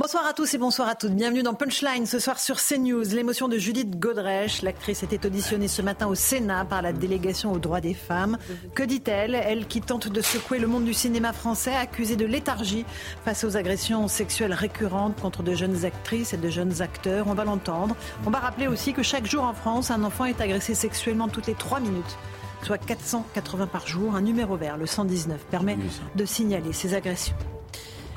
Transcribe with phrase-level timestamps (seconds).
[0.00, 1.10] Bonsoir à tous et bonsoir à toutes.
[1.10, 3.02] Bienvenue dans Punchline ce soir sur CNews.
[3.02, 4.62] L'émotion de Judith Godrèche.
[4.62, 8.38] L'actrice était auditionnée ce matin au Sénat par la délégation aux droits des femmes.
[8.76, 9.34] Que dit-elle?
[9.34, 12.84] Elle qui tente de secouer le monde du cinéma français, accusée de léthargie
[13.24, 17.26] face aux agressions sexuelles récurrentes contre de jeunes actrices et de jeunes acteurs.
[17.26, 17.96] On va l'entendre.
[18.24, 21.48] On va rappeler aussi que chaque jour en France, un enfant est agressé sexuellement toutes
[21.48, 22.16] les trois minutes
[22.62, 24.14] soit 480 par jour.
[24.14, 25.76] Un numéro vert, le 119, permet
[26.14, 27.36] de signaler ces agressions.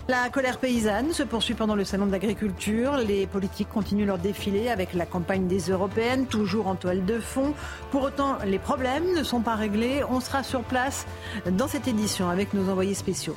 [0.07, 2.98] La colère paysanne se poursuit pendant le salon de l'agriculture.
[2.98, 7.53] Les politiques continuent leur défilé avec la campagne des européennes, toujours en toile de fond.
[7.91, 10.01] Pour autant, les problèmes ne sont pas réglés.
[10.09, 11.05] On sera sur place
[11.51, 13.35] dans cette édition avec nos envoyés spéciaux.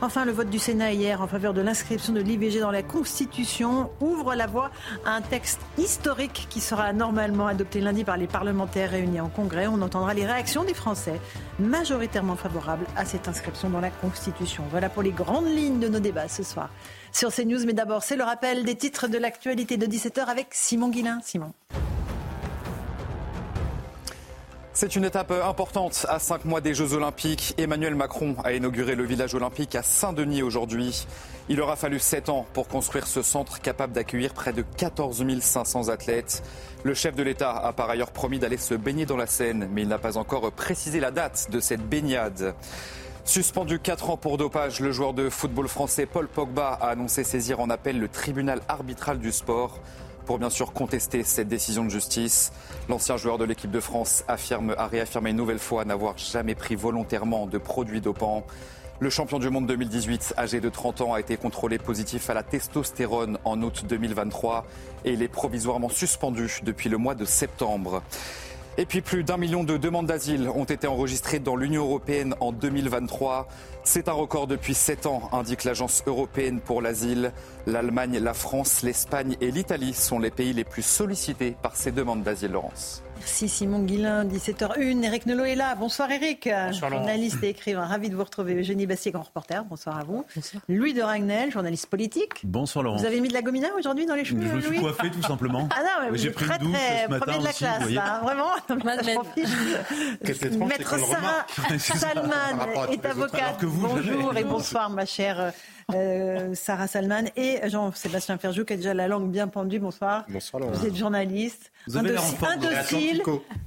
[0.00, 3.90] Enfin, le vote du Sénat hier en faveur de l'inscription de l'IVG dans la Constitution
[4.00, 4.70] ouvre la voie
[5.04, 9.66] à un texte historique qui sera normalement adopté lundi par les parlementaires réunis en Congrès.
[9.66, 11.20] On entendra les réactions des Français,
[11.58, 14.64] majoritairement favorables à cette inscription dans la Constitution.
[14.70, 16.70] Voilà pour les grandes lignes de nos débats ce soir
[17.12, 17.64] sur CNews.
[17.66, 21.20] Mais d'abord, c'est le rappel des titres de l'actualité de 17h avec Simon Guillain.
[21.24, 21.52] Simon.
[24.72, 27.54] C'est une étape importante à cinq mois des Jeux Olympiques.
[27.56, 31.06] Emmanuel Macron a inauguré le village olympique à Saint-Denis aujourd'hui.
[31.48, 35.88] Il aura fallu sept ans pour construire ce centre capable d'accueillir près de 14 500
[35.88, 36.42] athlètes.
[36.84, 39.80] Le chef de l'État a par ailleurs promis d'aller se baigner dans la Seine, mais
[39.80, 42.54] il n'a pas encore précisé la date de cette baignade.
[43.26, 47.58] Suspendu 4 ans pour dopage, le joueur de football français Paul Pogba a annoncé saisir
[47.58, 49.80] en appel le tribunal arbitral du sport
[50.26, 52.52] pour bien sûr contester cette décision de justice.
[52.88, 56.76] L'ancien joueur de l'équipe de France affirme, a réaffirmé une nouvelle fois n'avoir jamais pris
[56.76, 58.46] volontairement de produits dopants.
[59.00, 62.44] Le champion du monde 2018, âgé de 30 ans, a été contrôlé positif à la
[62.44, 64.64] testostérone en août 2023
[65.04, 68.02] et il est provisoirement suspendu depuis le mois de septembre.
[68.78, 72.52] Et puis plus d'un million de demandes d'asile ont été enregistrées dans l'Union européenne en
[72.52, 73.48] 2023.
[73.84, 77.32] C'est un record depuis sept ans, indique l'Agence européenne pour l'asile.
[77.66, 82.22] L'Allemagne, la France, l'Espagne et l'Italie sont les pays les plus sollicités par ces demandes
[82.22, 83.02] d'asile, Laurence.
[83.18, 85.02] Merci Simon Guillain, 17h01.
[85.02, 85.74] Eric Nolot est là.
[85.74, 86.48] Bonsoir Eric.
[86.48, 87.02] Bonsoir, Laurent.
[87.02, 87.84] journaliste et écrivain.
[87.84, 88.54] Ravi de vous retrouver.
[88.54, 89.64] Eugénie Bassier, grand reporter.
[89.64, 90.24] Bonsoir à vous.
[90.68, 92.30] Louis de Ragnel, journaliste politique.
[92.44, 92.98] Bonsoir Laurent.
[92.98, 95.22] Vous avez mis de la gomina aujourd'hui dans les cheveux, Je me suis coiffé tout
[95.22, 95.68] simplement.
[95.74, 97.58] Ah non, mais J'ai pris êtes une douche très, ce matin premier de la aussi,
[97.58, 98.50] classe, là, vraiment.
[100.24, 101.46] Étrange, Maître Sarah
[101.78, 103.40] Salman est avocate.
[103.42, 105.52] Alors que vous, Bonjour et bonsoir, ma chère
[105.94, 107.24] euh, Sarah Salman.
[107.36, 109.78] Et Jean-Sébastien Ferjou, qui a déjà la langue bien pendue.
[109.78, 110.24] Bonsoir.
[110.28, 110.72] Bonsoir Laurent.
[110.72, 111.70] Vous êtes journaliste.
[111.86, 112.52] Vous avez Indocile- forme.
[112.52, 113.22] Indocile.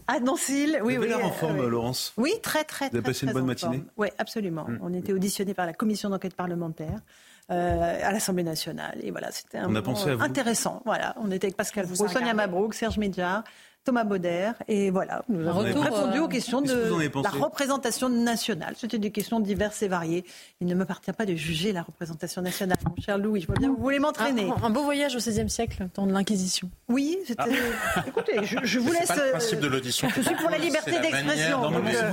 [0.07, 0.79] Indocile.
[0.83, 1.17] Oui, Vous avez oui.
[1.17, 1.69] l'air en forme, euh, oui.
[1.69, 2.13] Laurence.
[2.17, 3.71] Oui, très, très, Vous avez passé une bonne forme.
[3.73, 4.65] matinée Oui, absolument.
[4.67, 4.79] Mm.
[4.81, 6.99] On était auditionné par la commission d'enquête parlementaire
[7.51, 8.97] euh, à l'Assemblée nationale.
[9.01, 10.23] Et voilà, c'était un On a moment pensé à vous.
[10.23, 10.81] intéressant.
[10.85, 12.33] Voilà, on était avec Pascal Vous Sonia.
[12.33, 13.43] Mabrouk, Serge Médiard,
[13.89, 14.51] Thomas Bauder.
[14.67, 18.75] Et voilà, nous avons retour, répondu euh, aux questions de la représentation nationale.
[18.77, 20.23] C'était des questions diverses et variées.
[20.61, 22.77] Il ne m'appartient pas de juger la représentation nationale.
[22.87, 24.47] Mon cher Louis, je vois bien, vous voulez m'entraîner.
[24.61, 26.69] Un, un beau voyage au XVIe siècle, temps de l'Inquisition.
[26.87, 27.41] Oui, c'était.
[28.07, 29.07] Écoutez, je, je vous C'est laisse.
[29.07, 30.07] pas le euh, principe de l'audition.
[30.15, 31.63] Je suis pour la liberté d'expression.
[31.65, 32.11] euh,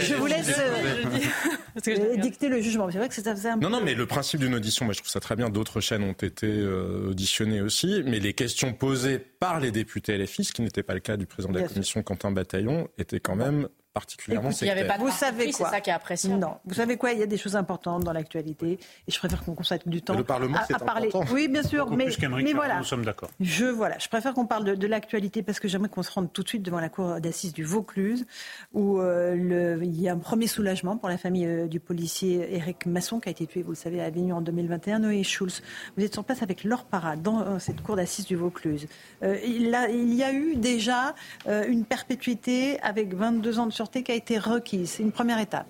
[0.00, 1.10] je vous laisse euh,
[1.74, 2.88] Parce que je- dicter le jugement.
[2.92, 5.00] C'est vrai que ça faisait un Non, non, mais le principe d'une audition, moi je
[5.00, 5.50] trouve ça très bien.
[5.50, 6.64] D'autres chaînes ont été
[7.08, 11.00] auditionnées aussi, mais les questions posées par les députés LFI, ce qui n'était pas le
[11.00, 11.74] cas du président de la Bien sûr.
[11.74, 13.68] commission Quentin Bataillon, étaient quand même
[14.00, 16.38] particulièrement Écoute, il n'y avait pas de Vous savez quoi C'est ça qui est appréciable.
[16.38, 18.72] Non, vous savez quoi Il y a des choses importantes dans l'actualité
[19.08, 21.08] et je préfère qu'on consacre du temps le Parlement, à, parler.
[21.08, 21.32] important.
[21.32, 22.08] Oui, bien sûr, mais,
[22.42, 22.76] mais voilà.
[22.76, 23.30] Nous sommes d'accord.
[23.40, 26.30] Je voilà, je préfère qu'on parle de, de l'actualité parce que j'aimerais qu'on se rende
[26.32, 28.26] tout de suite devant la cour d'assises du Vaucluse
[28.74, 32.54] où euh, le- il y a un premier soulagement pour la famille euh, du policier
[32.54, 34.98] Éric Masson qui a été tué, vous le savez, à Avignon en 2021.
[34.98, 35.62] Noé Schulz,
[35.96, 38.88] vous êtes sur place avec Laure Parra dans euh, cette cour d'assises du Vaucluse.
[39.22, 41.14] Euh, il, a- il y a eu déjà
[41.46, 44.90] euh, une perpétuité avec 22 ans de qui a été requise.
[44.90, 45.66] C'est une première étape.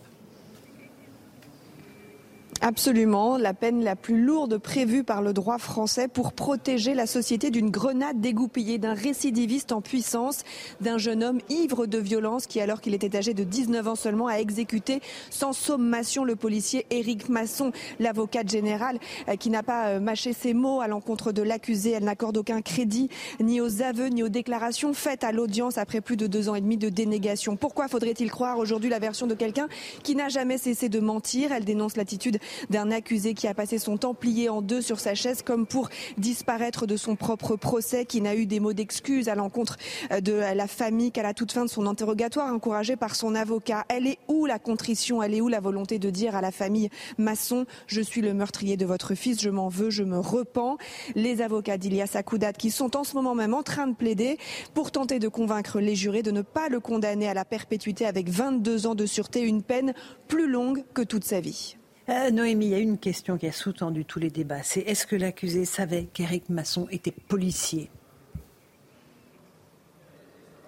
[2.62, 7.50] Absolument, la peine la plus lourde prévue par le droit français pour protéger la société
[7.50, 10.42] d'une grenade dégoupillée, d'un récidiviste en puissance,
[10.80, 14.26] d'un jeune homme ivre de violence qui, alors qu'il était âgé de 19 ans seulement,
[14.26, 18.98] a exécuté sans sommation le policier Éric Masson, l'avocate générale,
[19.28, 21.90] euh, qui n'a pas euh, mâché ses mots à l'encontre de l'accusé.
[21.90, 26.16] Elle n'accorde aucun crédit ni aux aveux ni aux déclarations faites à l'audience après plus
[26.16, 27.56] de deux ans et demi de dénégation.
[27.56, 29.68] Pourquoi faudrait-il croire aujourd'hui la version de quelqu'un
[30.02, 31.52] qui n'a jamais cessé de mentir?
[31.52, 32.38] Elle dénonce l'attitude
[32.70, 35.88] d'un accusé qui a passé son temps plié en deux sur sa chaise comme pour
[36.18, 39.76] disparaître de son propre procès, qui n'a eu des mots d'excuse à l'encontre
[40.12, 43.84] euh, de la famille qu'à la toute fin de son interrogatoire, encouragé par son avocat.
[43.88, 45.22] Elle est où la contrition?
[45.22, 48.76] Elle est où la volonté de dire à la famille Masson, je suis le meurtrier
[48.76, 50.76] de votre fils, je m'en veux, je me repens
[51.14, 54.38] Les avocats d'Ilias Akoudat qui sont en ce moment même en train de plaider
[54.74, 58.28] pour tenter de convaincre les jurés de ne pas le condamner à la perpétuité avec
[58.28, 59.94] 22 ans de sûreté, une peine
[60.28, 61.76] plus longue que toute sa vie.
[62.08, 64.62] Euh, Noémie, il y a une question qui a sous-tendu tous les débats.
[64.62, 67.90] C'est est-ce que l'accusé savait qu'Éric Masson était policier?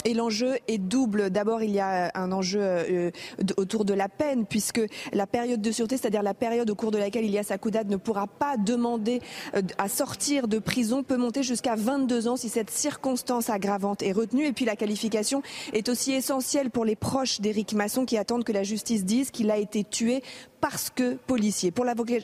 [0.08, 1.28] Et l'enjeu est double.
[1.28, 3.10] D'abord, il y a un enjeu euh,
[3.58, 4.80] autour de la peine, puisque
[5.12, 8.26] la période de sûreté, c'est-à-dire la période au cours de laquelle Ilias Akoudad ne pourra
[8.26, 9.20] pas demander
[9.54, 14.12] euh, à sortir de prison, peut monter jusqu'à 22 ans si cette circonstance aggravante est
[14.12, 14.46] retenue.
[14.46, 15.42] Et puis la qualification
[15.74, 19.50] est aussi essentielle pour les proches d'Éric Masson qui attendent que la justice dise qu'il
[19.50, 20.22] a été tué
[20.62, 21.70] parce que policier.
[21.70, 22.14] Pour l'avocat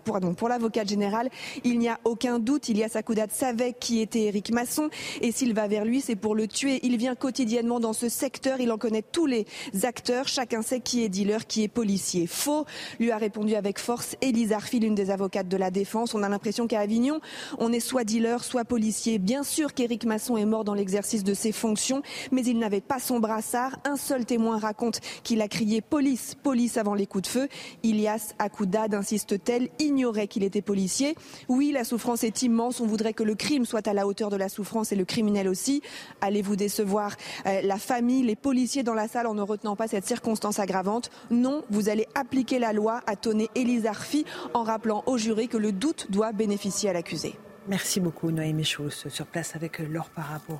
[0.00, 1.30] pour, l'avocat général,
[1.64, 2.68] il n'y a aucun doute.
[2.68, 6.46] Ilias Akoudat savait qui était Éric Masson et s'il va vers lui, c'est pour le
[6.46, 6.80] tuer.
[6.82, 9.46] Il vient quotidiennement dans ce secteur, il en connaît tous les
[9.82, 10.28] acteurs.
[10.28, 12.26] Chacun sait qui est dealer, qui est policier.
[12.26, 12.64] Faux,
[12.98, 16.14] lui a répondu avec force Élise Arfi, l'une des avocates de la défense.
[16.14, 17.20] On a l'impression qu'à Avignon,
[17.58, 19.18] on est soit dealer, soit policier.
[19.18, 22.98] Bien sûr qu'Éric Masson est mort dans l'exercice de ses fonctions, mais il n'avait pas
[22.98, 23.78] son brassard.
[23.84, 27.48] Un seul témoin raconte qu'il a crié police, police avant les coups de feu.
[27.82, 31.14] Ilias Akoudad, insiste-t-elle, ignorait qu'il était policier.
[31.48, 32.80] Oui, la souffrance est immense.
[32.80, 35.48] On voudrait que le crime soit à la hauteur de la souffrance et le criminel
[35.48, 35.82] aussi.
[36.20, 37.16] Allez-vous décevoir
[37.46, 41.10] euh, la famille, les policiers dans la salle en ne retenant pas cette circonstance aggravante?
[41.30, 45.56] Non, vous allez appliquer la loi, a tonné Élise Arfi en rappelant au jury que
[45.56, 47.34] le doute doit bénéficier à l'accusé.
[47.70, 50.58] Merci beaucoup Noémie Chauss sur place avec Laure Parra pour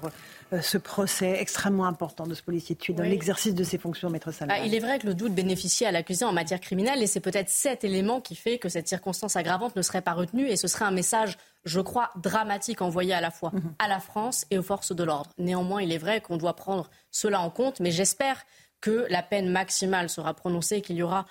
[0.53, 4.31] euh, ce procès extrêmement important de ce policier tué dans l'exercice de ses fonctions, maître
[4.31, 4.55] Salva.
[4.57, 7.19] Ah, il est vrai que le doute bénéficie à l'accusé en matière criminelle et c'est
[7.19, 10.69] peut-être cet élément qui fait que cette circonstance aggravante ne serait pas retenue et ce
[10.69, 13.75] serait un message, je crois, dramatique envoyé à la fois mhm.
[13.81, 15.33] à la France et aux forces de l'ordre.
[15.37, 18.45] Néanmoins, il est vrai qu'on doit prendre cela en compte, mais j'espère
[18.81, 21.27] que la peine maximale sera prononcée et qu'il y aura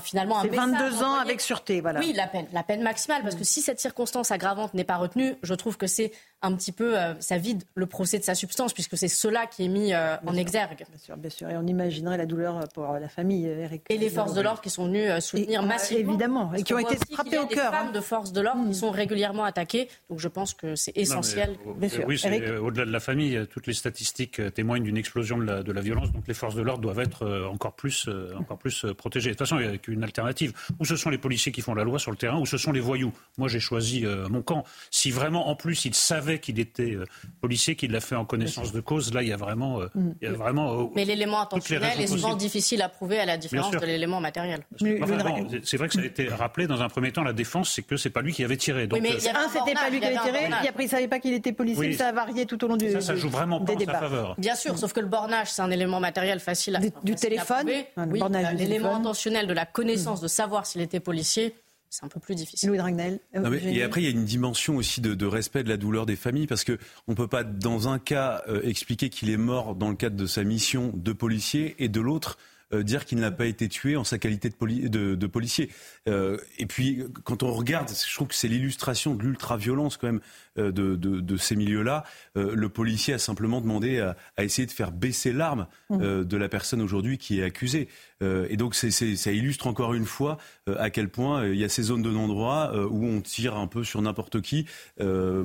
[0.00, 2.00] finalement un 22 ans avec sûreté, voilà.
[2.00, 5.36] Oui, la peine, la peine maximale, parce que si cette circonstance aggravante n'est pas retenue,
[5.42, 6.12] je trouve que c'est
[6.42, 9.64] un petit peu, euh, ça vide le procès de sa substance, puisque c'est cela qui
[9.64, 10.84] est mis euh, en exergue.
[10.88, 11.48] Bien sûr, bien sûr.
[11.48, 13.84] Et on imaginerait la douleur pour la famille, Eric.
[13.88, 16.12] Et les forces de l'ordre qui sont venues euh, soutenir massivement.
[16.12, 17.70] Évidemment, et qui ont été frappées au cœur.
[17.70, 17.92] Des femmes hein.
[17.92, 18.74] de forces de l'ordre qui mm.
[18.74, 21.56] sont régulièrement attaquées, donc je pense que c'est essentiel.
[21.76, 22.04] bien sûr.
[22.06, 22.20] Oui,
[22.60, 26.12] au-delà de la famille, toutes les statistiques témoignent d'une explosion de la, de la, violence,
[26.12, 29.30] donc les forces de l'ordre doivent être encore plus, encore plus protégées.
[29.30, 30.52] De toute façon, il n'y a qu'une alternative.
[30.80, 32.72] Ou ce sont les policiers qui font la loi sur le terrain, ou ce sont
[32.72, 33.12] les voyous.
[33.38, 34.64] Moi, j'ai choisi mon camp.
[34.90, 36.96] Si vraiment, en plus, ils savaient qu'il était
[37.40, 39.80] policier qui l'a fait en connaissance de cause, là, il y a vraiment.
[39.80, 40.14] Euh, mm.
[40.20, 43.36] il y a vraiment euh, Mais l'élément intentionnel est souvent difficile à prouver à la
[43.36, 44.60] différence de l'élément matériel.
[44.78, 47.96] c'est vrai que ça a été rappelé dans un premier temps, la défense, c'est que
[47.96, 48.86] c'est pas lui qui avait tiré.
[48.86, 51.18] Donc, mais euh, un, c'était pas lui qui avait tiré, et après, il savait pas
[51.18, 53.74] qu'il était policier, ça a varié tout au long du Ça, ça joue vraiment pas
[53.74, 54.34] en sa faveur.
[54.38, 58.20] Bien sûr, sauf que le bornage, c'est un élément matériel facile à Du, téléphone Oui,
[58.56, 61.54] l'élément intentionnel de la connaissance, de savoir s'il était policier,
[61.92, 62.70] c'est un peu plus difficile.
[62.70, 63.20] Louis Dragnel.
[63.36, 66.16] Euh, et après, il y a une dimension aussi de, respect de la douleur des
[66.16, 66.78] familles, parce qu'on
[67.08, 70.24] ne peut pas, dans un cas, euh, expliquer qu'il est mort dans le cadre de
[70.24, 72.38] sa mission de policier, et de l'autre,
[72.72, 75.68] euh, dire qu'il n'a pas été tué en sa qualité de, policier.
[76.06, 80.22] et puis, quand on regarde, je trouve que c'est l'illustration de l'ultra-violence quand même
[80.56, 82.04] de, ces milieux-là.
[82.34, 86.24] le policier a simplement demandé à, à essayer de faire baisser l'arme mmh.
[86.24, 87.88] de la personne aujourd'hui qui est accusée.
[88.22, 91.64] Euh, et donc ça illustre encore une fois euh, à quel point euh, il y
[91.64, 94.66] a ces zones de non-droit où on tire un peu sur n'importe qui,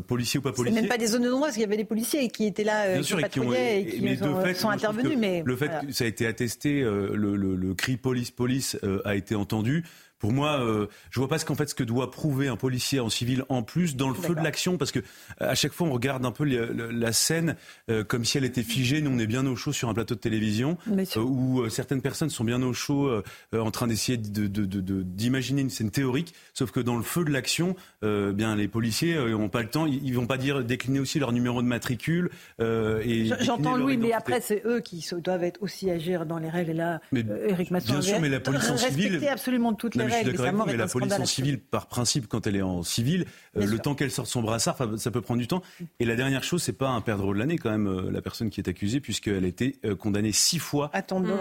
[0.08, 0.76] policier ou pas policier.
[0.76, 2.64] C'est même pas des zones de non-droit, parce qu'il y avait des policiers qui étaient
[2.64, 4.18] là, qui patrouillaient et qui,
[4.56, 5.18] sont, intervenus.
[5.18, 9.84] Mais le fait que ça a été attesté, le, le cri police-police a été entendu.
[10.20, 13.00] Pour moi, euh, je vois pas ce qu'en fait ce que doit prouver un policier
[13.00, 15.00] en civil en plus dans le feu de l'action, parce que
[15.40, 17.56] à chaque fois on regarde un peu la scène
[17.90, 19.02] euh, comme si elle était figée.
[19.02, 22.32] Nous, on est bien au chaud sur un plateau de télévision, euh, où certaines personnes
[22.32, 23.12] sont bien au chaud
[23.54, 28.56] en train d'essayer d'imaginer une scène théorique, sauf que dans le feu de l'action, bien
[28.56, 29.86] les policiers n'ont pas le temps.
[29.86, 32.32] Ils, vont pas dire décliner aussi leur numéro de matricule.
[32.60, 36.72] et J'entends Louis, mais après c'est eux qui doivent être aussi agir dans les règles.
[36.72, 40.07] Et là, mais, Eric Masson, bien sûr, mais la police en civil, absolument toutes les
[40.10, 43.26] je suis d'accord mais la police en civil, par principe, quand elle est en civil,
[43.58, 45.62] euh, le temps qu'elle sorte son brassard, ça peut prendre du temps.
[46.00, 48.50] Et la dernière chose, c'est pas un perdreau de l'année quand même, euh, la personne
[48.50, 50.92] qui est accusée, puisqu'elle a été euh, condamnée six fois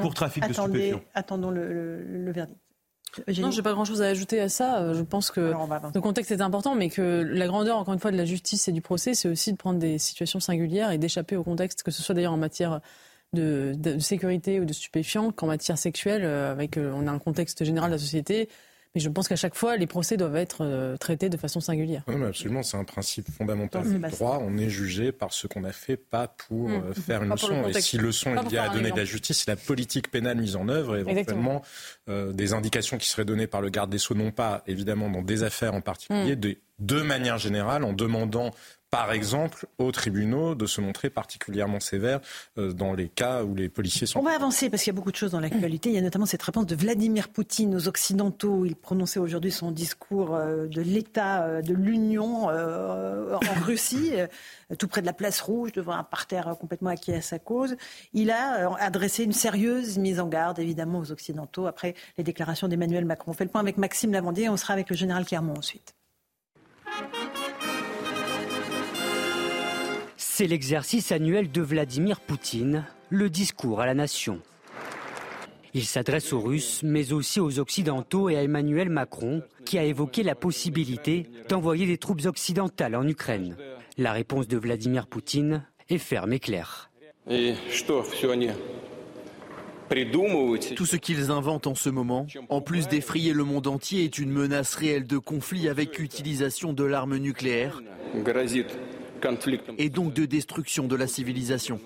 [0.00, 1.02] pour trafic de stupéfiants.
[1.14, 2.58] Attendons le, verdict.
[3.38, 4.92] Non, j'ai pas grand-chose à ajouter à ça.
[4.92, 5.52] Je pense que
[5.94, 8.72] le contexte est important, mais que la grandeur, encore une fois, de la justice et
[8.72, 12.02] du procès, c'est aussi de prendre des situations singulières et d'échapper au contexte, que ce
[12.02, 12.80] soit d'ailleurs en matière
[13.32, 17.94] de, sécurité ou de stupéfiants qu'en matière sexuelle, avec on a un contexte général de
[17.94, 18.48] la société
[18.94, 22.02] Mais je pense qu'à chaque fois, les procès doivent être euh, traités de façon singulière.
[22.08, 24.40] Non, absolument, c'est un principe fondamental du droit.
[24.40, 26.94] On est jugé par ce qu'on a fait, pas pour mmh.
[26.94, 27.68] faire une leçon.
[27.68, 30.38] Et si leçon il y a à donner de la justice, c'est la politique pénale
[30.38, 31.60] mise en œuvre et éventuellement
[32.08, 35.42] des indications qui seraient données par le garde des Sceaux, non pas évidemment dans des
[35.42, 36.54] affaires en particulier, mmh.
[36.78, 38.52] de manière générale, en demandant
[38.96, 42.20] par exemple, aux tribunaux de se montrer particulièrement sévères
[42.56, 44.20] euh, dans les cas où les policiers sont.
[44.20, 45.90] On va avancer parce qu'il y a beaucoup de choses dans l'actualité.
[45.90, 48.64] Il y a notamment cette réponse de Vladimir Poutine aux Occidentaux.
[48.64, 54.12] Il prononçait aujourd'hui son discours euh, de l'État euh, de l'Union en Russie,
[54.78, 57.76] tout près de la place rouge, devant un parterre complètement acquis à sa cause.
[58.14, 63.04] Il a adressé une sérieuse mise en garde, évidemment, aux Occidentaux après les déclarations d'Emmanuel
[63.04, 63.32] Macron.
[63.32, 65.94] On fait le point avec Maxime Lavandier et on sera avec le général Clermont ensuite.
[70.38, 74.42] C'est l'exercice annuel de Vladimir Poutine, le discours à la nation.
[75.72, 80.22] Il s'adresse aux Russes, mais aussi aux Occidentaux et à Emmanuel Macron, qui a évoqué
[80.22, 83.56] la possibilité d'envoyer des troupes occidentales en Ukraine.
[83.96, 86.90] La réponse de Vladimir Poutine est ferme et claire.
[90.76, 94.32] Tout ce qu'ils inventent en ce moment, en plus d'effrayer le monde entier, est une
[94.32, 97.80] menace réelle de conflit avec l'utilisation de l'arme nucléaire
[99.78, 101.80] et donc de destruction de la civilisation.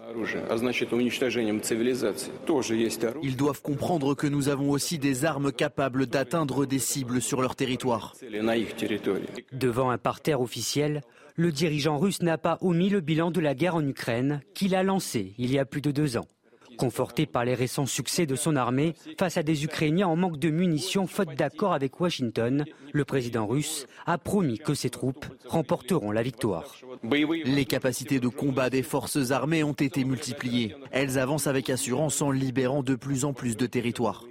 [3.23, 7.57] Ils doivent comprendre que nous avons aussi des armes capables d'atteindre des cibles sur leur
[7.57, 8.15] territoire.
[9.53, 11.03] Devant un parterre officiel,
[11.37, 14.83] le dirigeant russe n'a pas omis le bilan de la guerre en Ukraine qu'il a
[14.83, 16.27] lancé il y a plus de deux ans.
[16.81, 20.49] Conforté par les récents succès de son armée face à des Ukrainiens en manque de
[20.49, 26.23] munitions faute d'accord avec Washington, le président russe a promis que ses troupes remporteront la
[26.23, 26.75] victoire.
[27.45, 30.75] Les capacités de combat des forces armées ont été multipliées.
[30.91, 34.25] Elles avancent avec assurance en libérant de plus en plus de territoires.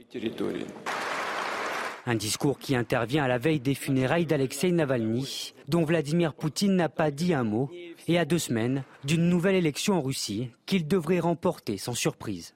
[2.05, 6.89] Un discours qui intervient à la veille des funérailles d'Alexei Navalny, dont Vladimir Poutine n'a
[6.89, 7.69] pas dit un mot,
[8.07, 12.55] et à deux semaines d'une nouvelle élection en Russie qu'il devrait remporter sans surprise.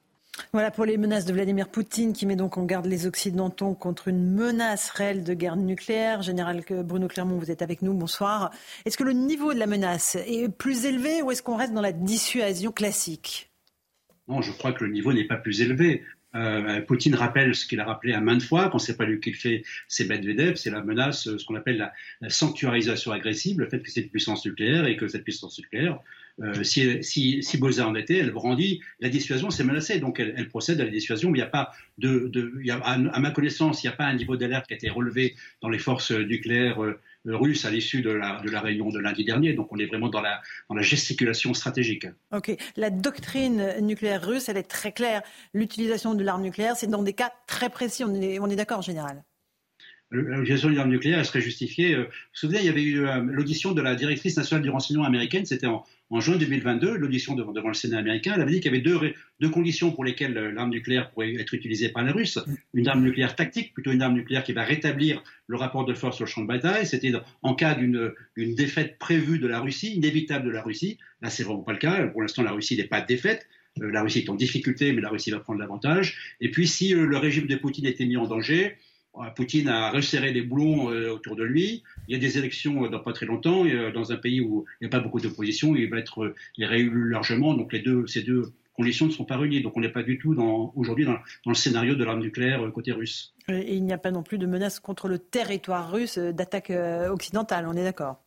[0.52, 4.08] Voilà pour les menaces de Vladimir Poutine qui met donc en garde les Occidentaux contre
[4.08, 6.24] une menace réelle de guerre nucléaire.
[6.24, 7.94] Général Bruno Clermont, vous êtes avec nous.
[7.94, 8.50] Bonsoir.
[8.86, 11.82] Est-ce que le niveau de la menace est plus élevé ou est-ce qu'on reste dans
[11.82, 13.52] la dissuasion classique?
[14.28, 16.02] Non, je crois que le niveau n'est pas plus élevé.
[16.36, 19.32] Euh, Poutine rappelle ce qu'il a rappelé à maintes fois, quand c'est pas lui qui
[19.32, 21.78] le fait, c'est Medvedev, c'est la menace, ce qu'on appelle
[22.22, 26.00] la, sanctuarisation agressive, le fait que c'est une puissance nucléaire et que cette puissance nucléaire,
[26.42, 30.50] euh, si, si, si Bozar en était, elle brandit la dissuasion, c'est menacé, donc elle,
[30.50, 33.88] procède à la dissuasion, mais il n'y a pas de, de à, ma connaissance, il
[33.88, 37.00] n'y a pas un niveau d'alerte qui a été relevé dans les forces nucléaires euh,
[37.26, 39.54] russe à l'issue de la, de la réunion de lundi dernier.
[39.54, 40.42] Donc on est vraiment dans la,
[40.82, 42.08] gesticulation stratégique.
[42.32, 42.56] Ok.
[42.76, 45.22] La doctrine nucléaire russe, elle est très claire.
[45.54, 48.04] L'utilisation de l'arme nucléaire, c'est dans des cas très précis.
[48.04, 49.24] On est, on est d'accord général
[50.14, 51.96] l'utilisation d'une arme nucléaire, elle serait justifiée.
[51.96, 54.70] Euh, vous vous souvenez, il y avait eu euh, l'audition de la directrice nationale du
[54.70, 58.60] renseignement américaine, c'était en, en juin 2022, l'audition devant, le Sénat américain, elle avait dit
[58.60, 59.00] qu'il y avait deux,
[59.40, 62.38] deux conditions pour lesquelles euh, l'arme nucléaire pourrait être utilisée par les Russes.
[62.76, 66.18] Une arme nucléaire tactique, plutôt une arme nucléaire qui va rétablir le rapport de force
[66.18, 66.86] sur le champ de bataille.
[66.86, 71.00] C'était en cas d'une défaite prévue de la Russie, inévitable de la Russie.
[71.22, 72.06] Là, c'est vraiment pas le cas.
[72.08, 73.48] Pour l'instant, la Russie n'est pas défaite.
[73.78, 76.36] La Russie est en difficulté, mais la Russie va prendre l'avantage.
[76.42, 78.78] Et puis, si le régime de Poutine était mis en danger,
[79.36, 81.84] Poutine a resserré les boulons autour de lui.
[82.08, 84.86] Il y a des élections dans pas très longtemps, et dans un pays où il
[84.86, 87.54] n'y a pas beaucoup d'opposition, il va être réélu largement.
[87.54, 89.62] Donc les deux, ces deux conditions ne sont pas réunies.
[89.62, 90.36] Donc on n'est pas du tout
[90.76, 93.34] aujourd'hui dans, le scénario de l'arme nucléaire côté russe.
[93.50, 97.68] Et il n'y a pas non plus de menace contre le territoire russe d'attaque occidentale,
[97.68, 98.23] on est d'accord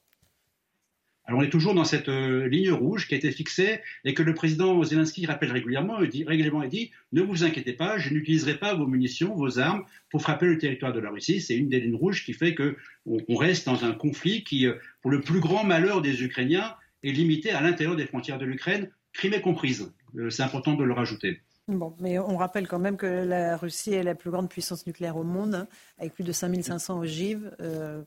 [1.26, 4.22] alors on est toujours dans cette euh, ligne rouge qui a été fixée et que
[4.22, 6.00] le président Zelensky rappelle régulièrement.
[6.00, 9.58] Il dit, régulièrement, il dit ne vous inquiétez pas, je n'utiliserai pas vos munitions, vos
[9.58, 11.40] armes pour frapper le territoire de la Russie.
[11.40, 14.74] C'est une des lignes rouges qui fait que on, reste dans un conflit qui, euh,
[15.02, 18.90] pour le plus grand malheur des Ukrainiens, est limité à l'intérieur des frontières de l'Ukraine,
[19.12, 19.92] Crimée comprise.
[20.16, 21.40] Euh, c'est important de le rajouter.
[21.68, 25.16] Bon, mais on rappelle quand même que la Russie est la plus grande puissance nucléaire
[25.16, 25.66] au monde, hein,
[25.98, 27.50] avec plus de 5500 ogives.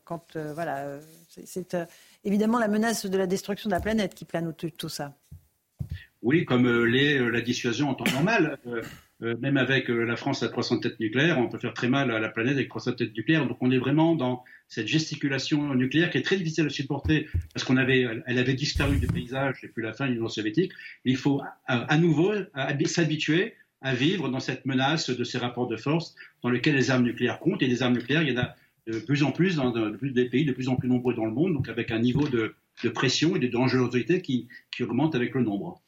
[0.04, 0.98] quand, voilà,
[1.28, 1.76] c'est
[2.24, 5.16] évidemment la menace de la destruction de la planète qui plane au-dessus de tout ça.
[6.22, 8.58] Oui, comme euh, l'est euh, la dissuasion en temps normal.
[9.22, 12.18] Euh, même avec la France à 300 têtes nucléaires, on peut faire très mal à
[12.18, 13.46] la planète avec 300 têtes nucléaires.
[13.46, 17.64] Donc on est vraiment dans cette gesticulation nucléaire qui est très difficile à supporter parce
[17.64, 20.72] qu'on avait, elle avait disparu du paysage depuis la fin de l'Union soviétique.
[21.04, 22.32] il faut à, nouveau
[22.86, 27.04] s'habituer à vivre dans cette menace de ces rapports de force dans lesquels les armes
[27.04, 27.62] nucléaires comptent.
[27.62, 28.54] Et des armes nucléaires, il y en a
[28.86, 31.54] de plus en plus dans des pays de plus en plus nombreux dans le monde,
[31.54, 32.54] donc avec un niveau de,
[32.94, 34.48] pression et de dangerosité qui,
[34.80, 35.80] augmente avec le nombre.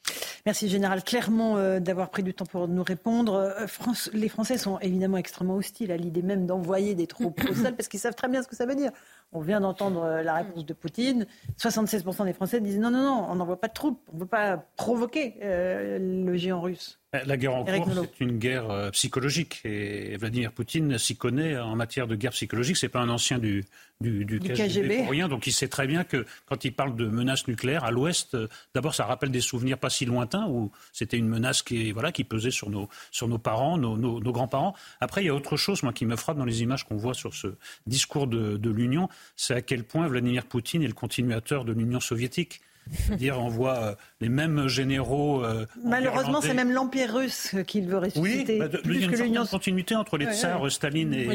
[0.45, 3.33] Merci Général Clermont euh, d'avoir pris du temps pour nous répondre.
[3.33, 3.65] Euh,
[4.13, 7.87] les Français sont évidemment extrêmement hostiles à l'idée même d'envoyer des troupes au sol parce
[7.87, 8.91] qu'ils savent très bien ce que ça veut dire.
[9.31, 11.25] On vient d'entendre euh, la réponse de Poutine.
[11.57, 14.27] 76% des Français disent non, non, non, on n'envoie pas de troupes, on ne veut
[14.27, 16.99] pas provoquer le géant russe.
[17.25, 19.61] La guerre en cours, c'est une guerre euh, psychologique.
[19.65, 22.75] Et Vladimir Poutine s'y connaît en matière de guerre psychologique.
[22.75, 23.63] C'est pas un ancien du,
[24.01, 25.27] du, du, KGB, pour rien.
[25.27, 28.47] Donc il sait très bien que quand il parle de menaces nucléaires à l'Ouest, euh,
[28.73, 32.23] d'abord ça rappelle des souvenirs pas si lointains où c'était une menace qui, voilà, qui
[32.23, 34.73] pesait sur nos, sur nos parents, nos, nos, grands-parents.
[34.99, 37.13] Après, il y a autre chose, moi, qui me frappe dans les images qu'on voit
[37.13, 37.47] sur ce
[37.85, 41.99] discours de, de l'Union, c'est à quel point Vladimir Poutine est le continuateur de l'Union
[41.99, 42.61] soviétique.
[42.91, 45.43] C'est-à-dire, on voit euh, les mêmes généraux.
[45.43, 48.21] Euh, Malheureusement, c'est même l'Empire russe qu'il veut ressusciter.
[48.21, 51.25] Oui, bah, il y a une continuité entre les tsars, Staline et,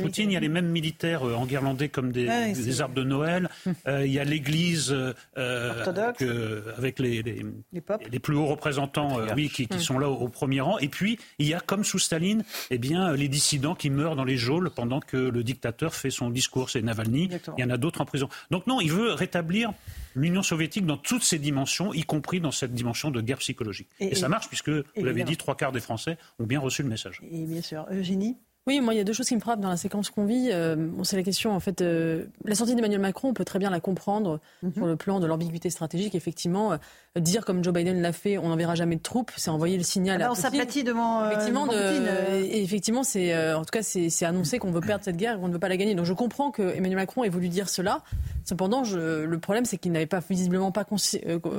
[0.00, 0.30] Poutine.
[0.30, 3.48] Il y a les mêmes militaires euh, enguirlandais comme des, des, arbres de Noël.
[3.66, 3.74] Hum.
[4.04, 4.94] il y a l'Église
[5.34, 10.78] avec les, les, plus hauts représentants oui, qui, sont là au, premier rang.
[10.78, 14.24] Et puis, il y a, comme sous Staline, eh bien, les dissidents qui meurent dans
[14.24, 16.70] les geôles pendant que le dictateur fait son discours.
[16.70, 17.30] C'est Navalny.
[17.56, 18.28] Il y en a d'autres en prison.
[18.50, 19.72] Donc non, il veut rétablir
[20.14, 23.88] l'Union soviétique dans toutes ses dimensions, y compris dans cette dimension de guerre psychologique.
[24.00, 26.88] Et, ça marche puisque, vous l'avez dit, trois quarts des Français ont bien reçu le
[26.88, 27.20] message.
[27.30, 27.86] Et bien sûr.
[27.90, 28.36] Eugénie?
[28.68, 30.50] Oui, moi, il y a deux choses qui me frappent dans la séquence qu'on vit.
[30.52, 33.70] Euh, c'est la question, en fait, euh, la sortie d'Emmanuel Macron, on peut très bien
[33.70, 34.72] la comprendre mhm.
[34.74, 36.14] sur le plan de l'ambiguïté stratégique.
[36.14, 36.76] Effectivement, euh,
[37.20, 40.22] dire comme Joe Biden l'a fait, on n'enverra jamais de troupes, c'est envoyer le signal
[40.22, 41.68] ah bah, à On s'aplatit devant, effectivement.
[41.72, 45.48] Et effectivement, c'est, en tout cas, c'est annoncé qu'on veut perdre cette guerre et qu'on
[45.48, 45.96] ne veut pas la gagner.
[45.96, 48.02] Donc, je comprends que Emmanuel Macron ait voulu dire cela.
[48.44, 50.86] Cependant, je, le problème, c'est qu'il n'avait pas visiblement pas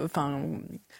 [0.05, 0.41] enfin,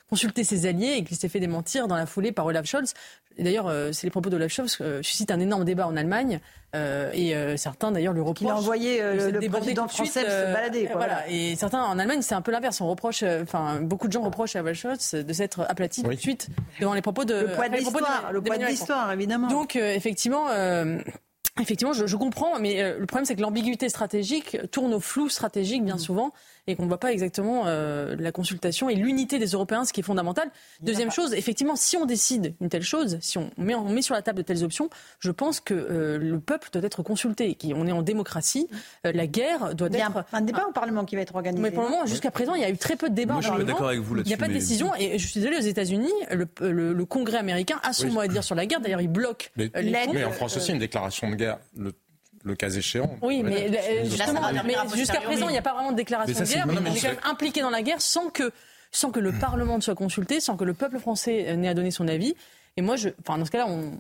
[0.10, 2.94] consulté ses alliés et qu'il s'est fait démentir dans la foulée par Olaf Scholz.
[3.40, 6.40] D'ailleurs, c'est les propos de Olaf Scholz qui suscitent un énorme débat en Allemagne.
[6.76, 8.48] Euh, et certains, d'ailleurs, lui reprochent.
[8.48, 10.90] Il a envoyé le président français se balader.
[10.92, 11.30] Voilà.
[11.30, 12.82] Et certains, en Allemagne, c'est un peu l'inverse.
[12.82, 16.16] On reproche, enfin, beaucoup de gens reprochent à Olaf Scholz de s'être aplati tout de
[16.16, 17.36] suite devant les propos de.
[17.36, 19.48] Le poids de l'histoire, le poids de l'histoire, évidemment.
[19.48, 20.48] Donc, effectivement.
[21.62, 25.86] Effectivement, je, je, comprends, mais le problème, c'est que l'ambiguïté stratégique tourne au flou stratégique
[25.86, 26.00] bien mmh.
[26.00, 26.34] souvent
[26.68, 30.00] et qu'on ne voit pas exactement euh, la consultation et l'unité des Européens, ce qui
[30.00, 30.50] est fondamental.
[30.82, 34.16] Deuxième chose, effectivement, si on décide une telle chose, si on met, on met sur
[34.16, 37.58] la table de telles options, je pense que euh, le peuple doit être consulté.
[37.76, 38.68] On est en démocratie,
[39.06, 39.96] euh, la guerre doit être...
[39.96, 41.62] Il y a un, débat au Parlement qui va être organisé.
[41.62, 43.44] Mais pour le moment, jusqu'à présent, il y a eu très peu de débats Moi,
[43.44, 43.88] au Parlement.
[43.88, 44.96] Avec vous il n'y a pas de décision.
[44.96, 48.44] Et je suis désolé, aux États-Unis, le, le, Congrès américain a son mot à dire
[48.44, 48.80] sur la guerre.
[48.80, 50.10] D'ailleurs, il bloque l'aide.
[50.14, 51.60] Mais en France aussi, une déclaration de guerre.
[51.76, 51.92] Le
[52.44, 53.18] le cas échéant.
[53.22, 53.72] Oui, mais,
[54.04, 57.08] jusqu'à présent, il n'y a pas vraiment de déclaration de guerre, mais, on est quand
[57.08, 58.52] même impliqué dans la guerre sans que,
[58.92, 59.40] sans que le hmm.
[59.40, 62.36] Parlement ne soit consulté, sans que le peuple français n'ait à donner son avis.
[62.76, 63.92] Et moi, je, enfin, dans ce cas-là, on,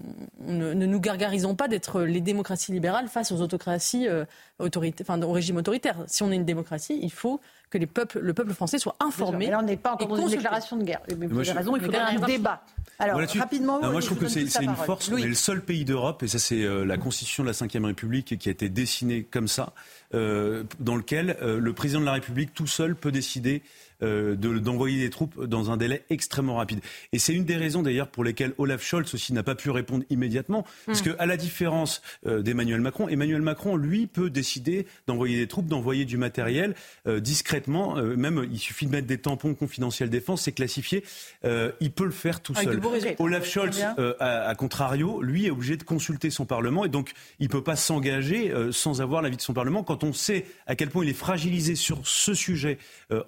[0.51, 4.25] ne, nous gargarisons pas d'être les démocraties libérales face aux autocraties, euh,
[4.59, 5.97] enfin, au régime autoritaire.
[6.07, 9.45] Si on est une démocratie, il faut que les peuples, le peuple français soit informé.
[9.45, 11.01] Mais là, on n'est pas encore dans une déclaration de guerre.
[11.07, 12.63] vous avez raison, il faudrait un débat.
[13.03, 15.09] Alors, rapidement, moi, je trouve que c'est une force.
[15.11, 17.85] On est le seul pays d'Europe, et ça, c'est euh, la constitution de la Ve
[17.85, 19.73] République qui a été dessinée comme ça,
[20.13, 23.63] euh, dans lequel euh, le président de la République tout seul peut décider
[24.03, 26.79] euh, d'envoyer des troupes dans un délai extrêmement rapide.
[27.13, 30.03] Et c'est une des raisons d'ailleurs pour lesquelles Olaf Scholz aussi n'a pas pu répondre
[30.09, 31.05] immédiatement, parce hmm.
[31.05, 35.67] que à la différence euh, d'Emmanuel Macron, Emmanuel Macron lui peut décider d'envoyer des troupes,
[35.67, 36.75] d'envoyer du matériel
[37.07, 37.95] euh, discrètement.
[37.95, 41.03] même il suffit de mettre des tampons confidentiels défense, c'est classifié.
[41.43, 42.81] il peut le faire tout seul.
[43.19, 43.81] Olaf Scholz,
[44.19, 47.75] à, à, contrario, lui est obligé de consulter son parlement et donc il peut pas
[47.75, 49.83] s'engager sans avoir l'avis de son parlement.
[49.83, 52.77] Quand on sait à quel point il est fragilisé sur ce sujet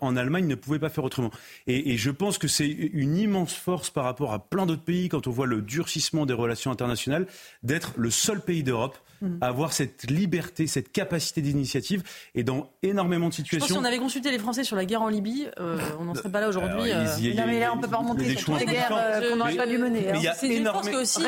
[0.01, 1.31] en Allemagne, ne pouvait pas faire autrement.
[1.67, 5.27] Et, je pense que c'est une immense force par rapport à plein d'autres pays, quand
[5.27, 7.27] on voit le durcissement des relations internationales,
[7.63, 9.37] d'être le seul pays d'Europe Mm.
[9.41, 12.03] avoir cette liberté, cette capacité d'initiative.
[12.35, 13.65] Et dans énormément de situations.
[13.65, 16.05] Je pense si on avait consulté les Français sur la guerre en Libye, euh, on
[16.05, 16.91] n'en serait pas là aujourd'hui.
[16.91, 17.05] Euh...
[17.35, 19.55] Non, mais là, on ne peut pas remonter sur toutes les guerres euh, qu'on n'aurait
[19.55, 20.11] pas dû mener.
[20.11, 20.33] Hein.
[20.37, 21.21] C'est une force aussi.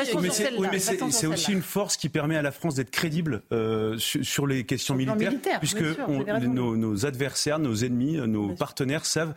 [1.10, 4.94] c'est aussi une force qui permet à la France d'être crédible euh, sur, les questions
[4.94, 9.34] militaires, puisque nos, adversaires, nos ennemis, nos partenaires savent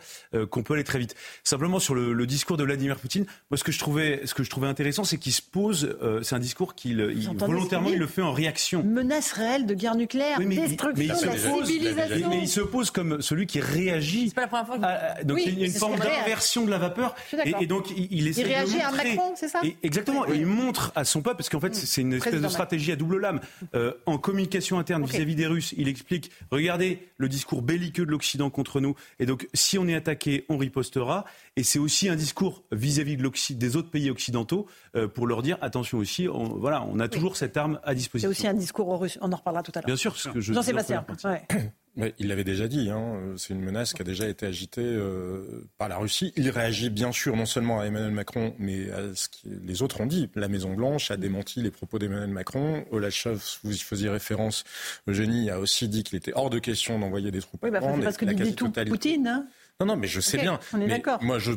[0.50, 1.14] qu'on peut aller très vite.
[1.42, 4.50] Simplement sur le, discours de Vladimir Poutine, moi ce que je trouvais, ce que je
[4.50, 7.02] trouvais intéressant, c'est qu'il se pose, c'est un discours qu'il
[7.36, 8.51] volontairement il le fait en réaction.
[8.82, 12.28] Menace réelle de guerre nucléaire, destruction de la civilisation.
[12.30, 14.28] Mais, il se pose comme celui qui réagit.
[14.28, 14.78] C'est pas la première fois.
[14.78, 15.24] Que...
[15.24, 17.14] donc il y a une forme d'inversion de la vapeur.
[17.60, 19.00] Et, donc il, essaie il réagit de montrer...
[19.00, 20.26] à Macron, c'est ça Exactement.
[20.26, 22.96] Et il montre à son peuple, parce qu'en fait c'est une espèce de stratégie à
[22.96, 23.40] double lame.
[23.74, 28.50] Euh, en communication interne vis-à-vis des Russes, il explique regardez le discours belliqueux de l'Occident
[28.50, 28.94] contre nous.
[29.18, 31.24] Et donc si on est attaqué, on ripostera.
[31.56, 35.58] Et c'est aussi un discours vis-à-vis de des autres pays occidentaux euh, pour leur dire
[35.60, 39.18] attention aussi, on, voilà, on a toujours cette arme à disposition aussi un discours russe.
[39.20, 39.86] On en reparlera tout à l'heure.
[39.86, 40.52] Bien sûr, ce que je.
[40.52, 41.04] Jean-Sébastien.
[42.18, 45.88] il l'avait déjà dit, hein, c'est une menace qui a déjà été agitée euh, par
[45.88, 46.32] la Russie.
[46.36, 50.00] Il réagit bien sûr non seulement à Emmanuel Macron, mais à ce que les autres
[50.00, 50.30] ont dit.
[50.34, 52.84] La Maison-Blanche a démenti les propos d'Emmanuel Macron.
[52.90, 54.64] Olaf Scholz, vous y faisiez référence,
[55.06, 57.60] Eugénie a aussi dit qu'il était hors de question d'envoyer des troupes.
[57.62, 59.26] Oui, bah, c'est parce que dit tout Poutine.
[59.26, 59.46] Hein
[59.80, 60.60] non, non, mais je sais bien.
[60.72, 61.22] On est d'accord.
[61.22, 61.52] Moi, je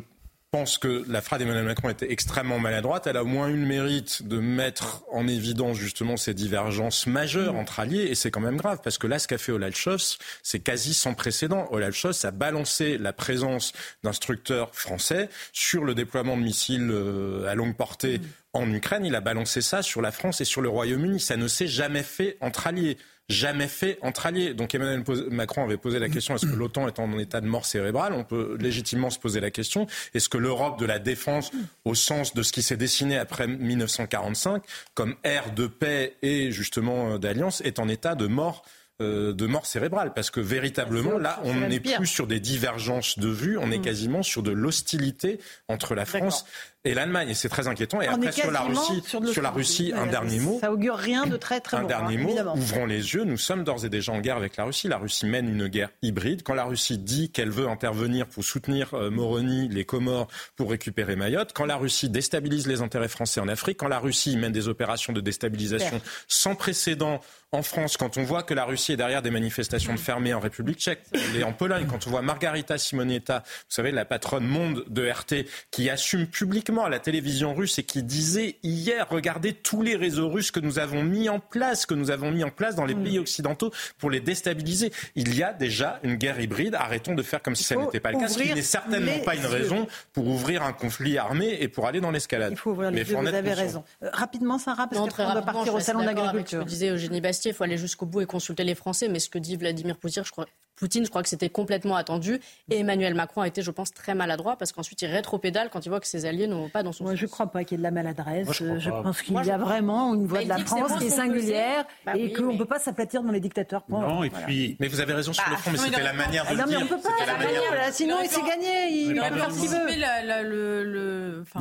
[0.56, 3.08] pense que la phrase d'Emmanuel Macron était extrêmement maladroite.
[3.08, 7.56] Elle a au moins eu le mérite de mettre en évidence justement ces divergences majeures
[7.56, 8.08] entre alliés.
[8.10, 10.94] Et c'est quand même grave parce que là, ce qu'a fait Olaf Scholz, c'est quasi
[10.94, 11.68] sans précédent.
[11.72, 13.74] Olaf Scholz a balancé la présence
[14.06, 18.22] d'instructeurs français sur le déploiement de missiles euh, à longue portée
[18.54, 19.04] en Ukraine.
[19.06, 21.20] Il a balancé ça sur la France et sur le Royaume-Uni.
[21.20, 22.98] Ça ne s'est jamais fait entre alliés
[23.30, 24.54] jamais fait entre alliés.
[24.54, 27.66] Donc Emmanuel Macron avait posé la question est-ce que l'OTAN est en état de mort
[27.66, 28.14] cérébrale?
[28.14, 31.52] On peut légitimement se poser la question est-ce que l'Europe de la défense,
[31.84, 37.14] au sens de ce qui s'est dessiné après 1945, comme ère de paix et justement
[37.14, 38.64] euh, d'alliance, est en état de mort
[39.02, 40.14] euh, de mort cérébrale?
[40.14, 43.82] Parce que véritablement, là, on n'est plus sur des divergences de vues, on est mm.
[43.82, 46.46] quasiment sur de l'hostilité entre la France
[46.86, 47.30] et l'Allemagne.
[47.30, 48.02] Et c'est très inquiétant.
[48.02, 50.60] Et après, sur la Russie, sur, la Russie, un dernier mot.
[50.62, 52.56] Ça augure rien de très très Un dernier hein, mot.
[52.56, 53.24] Ouvrons les yeux.
[53.24, 54.88] Nous sommes d'ores et déjà en guerre avec la Russie.
[54.88, 56.44] La Russie mène une guerre hybride.
[56.44, 61.16] Quand la Russie dit qu'elle veut intervenir pour soutenir euh, Moroni, les Comores, pour récupérer
[61.16, 64.68] Mayotte, quand la Russie déstabilise les intérêts français en Afrique, quand la Russie mène des
[64.68, 67.20] opérations de déstabilisation sans précédent
[67.52, 70.40] en France, quand on voit que la Russie est derrière des manifestations de fermées en
[70.40, 71.04] République tchèque
[71.36, 75.48] et en Pologne, quand on voit Margarita Simonetta, vous savez, la patronne monde de RT,
[75.72, 80.30] qui assume publiquement à la télévision russe et qui disait hier, regardez tous les réseaux
[80.30, 82.96] russes que nous avons mis en place, que nous avons mis en place dans les
[82.96, 84.92] pays occidentaux pour les déstabiliser.
[85.16, 86.76] Il y a déjà une guerre hybride.
[86.76, 89.36] Arrêtons de faire comme si ça n'était pas le cas, ce qui n'est certainement pas
[89.36, 92.52] une raison pour ouvrir un conflit armé et pour aller dans l'escalade.
[92.52, 93.84] Il faut ouvrir les yeux, vous avez raison.
[94.04, 96.02] Euh, rapidement, Sarah, parce qu'on doit partir au salon.
[96.46, 99.08] Ce que disait Eugénie Bastier, il faut aller jusqu'au bout et consulter les Français.
[99.08, 102.40] Mais ce que dit Vladimir Poutine, je crois, Poutine, je crois que c'était complètement attendu.
[102.70, 105.90] Et Emmanuel Macron a été, je pense, très maladroit parce qu'ensuite il rétropédale quand il
[105.90, 107.06] voit que ses alliés n'ont pas dans son.
[107.06, 108.48] Moi, je ne crois pas qu'il y ait de la maladresse.
[108.52, 112.14] je, pense qu'il y a vraiment une voix de la France qui est singulière bah
[112.16, 113.84] et qu'on ne peut pas s'aplatir dans les dictateurs.
[113.90, 114.76] Non, et puis.
[114.80, 116.58] Mais vous avez raison sur le bah, fond, mais c'était la manière de.
[116.58, 117.92] Non, mais on ne peut pas.
[117.92, 118.90] Sinon, il s'est gagné.
[118.92, 119.86] Il peut faire ce qu'il veut.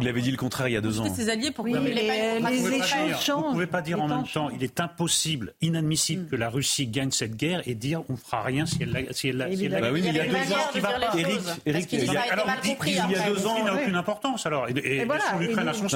[0.01, 1.15] Il avait dit le contraire il y a deux ans.
[1.15, 3.43] Ses alliés pour les échanges changent.
[3.43, 6.87] Vous ne pouvez pas dire en même temps, il est impossible, inadmissible que la Russie
[6.87, 9.79] gagne cette guerre et dire on ne fera rien si elle si elle, si bah
[9.93, 11.19] oui, mais il y a deux ans, qui va pas.
[11.19, 12.47] Eric, Eric, il y a, alors,
[12.87, 14.47] il y a deux ans, il n'a aucune importance.
[14.47, 15.87] Alors, et, et, voilà, l'Ukraine a son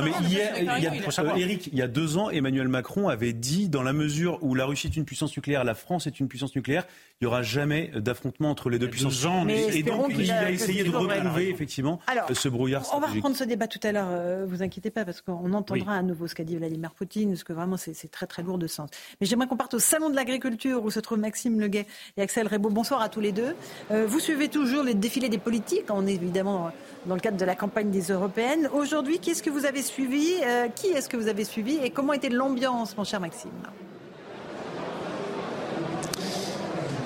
[1.36, 4.66] Eric, il y a deux ans, Emmanuel Macron avait dit, dans la mesure où la
[4.66, 6.84] Russie est une puissance nucléaire, la France est une puissance nucléaire,
[7.20, 9.26] il n'y aura jamais d'affrontement entre les deux puissances.
[9.48, 12.00] et donc, il a essayé de retrouver effectivement
[12.32, 15.20] ce brouillard On va reprendre ce débat tout à l'heure, euh, vous inquiétez pas, parce
[15.20, 18.42] qu'on entendra à nouveau ce qu'a dit Vladimir Poutine, parce que vraiment c'est très très
[18.42, 18.90] lourd de sens.
[19.20, 22.46] Mais j'aimerais qu'on parte au salon de l'agriculture où se trouvent Maxime Leguet et Axel
[22.46, 22.70] Rebaud.
[23.00, 23.54] À tous les deux.
[23.92, 26.72] Euh, vous suivez toujours les défilés des politiques, on est évidemment
[27.06, 28.68] dans le cadre de la campagne des européennes.
[28.74, 30.34] Aujourd'hui, qu'est-ce que vous avez suivi?
[30.44, 31.78] Euh, Qui est-ce que vous avez suivi?
[31.84, 33.50] Et comment était l'ambiance, mon cher Maxime?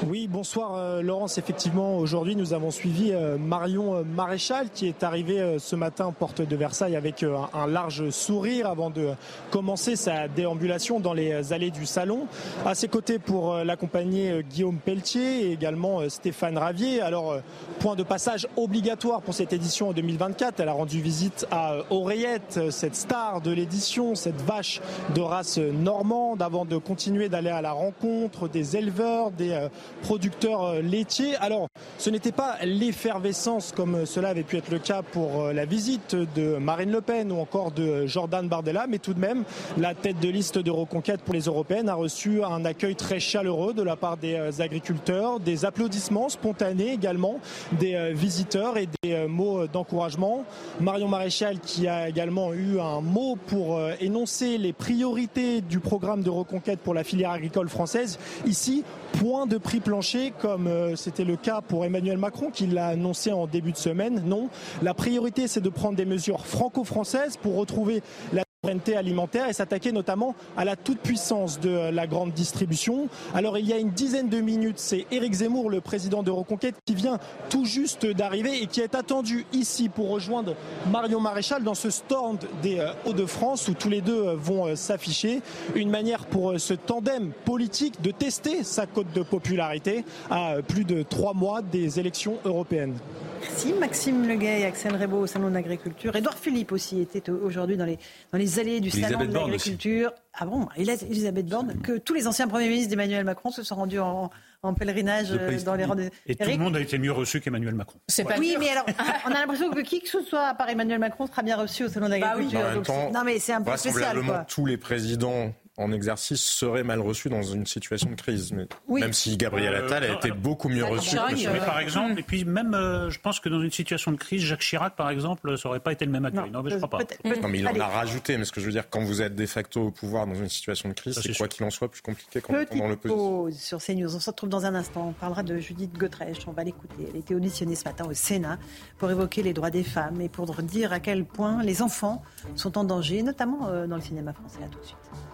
[0.08, 1.38] Oui, bonsoir euh, Laurence.
[1.38, 6.42] Effectivement, aujourd'hui, nous avons suivi euh, Marion euh, Maréchal qui est arrivée ce matin porte
[6.42, 9.10] de Versailles avec un large sourire avant de
[9.50, 12.26] commencer sa déambulation dans les allées du salon.
[12.64, 17.00] À ses côtés pour l'accompagner Guillaume Pelletier et également Stéphane Ravier.
[17.00, 17.36] Alors,
[17.80, 20.60] point de passage obligatoire pour cette édition en 2024.
[20.60, 24.80] Elle a rendu visite à Oreillette, cette star de l'édition, cette vache
[25.14, 29.68] de race normande avant de continuer d'aller à la rencontre des éleveurs, des
[30.02, 31.36] producteurs euh, laitiers.
[31.36, 35.64] Alors, ce n'était pas l'effervescence comme cela avait pu être le cas pour euh, la
[35.64, 39.44] visite de Marine Le Pen ou encore de Jordan Bardella, mais tout de même,
[39.78, 43.74] la tête de liste de Reconquête pour les européennes a reçu un accueil très chaleureux
[43.74, 47.40] de la part des euh, agriculteurs, des applaudissements spontanés également,
[47.72, 50.44] des visiteurs et des mots d'encouragement.
[50.80, 56.30] Marion Maréchal qui a également eu un mot pour énoncer les priorités du programme de
[56.30, 58.18] Reconquête pour la filière agricole française.
[58.46, 58.84] Ici,
[59.22, 63.30] point de prix plancher comme euh, c'était le cas pour Emmanuel Macron qui l'a annoncé
[63.30, 64.20] en début de semaine.
[64.26, 64.48] Non,
[64.82, 69.90] la priorité c'est de prendre des mesures franco-françaises pour retrouver la souveraineté alimentaire et s'attaquer
[69.90, 73.08] notamment à la toute-puissance de la grande distribution.
[73.34, 76.76] Alors il y a une dizaine de minutes, c'est Éric Zemmour, le président de Reconquête,
[76.86, 77.18] qui vient
[77.50, 80.54] tout juste d'arriver et qui est attendu ici pour rejoindre
[80.92, 84.76] Marion Maréchal dans ce stand des euh, Hauts-de-France où tous les deux euh, vont euh,
[84.76, 85.42] s'afficher.
[85.74, 91.02] Une manière pour ce tandem politique de tester sa cote de popularité à plus de
[91.02, 92.94] trois mois des élections européennes.
[93.42, 96.14] Merci Maxime Leguet et Axel Rebaud au Salon de l'Agriculture.
[96.14, 97.98] Edouard Philippe aussi était aujourd'hui dans les,
[98.30, 100.12] dans les allées du Salon de l'Agriculture.
[100.34, 100.68] Ah bon?
[100.76, 104.30] Elisabeth Borne, que tous les anciens premiers ministres d'Emmanuel Macron se sont rendus en,
[104.62, 105.30] en pèlerinage
[105.64, 106.10] dans les rangs des...
[106.26, 107.98] Et tout le monde a été mieux reçu qu'Emmanuel Macron.
[108.06, 108.86] C'est pas oui, mais alors,
[109.26, 111.84] on a l'impression que qui que ce soit, à part Emmanuel Macron, sera bien reçu
[111.84, 112.60] au Salon d'agriculture.
[112.86, 114.22] Bah non, mais c'est un peu spécial.
[114.24, 114.46] Quoi.
[114.48, 118.52] tous les présidents en exercice serait mal reçu dans une situation de crise.
[118.52, 121.16] Mais Même si Gabriel Attal a euh, été beaucoup mieux reçu.
[121.30, 124.42] mais par exemple, et puis même, euh, je pense que dans une situation de crise,
[124.42, 126.50] Jacques Chirac, par exemple, ça n'aurait pas été le même accueil.
[126.50, 126.98] Non, mais je crois pas.
[127.24, 128.36] Non, mais il en a rajouté.
[128.36, 130.50] Mais ce que je veux dire, quand vous êtes de facto au pouvoir dans une
[130.50, 133.42] situation de crise, c'est quoi qu'il en soit plus compliqué quand on est dans l'opposition.
[133.44, 134.14] pause sur CNews.
[134.14, 135.08] On se retrouve dans un instant.
[135.08, 136.46] On parlera de Judith Godrèche.
[136.46, 137.06] On va l'écouter.
[137.08, 138.58] Elle a été auditionnée ce matin au Sénat
[138.98, 142.22] pour évoquer les droits des femmes et pour dire à quel point les enfants
[142.56, 144.58] sont en danger, notamment euh, dans le cinéma français.
[144.62, 145.31] À tout de suite.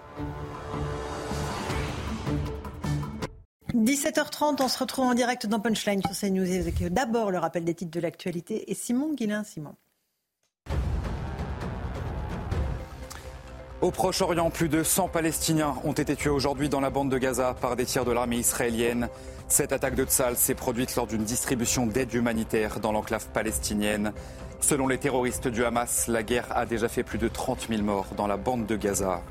[3.74, 7.74] 17h30, on se retrouve en direct dans Punchline sur CNews avec d'abord le rappel des
[7.74, 9.44] titres de l'actualité et Simon Guillain.
[9.44, 9.74] Simon.
[13.81, 17.54] Au Proche-Orient, plus de 100 Palestiniens ont été tués aujourd'hui dans la bande de Gaza
[17.54, 19.09] par des tirs de l'armée israélienne.
[19.46, 24.12] Cette attaque de Tzal s'est produite lors d'une distribution d'aide humanitaire dans l'enclave palestinienne.
[24.61, 28.09] Selon les terroristes du Hamas, la guerre a déjà fait plus de 30 000 morts
[28.16, 29.22] dans la bande de Gaza.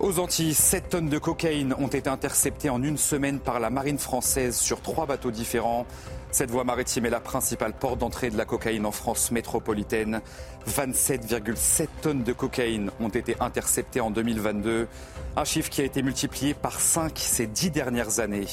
[0.00, 3.98] Aux Antilles, 7 tonnes de cocaïne ont été interceptées en une semaine par la marine
[3.98, 5.86] française sur trois bateaux différents.
[6.32, 10.20] Cette voie maritime est la principale porte d'entrée de la cocaïne en France métropolitaine.
[10.68, 14.88] 27,7 tonnes de cocaïne ont été interceptées en 2022,
[15.36, 18.48] un chiffre qui a été multiplié par 5 ces dix dernières années.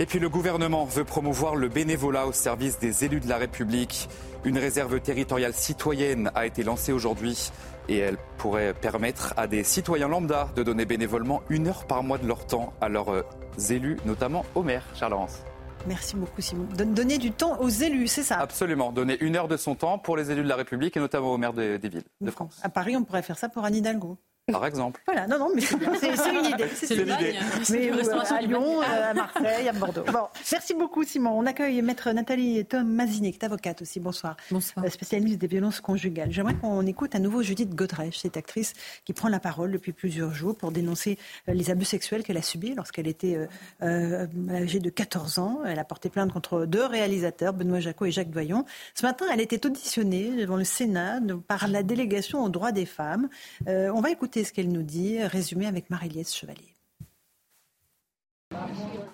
[0.00, 4.08] Et puis le gouvernement veut promouvoir le bénévolat au service des élus de la République.
[4.44, 7.50] Une réserve territoriale citoyenne a été lancée aujourd'hui
[7.88, 12.18] et elle pourrait permettre à des citoyens lambda de donner bénévolement une heure par mois
[12.18, 13.22] de leur temps à leurs euh,
[13.70, 15.42] élus, notamment au maire, Charles Laurence.
[15.86, 16.66] Merci beaucoup Simon.
[16.74, 18.38] Donner du temps aux élus, c'est ça?
[18.38, 21.32] Absolument, donner une heure de son temps pour les élus de la République et notamment
[21.32, 22.60] aux maires des, villes de France.
[22.62, 24.18] À Paris, on pourrait faire ça pour Anne Hidalgo.
[24.50, 25.00] Par exemple.
[25.06, 26.68] Voilà, non, non, mais c'est une idée.
[26.74, 27.38] C'est une idée.
[27.70, 30.04] Mais euh, à Lyon, euh, à Marseille, à Bordeaux.
[30.10, 31.38] Bon, merci beaucoup, Simon.
[31.38, 34.00] On accueille maître Nathalie Tom Mazini, qui est avocate aussi.
[34.00, 34.36] Bonsoir.
[34.50, 34.86] Bonsoir.
[34.86, 36.32] Euh, spécialiste des violences conjugales.
[36.32, 38.72] J'aimerais qu'on écoute à nouveau Judith Godrèche, cette actrice
[39.04, 42.74] qui prend la parole depuis plusieurs jours pour dénoncer les abus sexuels qu'elle a subis
[42.74, 43.46] lorsqu'elle était
[43.82, 45.60] âgée de 14 ans.
[45.66, 48.64] Elle a porté plainte contre deux réalisateurs, Benoît Jacot et Jacques Doyon.
[48.94, 53.28] Ce matin, elle était auditionnée devant le Sénat par la délégation aux droits des femmes.
[53.66, 56.76] on va écouter ce qu'elle nous dit, résumé avec Marie-Liesse Chevalier.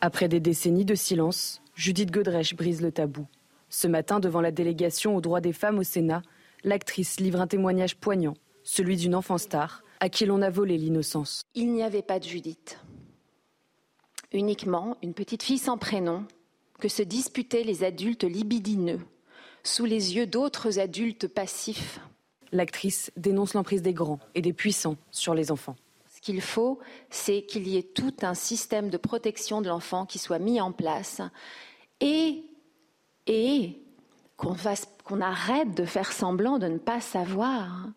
[0.01, 3.27] Après des décennies de silence, Judith Godrèche brise le tabou.
[3.69, 6.23] Ce matin, devant la délégation aux droits des femmes au Sénat,
[6.63, 11.43] l'actrice livre un témoignage poignant, celui d'une enfant star à qui l'on a volé l'innocence.
[11.55, 12.79] Il n'y avait pas de Judith.
[14.33, 16.27] Uniquement une petite fille sans prénom
[16.81, 19.01] que se disputaient les adultes libidineux
[19.63, 22.01] sous les yeux d'autres adultes passifs
[22.55, 25.77] l'actrice dénonce l'emprise des grands et des puissants sur les enfants.
[26.15, 26.79] Ce qu'il faut,
[27.11, 30.73] c'est qu'il y ait tout un système de protection de l'enfant qui soit mis en
[30.73, 31.21] place
[32.01, 32.43] et,
[33.27, 33.79] et
[34.37, 34.57] qu'on
[35.05, 37.89] qu'on arrête de faire semblant de ne pas savoir.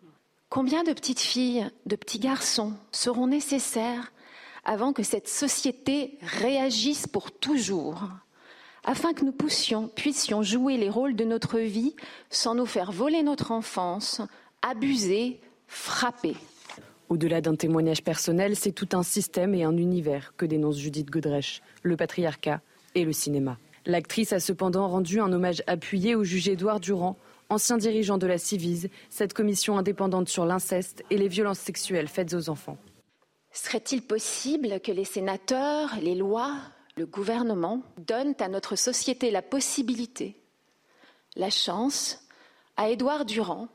[0.50, 4.12] Combien de petites filles, de petits garçons seront nécessaires
[4.64, 8.08] avant que cette société réagisse pour toujours
[8.84, 11.94] afin que nous puissions jouer les rôles de notre vie
[12.30, 14.22] sans nous faire voler notre enfance,
[14.62, 16.34] abusé, frappé.
[17.08, 21.62] Au-delà d'un témoignage personnel, c'est tout un système et un univers que dénonce Judith Godrèche,
[21.82, 22.60] le patriarcat
[22.94, 23.58] et le cinéma.
[23.86, 27.16] L'actrice a cependant rendu un hommage appuyé au juge Édouard Durand,
[27.48, 32.34] ancien dirigeant de la Civise, cette commission indépendante sur l'inceste et les violences sexuelles faites
[32.34, 32.76] aux enfants.
[33.52, 36.56] Serait-il possible que les sénateurs, les lois,
[36.96, 40.36] le gouvernement donnent à notre société la possibilité,
[41.36, 42.22] la chance,
[42.76, 43.68] à Édouard Durand,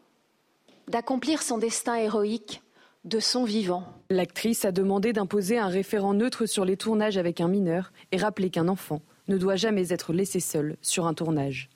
[0.87, 2.61] d'accomplir son destin héroïque
[3.05, 3.83] de son vivant.
[4.09, 8.49] L'actrice a demandé d'imposer un référent neutre sur les tournages avec un mineur et rappeler
[8.49, 11.69] qu'un enfant ne doit jamais être laissé seul sur un tournage.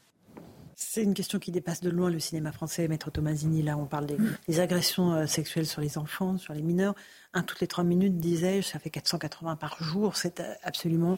[0.79, 2.87] C'est une question qui dépasse de loin le cinéma français.
[2.87, 4.05] Maître Tomasini, là, on parle
[4.47, 6.93] des, agressions euh, sexuelles sur les enfants, sur les mineurs.
[7.33, 10.15] Un toutes les trois minutes, disais-je, ça fait 480 par jour.
[10.15, 11.17] C'est euh, absolument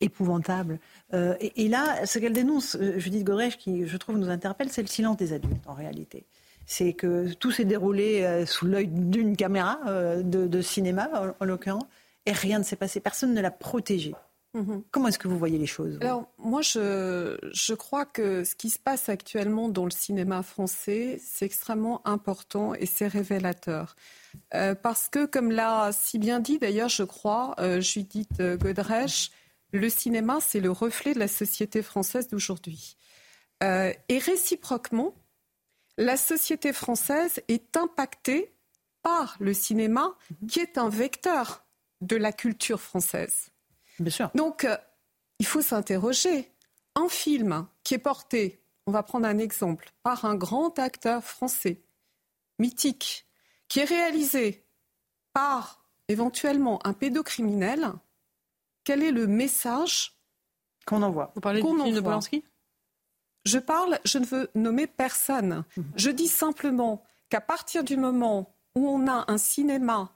[0.00, 0.80] épouvantable.
[1.12, 4.88] Euh, et, là, ce qu'elle dénonce, Judith Goresh, qui, je trouve, nous interpelle, c'est le
[4.88, 6.24] silence des adultes, en réalité
[6.66, 11.84] c'est que tout s'est déroulé euh, sous l'œil d'une caméra euh, de, cinéma, en, l'occurrence,
[12.26, 13.00] et rien ne s'est passé.
[13.00, 14.14] Personne ne l'a protégé.
[14.54, 14.84] Mhm.
[14.90, 18.70] Comment est-ce que vous voyez les choses Alors, moi, je, je, crois que ce qui
[18.70, 23.96] se passe actuellement dans le cinéma français, c'est extrêmement important et c'est révélateur.
[24.54, 29.32] Euh, parce que, comme l'a si bien dit d'ailleurs, je crois, Judith Godrèche,
[29.72, 32.96] le cinéma, c'est le reflet de la société française d'aujourd'hui.
[33.60, 35.14] et réciproquement,
[35.96, 38.54] la société française est impactée
[39.02, 40.16] par le cinéma,
[40.48, 41.64] qui est un vecteur
[42.00, 43.50] de la culture française.
[43.98, 44.30] Bien sûr.
[44.34, 44.76] Donc, euh,
[45.38, 46.50] il faut s'interroger.
[46.96, 51.82] Un film qui est porté, on va prendre un exemple, par un grand acteur français,
[52.58, 53.26] mythique,
[53.68, 54.64] qui est réalisé
[55.32, 57.92] par éventuellement un pédocriminel,
[58.84, 60.16] quel est le message
[60.86, 62.44] qu'on envoie Vous parlez de Polanski?
[63.44, 65.64] Je parle, je ne veux nommer personne.
[65.76, 65.84] Mhm.
[65.96, 70.12] Je dis simplement qu'à partir du moment où on a un cinéma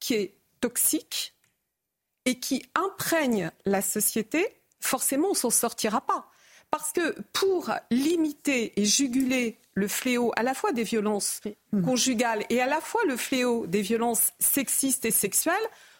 [0.00, 1.34] qui est toxique
[2.24, 4.46] et qui imprègne la société,
[4.80, 6.30] forcément on s'en sortira pas.
[6.70, 11.40] Parce que pour limiter et juguler le fléau à la fois des violences
[11.84, 15.54] conjugales et à la fois le fléau des violences sexistes et sexuelles,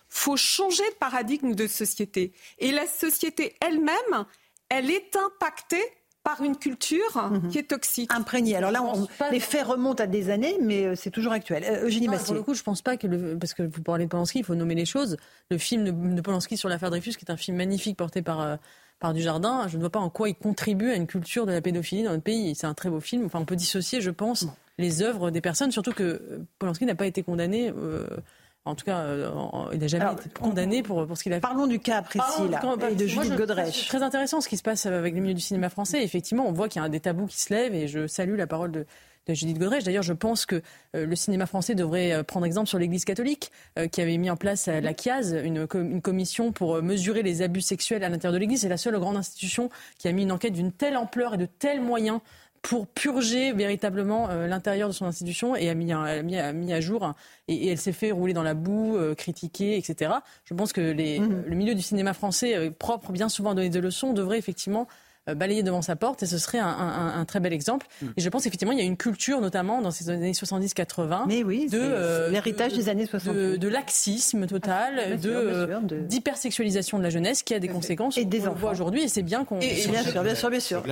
[0.08, 2.32] faut changer de paradigme de société.
[2.58, 4.24] Et la société elle-même,
[4.68, 5.84] elle est impactée
[6.26, 7.50] par une culture mhm.
[7.50, 8.12] qui est toxique.
[8.12, 8.56] Imprégnée.
[8.56, 8.82] Alors là,
[9.30, 11.62] les faits remontent à des années, mais euh, c'est toujours actuel.
[11.62, 12.26] Euh, Eugénie Bastier.
[12.26, 14.40] Pour le coup, je ne pense pas que, le, parce que vous parlez de Polanski,
[14.40, 15.18] il faut nommer les choses.
[15.52, 18.40] Le film de, Polanski sur l'affaire Dreyfus, qui est un film magnifique porté par...
[18.40, 18.56] Euh,
[18.98, 21.60] par Dujardin, je ne vois pas en quoi il contribue à une culture de la
[21.60, 22.54] pédophilie dans notre pays.
[22.54, 23.26] C'est un très beau film.
[23.26, 24.46] Enfin, on peut dissocier, je pense,
[24.78, 27.74] les œuvres des personnes, surtout que Polanski n'a pas été condamné.
[28.66, 29.30] En tout cas, euh,
[29.72, 31.40] il n'a jamais été condamné pour, pour ce qu'il a fait.
[31.40, 33.82] Parlons du cas précis là, et de Judith Godrèche.
[33.82, 36.02] C'est très intéressant ce qui se passe avec les milieux du cinéma français.
[36.02, 38.48] Effectivement, on voit qu'il y a des tabous qui se lèvent et je salue la
[38.48, 38.86] parole de,
[39.28, 39.82] Judith Godrèche.
[39.82, 40.62] D'ailleurs, je pense que
[40.94, 43.50] euh, le cinéma français devrait euh, prendre exemple sur l'Église catholique,
[43.90, 48.04] qui avait mis en place la CIAZ, une, une, commission pour mesurer les abus sexuels
[48.04, 48.60] à l'intérieur de l'Église.
[48.60, 51.46] C'est la seule grande institution qui a mis une enquête d'une telle ampleur et de
[51.46, 52.20] tels moyens
[52.62, 56.72] pour purger véritablement euh, l'intérieur de son institution et a mis, a mis, a mis
[56.72, 57.12] à jour
[57.48, 60.12] et, elle s'est fait rouler dans la boue, euh, critiquer, etc.
[60.44, 61.44] Je pense que les, mmh.
[61.46, 64.86] le milieu du cinéma français, euh, propre bien souvent à donner des leçons, devrait effectivement
[65.28, 67.86] euh, balayer devant sa porte et ce serait un, très bel exemple.
[68.00, 68.06] Mm.
[68.16, 71.42] Et je pense effectivement il y a une culture notamment dans ces années 70-80 Mais
[71.42, 77.10] oui, de euh, l'héritage des années 60 de, laxisme total, ah, de d'hypersexualisation de la
[77.10, 78.18] jeunesse qui a des conséquences.
[78.18, 79.58] Et des on voit aujourd'hui et c'est bien qu'on.
[79.58, 80.82] Bien sûr, bien sûr, bien sûr.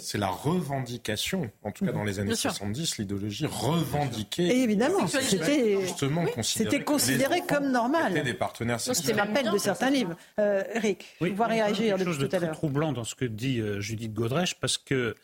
[0.00, 4.46] C'est la revendication, en tout cas dans les années 70, l'idéologie revendiquée.
[4.46, 8.12] Et évidemment, c'était justement C'était considéré comme normal.
[8.12, 8.80] C'était des partenaires.
[8.80, 10.14] C'était l'appel de certains livres.
[10.38, 12.52] Euh, Eric, oui, je vois réagir depuis tout à l'heure.
[12.52, 15.14] troublant dans ce que dit Judith Godrèche parce que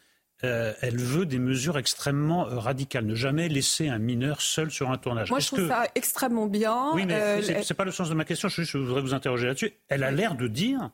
[0.45, 4.91] euh, elle veut des mesures extrêmement euh, radicales, ne jamais laisser un mineur seul sur
[4.91, 5.31] un tournage.
[5.31, 6.93] Moi, je trouve ça extrêmement bien.
[6.95, 8.49] Oui, mais euh, ce n'est pas le sens de ma question.
[8.49, 9.73] Je, je voudrais vous interroger là-dessus.
[9.89, 10.91] Elle a l'air de dire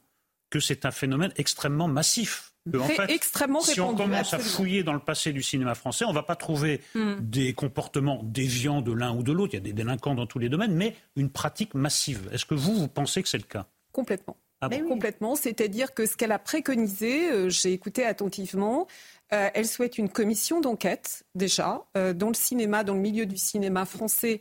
[0.48, 2.54] que c'est un phénomène extrêmement massif.
[2.74, 6.10] en fait, extrêmement si on commence à fouiller dans le passé du cinéma français, on
[6.10, 7.16] ne va pas trouver hmm.
[7.20, 9.52] des comportements déviants de l'un ou de l'autre.
[9.52, 12.30] Il y a des délinquants dans tous les domaines, mais une pratique massive.
[12.32, 13.66] Est-ce que vous, vous pensez que c'est le cas?
[13.92, 14.38] Complètement.
[14.72, 15.36] Ah complètement.
[15.36, 18.86] C'est-à-dire que ce qu'elle a préconisé, euh, j'ai écouté attentivement,
[19.32, 23.36] euh, elle souhaite une commission d'enquête déjà euh, dans le cinéma, dans le milieu du
[23.36, 24.40] cinéma français.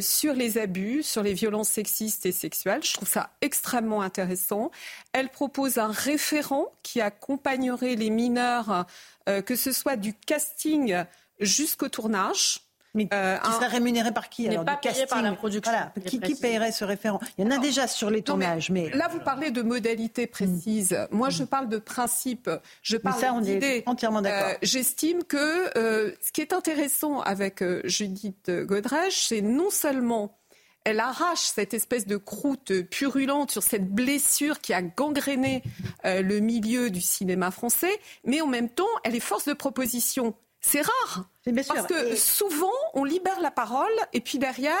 [0.00, 2.84] sur les abus, sur les violences sexistes et sexuelles.
[2.84, 4.70] Je trouve ça extrêmement intéressant.
[5.12, 8.86] Elle propose un référent qui accompagnerait les mineurs,
[9.26, 11.02] que ce soit du casting
[11.40, 12.60] jusqu'au tournage.
[12.94, 15.72] Mais euh, qui serait rémunéré par qui alors, pas payé par la production.
[16.04, 17.20] Qui, qui, paierait ce référent?
[17.38, 18.70] Il y en a déjà sur les tournages.
[18.70, 20.92] mais, Là, vous parlez de modalités précises.
[20.92, 21.16] Mm.
[21.16, 22.50] Moi, je parle de principe.
[22.82, 23.82] Je parle d'idées.
[23.86, 24.50] Entièrement d'accord.
[24.50, 30.36] Euh, j'estime que euh, ce qui est intéressant avec Judith Godrèche, c'est non seulement
[30.84, 35.62] elle arrache cette espèce de croûte purulente sur cette blessure qui a gangréné
[36.04, 40.34] le milieu du cinéma français, mais en même temps, elle est force de proposition.
[40.64, 41.28] C'est rare.
[41.68, 44.78] Parce que souvent, on libère la parole et puis derrière,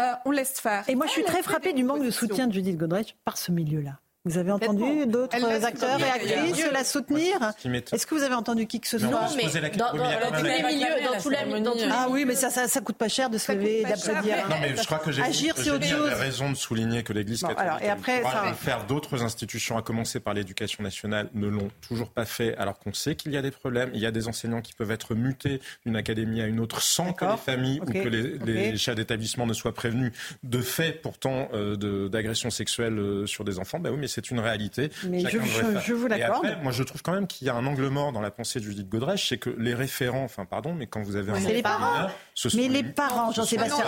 [0.00, 0.88] euh, on laisse faire.
[0.88, 3.52] Et moi, je suis très frappée du manque de soutien de Judith Godrech par ce
[3.52, 4.00] milieu-là.
[4.24, 7.52] Vous avez entendu d'autres acteurs et actrices la soutenir
[7.92, 9.44] Est-ce que vous avez entendu qui que ce soit Non, mais
[9.76, 11.38] dans, tous les milieux, dans tous les
[11.90, 14.48] Ah oui, mais ça, ça, ça, coûte pas cher de se lever, d'applaudir.
[14.48, 16.12] Non, mais je crois que j'ai chose.
[16.14, 18.52] raison de souligner que l'Église catholique alors, et après, ça...
[18.54, 22.92] faire d'autres institutions, à commencer par l'Éducation nationale, ne l'ont toujours pas fait, alors qu'on
[22.92, 23.90] sait qu'il y a des problèmes.
[23.94, 27.12] Il y a des enseignants qui peuvent être mutés d'une académie à une autre sans
[27.12, 32.08] que les familles ou que les, chefs d'établissement ne soient prévenus de faits pourtant euh,
[32.08, 33.78] d'agressions sexuelles euh, sur des enfants.
[33.78, 34.90] Ben oui, mais c'est une réalité.
[35.08, 35.38] Mais je,
[35.84, 36.46] je, vous l'accorde.
[36.62, 38.64] Moi, je trouve quand même qu'il y a un angle mort dans la pensée de
[38.64, 42.08] Judith Godrèche, c'est que les référents, enfin, pardon, mais quand vous avez un les parents.
[42.54, 43.84] Mais les parents, Jean-Sébastien.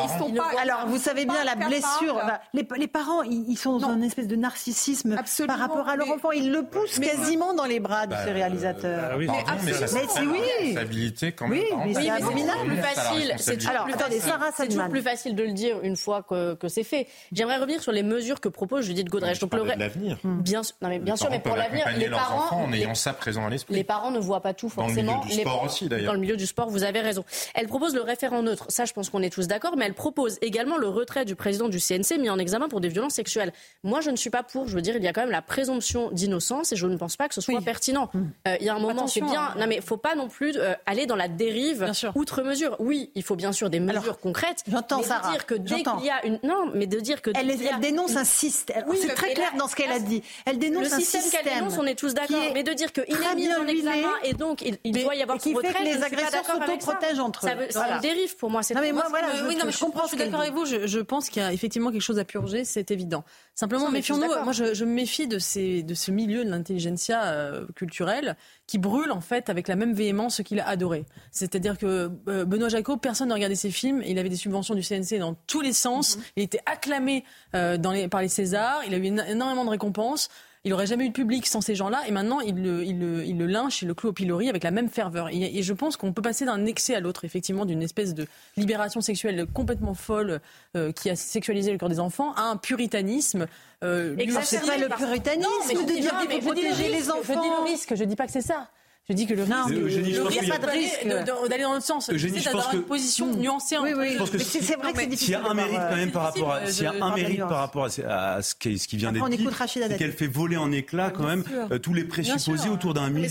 [0.61, 2.21] Alors, vous savez bien la blessure.
[2.55, 6.31] les, les, parents, ils, sont dans une espèce de narcissisme par rapport à leur enfant.
[6.33, 9.11] Ils le poussent quasiment dans les bras de bah, ces réalisateurs.
[9.11, 9.29] Bah oui,
[9.65, 11.33] mais, c'est oui.
[11.37, 11.61] quand même.
[11.61, 12.67] Oui, mais c'est abominable.
[12.67, 13.35] plus facile.
[13.39, 17.07] C'est toujours plus facile de le dire une fois que c'est fait.
[17.33, 19.39] J'aimerais revenir sur les mesures que propose Judith Godrèche.
[19.39, 20.19] Donc, l'avenir.
[20.25, 23.51] Bien, non mais bien sûr, mais pour l'avenir, les parents, en ayant ça présent à
[23.51, 23.75] l'esprit.
[23.75, 25.21] Les parents ne voient pas tout forcément.
[25.21, 26.07] Dans le milieu du sport aussi, d'ailleurs.
[26.07, 27.25] Dans le milieu du sport, vous avez raison.
[27.55, 28.67] Elle propose le référent totalement neutre.
[28.69, 29.77] Ça, je pense qu'on est tous d'accord.
[29.77, 32.89] Mais elle propose également le retrait du président du CNC mis en examen pour des
[32.89, 33.53] violences sexuelles.
[33.83, 34.67] Moi, je ne suis pas pour.
[34.69, 37.17] Je veux dire, il y a quand même la présomption d'innocence et je ne pense
[37.17, 38.11] pas que ce soit pertinent.
[38.15, 38.31] Hum.
[38.49, 39.43] Euh, il y a un moment, c'est bien.
[39.43, 39.55] Hein.
[39.59, 42.77] Non, mais il faut pas non plus euh, aller dans la dérive outre mesure.
[42.79, 44.63] Oui, il faut bien sûr des mesures concrètes.
[44.69, 45.23] J'entends ça.
[45.31, 48.25] dire que dès qu'il y a une non, mais de dire que elle, dénonce un
[48.25, 48.85] système.
[48.95, 50.23] c'est très clair dans ce qu'elle a dit.
[50.47, 51.21] Elle dénonce un système.
[51.21, 52.41] Le système qu'elle dénonce, on est tous d'accord.
[52.55, 55.53] Mais de dire qu'il est mis en examen et donc il, doit y avoir fait
[55.53, 57.67] que les agresseurs s'auto-protègent entre eux.
[57.71, 58.63] C'est une dérive pour moi.
[58.75, 60.05] Non mais moi voilà, je comprends.
[60.05, 60.65] Je suis d'accord avec vous.
[60.67, 63.25] Je pense qu'il y a effectivement quelque chose à purger, c'est évident.
[63.55, 64.29] Simplement, méfions-nous.
[64.45, 69.51] Moi, je me méfie de ce milieu de l'intelligentsia euh, culturelle qui brûle en fait
[69.51, 71.05] avec la même véhémence ce qu'il a adoré.
[71.31, 74.03] C'est-à-dire que euh, Benoît Jacot, personne ne regardait ses films.
[74.07, 76.17] Il avait des subventions du CNC dans tous les sens.
[76.17, 76.23] Mhm.
[76.37, 77.25] Il était acclamé
[77.55, 78.83] euh, dans les, par les Césars.
[78.87, 80.29] Il a eu énormément de récompenses.
[80.65, 82.03] Il n'aurait jamais eu de public sans ces gens-là.
[82.07, 84.63] Et maintenant, il le, il, le, il le lynche, il le cloue au pilori avec
[84.63, 85.29] la même ferveur.
[85.31, 88.27] Et, et je pense qu'on peut passer d'un excès à l'autre, effectivement, d'une espèce de
[88.59, 90.41] libération sexuelle complètement folle
[90.77, 93.47] euh, qui a sexualisé le corps des enfants à un puritanisme.
[93.83, 97.23] Euh, c'est pas le puritanisme non, de dire qu'il faut protéger les enfants.
[97.35, 98.69] Je dis le risque, je dis pas que c'est ça.
[99.11, 101.07] Je dis que le risque, il n'y a pas de risque
[101.49, 102.11] d'aller dans l'autre sens.
[102.11, 103.77] Eugénie, je pense que une position nuancée.
[103.83, 104.17] Oui, oui.
[104.39, 105.19] C'est vrai que c'est difficile.
[105.19, 107.41] S'il y a un mérite quand même par rapport à, s'il y a un mérite
[107.41, 111.27] par rapport à ce qui vient d'être dit, c'est qu'elle fait voler en éclats quand
[111.27, 113.29] même euh, tous les présupposés autour d'un milieu,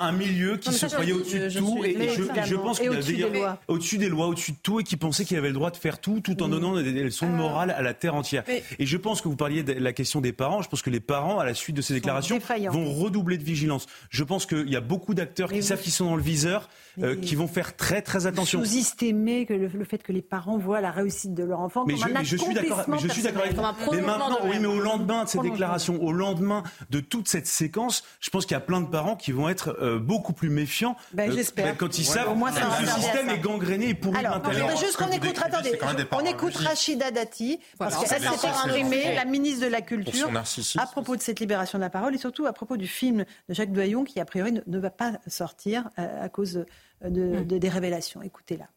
[0.00, 2.08] un milieu qui se croyait au-dessus de tout et
[2.46, 5.36] je pense qu'il y avait au-dessus des lois, au-dessus de tout et qui pensait qu'il
[5.36, 7.94] avait le droit de faire tout tout en donnant des leçons de morale à la
[7.94, 8.44] terre entière.
[8.78, 10.62] Et je pense que vous parliez de la question des parents.
[10.62, 12.38] Je pense que les parents, à la suite de ces déclarations,
[12.70, 13.86] vont redoubler de vigilance.
[14.10, 16.68] Je pense qu'il y a beaucoup d'acteurs qui savent qu'ils sont dans le viseur,
[17.02, 18.58] euh, qui vont faire très très attention.
[18.58, 21.94] Vous estimez que le, fait que les parents voient la réussite de leur enfant mais
[21.94, 22.84] comme je, suis d'accord.
[22.88, 23.94] Mais je suis d'accord avec vous.
[23.94, 28.04] Mais maintenant, oui, mais au lendemain de ces déclarations, au lendemain de toute cette séquence,
[28.20, 30.94] je pense qu'il y a plein de parents qui vont être euh, beaucoup plus méfiants.
[31.14, 31.74] Ben, euh, J'espère.
[31.78, 34.42] Quand ils savent que ce système est gangréné et pourri Alors,
[34.76, 35.78] juste qu'on écoute, attendez,
[36.12, 40.28] on écoute Rachida Dati, parce qu'elle s'est exprimée, la ministre de la Culture,
[40.76, 43.54] à propos de cette libération de la parole et surtout à propos du film de
[43.54, 46.64] Jacques Doyon qui, a priori, ne va pas sortir à cause
[47.04, 47.10] hmm.
[47.10, 48.22] de, des révélations.
[48.22, 48.68] Écoutez-la.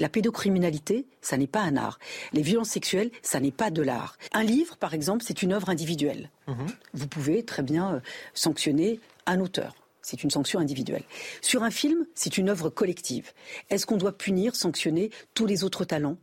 [0.00, 2.00] La pédocriminalité, ça n'est pas un art.
[2.32, 4.18] Les violences sexuelles, ça n'est pas de l'art.
[4.32, 6.30] Un livre, par exemple, c'est une œuvre individuelle.
[6.48, 6.66] Mhm.
[6.94, 8.00] Vous pouvez très bien euh,
[8.34, 9.76] sanctionner un auteur.
[10.02, 11.04] C'est une sanction individuelle.
[11.40, 13.32] Sur un film, c'est une œuvre collective.
[13.70, 16.18] Est-ce qu'on doit punir, sanctionner tous les autres talents?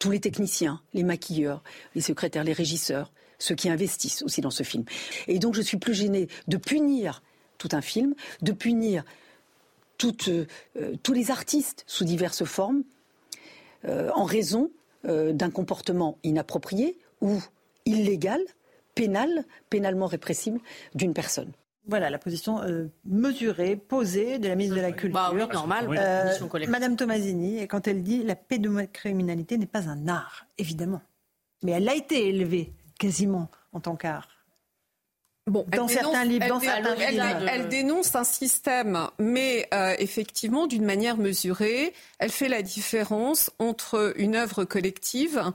[0.00, 1.62] Tous les techniciens, les maquilleurs,
[1.94, 4.84] les secrétaires, les régisseurs, ceux qui investissent aussi dans ce film.
[5.28, 7.22] Et donc je suis plus gênée de punir
[7.58, 9.04] tout un film, de punir
[10.20, 10.44] euh,
[11.02, 12.82] tous les artistes sous diverses formes
[13.86, 14.70] euh, en raison
[15.06, 17.40] euh, d'un comportement inapproprié ou
[17.86, 18.40] illégal,
[18.94, 20.60] pénal, pénalement répressible
[20.94, 21.52] d'une personne.
[21.86, 22.60] Voilà la position
[23.04, 25.12] mesurée, posée de la ministre de la Culture.
[25.12, 25.88] Bah oui, normal.
[26.66, 31.02] Madame Tomasini, quand elle dit la pédocriminalité n'est pas un art, évidemment,
[31.62, 34.33] mais elle a été élevée quasiment en tant qu'art.
[35.46, 40.86] Bon, dans certains livres, dans certains elle, elle, dénonce un système, mais euh, effectivement d'une
[40.86, 41.92] manière mesurée.
[42.18, 45.52] Elle fait la différence entre une œuvre collective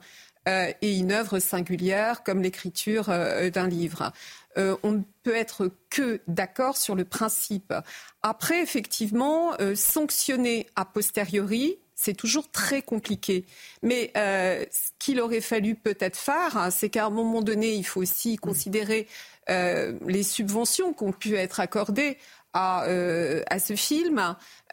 [0.47, 4.13] euh, et une œuvre singulière, comme l'écriture euh, d'un livre.
[4.55, 7.73] on ne peut être que d'accord sur le principe.
[8.21, 13.45] Après, effectivement, sanctionner a posteriori, c'est toujours très compliqué.
[13.83, 17.83] Mais euh, ce qu'il aurait fallu peut-être faire, hein, c'est qu'à un moment donné, il
[17.83, 22.17] faut aussi considérer euh, les subventions qui ont pu être accordées
[22.53, 24.19] à, euh, à ce film,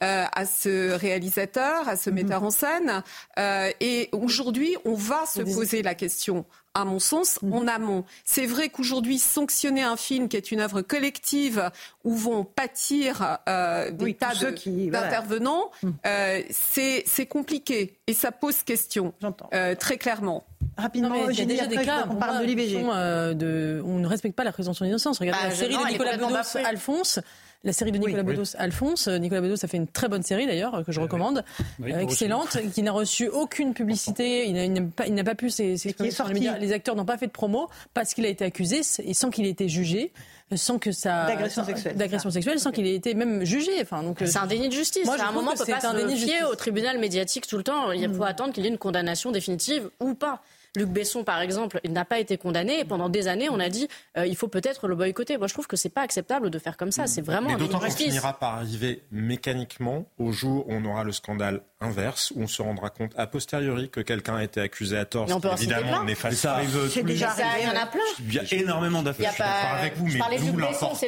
[0.02, 2.16] euh, à ce réalisateur, à ce mhm.
[2.16, 3.02] metteur en scène.
[3.38, 7.52] Euh, et aujourd'hui, on va se poser la question, à mon sens, mhm.
[7.52, 8.04] en amont.
[8.24, 11.70] C'est vrai qu'aujourd'hui, sanctionner un film qui est une œuvre collective
[12.04, 15.94] où vont pâtir euh, des tas d'intervenants, mhm.
[16.06, 19.12] euh, c'est compliqué et ça pose question,
[19.52, 20.46] euh, très clairement.
[20.76, 22.76] Rapidement, il y a déjà des cas, on parle de l'IVG.
[22.84, 25.18] on ne respecte pas la présomption d'innocence.
[25.18, 27.20] Regardez bah, la série de Nicolas Bedos, Alphonse
[27.66, 29.08] la série de Nicolas Bedos, Alphonse.
[29.08, 31.44] Nicolas Bedos a fait une très bonne série d'ailleurs, que je recommande,
[31.82, 34.46] euh, excellente, qui n'a reçu aucune publicité.
[34.46, 36.58] Il n'a pas, pas, pu s'exprimer sur les médias.
[36.58, 39.46] Les acteurs n'ont pas fait de promo parce qu'il a été accusé et sans qu'il
[39.46, 40.12] ait été jugé
[40.54, 43.72] sans que ça d'agression sexuelle, d'agression sexuelle, sans qu'il ait été même jugé.
[43.82, 45.04] Enfin, donc c'est un déni de justice.
[45.04, 47.90] Moi, à un moment, on peut pas se fier au tribunal médiatique tout le temps.
[47.90, 48.22] Il faut mmh.
[48.22, 50.42] attendre qu'il y ait une condamnation définitive ou pas.
[50.76, 52.80] Luc Besson, par exemple, il n'a pas été condamné.
[52.80, 55.38] Et pendant des années, on a dit euh, il faut peut-être le boycotter.
[55.38, 57.06] Moi, je trouve que c'est pas acceptable de faire comme ça.
[57.06, 57.48] C'est vraiment.
[57.48, 62.32] Mais d'autant qu'on finira par arriver mécaniquement au jour où on aura le scandale inverse,
[62.34, 65.26] où on se rendra compte a posteriori que quelqu'un a été accusé à tort.
[65.30, 68.00] on peut évidemment, on est Ça arrive tous déjà Il y en a plein.
[68.20, 69.30] Il y a énormément d'affaires.
[69.30, 71.00] Je suis d'accord avec vous, mais d'où l'importance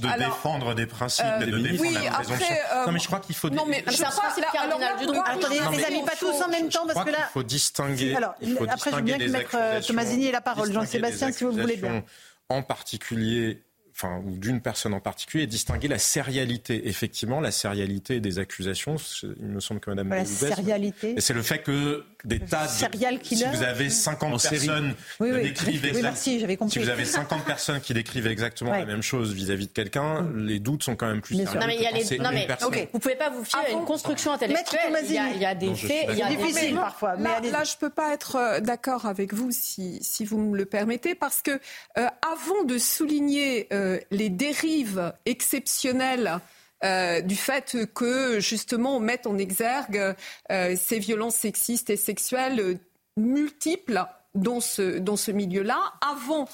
[0.00, 2.54] de défendre des principes et de défendre la présomption.
[2.86, 3.50] Non, mais je crois qu'il faut.
[3.50, 5.24] Non, mais c'est un principe cardinal du droit.
[5.26, 7.18] Attendez, les amis, pas tous en même temps, parce que là.
[7.28, 8.14] Il faut distinguer.
[8.14, 8.34] Alors,
[8.68, 10.72] après, je bien que Maître Tomazini ait la parole.
[10.72, 12.04] Jean-Sébastien, si vous le voulez bien.
[12.48, 13.62] En particulier
[13.98, 16.88] enfin, ou d'une personne en particulier, et distinguer la sérialité.
[16.88, 21.14] Effectivement, la sérialité des accusations, il me semble que Mme La sérialité.
[21.18, 22.70] C'est le fait que des tas de...
[22.70, 23.46] Serial killer.
[23.50, 26.68] Si vous avez 50 personnes qui décrivent exactement...
[26.68, 30.46] Si vous avez 50 personnes qui décrivent exactement la même chose vis-à-vis de quelqu'un, mm.
[30.46, 31.58] les doutes sont quand même plus sérieux.
[31.58, 32.18] Non, mais il y a les...
[32.18, 32.46] non, mais,
[32.92, 34.94] Vous pouvez pas vous fier à une construction intellectuelle.
[35.04, 36.06] Il y, a, il y a des faits...
[36.10, 37.16] Il y a difficile parfois.
[37.16, 40.56] Mais là, je ne peux pas être euh, d'accord avec vous, si, si vous me
[40.56, 41.60] le permettez, parce que
[41.98, 43.66] euh, avant de souligner...
[43.72, 46.40] Euh, les dérives exceptionnelles
[46.84, 50.14] euh, du fait que justement on mette en exergue
[50.52, 52.78] euh, ces violences sexistes et sexuelles
[53.16, 54.04] multiples
[54.36, 55.78] dans ce, dans ce milieu-là.
[56.00, 56.48] Avant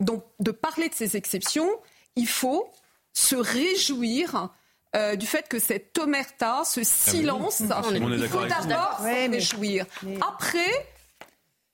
[0.00, 1.70] donc, de parler de ces exceptions,
[2.16, 2.68] il faut
[3.12, 4.50] se réjouir
[4.96, 9.86] euh, du fait que cette omerta, ce silence, il faut d'abord se réjouir.
[10.26, 10.88] Après,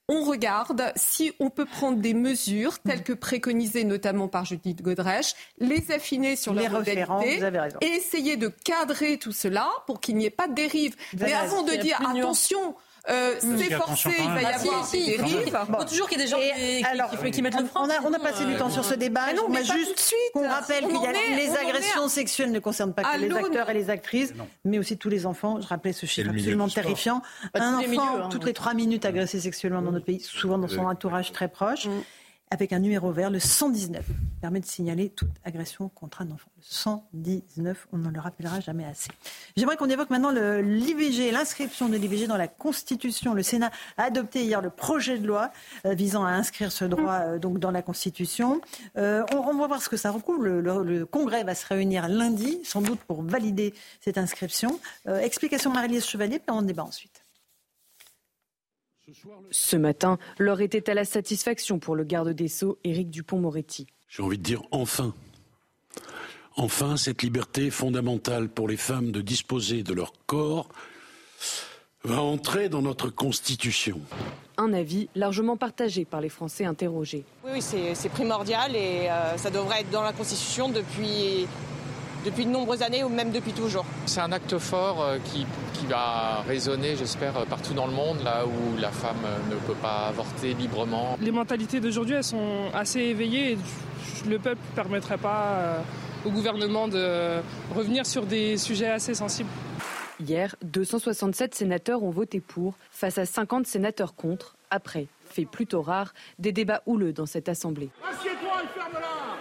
[0.09, 5.35] on regarde si on peut prendre des mesures telles que préconisées notamment par Judith Godrèche,
[5.59, 7.41] les affiner sur les modalités
[7.81, 10.95] et essayer de cadrer tout cela pour qu'il n'y ait pas de dérive.
[11.19, 12.75] Mais avant de dire attention,
[13.11, 15.59] euh, c'est forcé, il va y avoir des dérives.
[15.69, 17.87] Il faut toujours qu'il y ait des gens qui, qui, mettent le frein.
[18.05, 19.33] On a, passé du temps sur ce débat.
[19.35, 23.69] non, mais juste qu'on rappelle que les agressions sexuelles ne concernent pas que les acteurs
[23.71, 24.33] et les actrices,
[24.65, 25.61] mais aussi tous les enfants.
[25.61, 27.23] Je rappelais ce chiffre absolument terrifiant.
[27.55, 30.87] Un enfant, hein, toutes les trois minutes agressé sexuellement dans notre pays, souvent dans son
[30.87, 31.89] entourage très proche.
[32.51, 36.51] Avec un numéro vert, le 119, qui permet de signaler toute agression contre un enfant.
[36.57, 39.11] Le 119, on ne le rappellera jamais assez.
[39.57, 43.35] J'aimerais qu'on évoque maintenant l'IVG, l'inscription de l'IVG dans la Constitution.
[43.35, 45.51] Le Sénat a adopté hier le projet de loi
[45.87, 48.61] euh, visant à inscrire ce droit euh, donc dans la Constitution.
[48.99, 50.45] Euh, on, va voir ce que ça recouvre.
[50.45, 54.79] Le, Congrès va se réunir lundi, sans doute pour valider cette inscription.
[55.07, 57.24] explication Marie-Lise Chevalier, puis on débat ensuite.
[59.51, 63.87] Ce matin, l'heure était à la satisfaction pour le garde des Sceaux, Éric Dupont-Moretti.
[64.09, 65.15] J'ai envie de dire enfin.
[66.57, 70.69] Enfin, cette liberté fondamentale pour les femmes de disposer de leur corps
[72.05, 74.01] va entrer dans notre Constitution.
[74.57, 77.25] Un avis largement partagé par les Français interrogés.
[77.45, 77.63] Oui, oui
[77.95, 81.47] c'est primordial et euh, ça devrait être dans la Constitution depuis
[82.25, 83.85] depuis de nombreuses années ou même depuis toujours.
[84.07, 88.45] C'est un acte fort euh, qui, qui va résonner, j'espère, partout dans le monde, là
[88.47, 91.17] où la femme ne peut pas avorter librement.
[91.21, 93.59] Les mentalités d'aujourd'hui, elles sont assez éveillées et
[94.29, 95.81] le peuple ne permettrait pas euh,
[96.25, 97.41] au gouvernement de
[97.75, 99.51] revenir sur des sujets assez sensibles.
[100.21, 104.57] Hier, 267 sénateurs ont voté pour, face à 50 sénateurs contre.
[104.71, 107.91] Après, fait plutôt rare, des débats houleux dans cette Assemblée.
[108.09, 109.34] Assieds-toi et ferme-la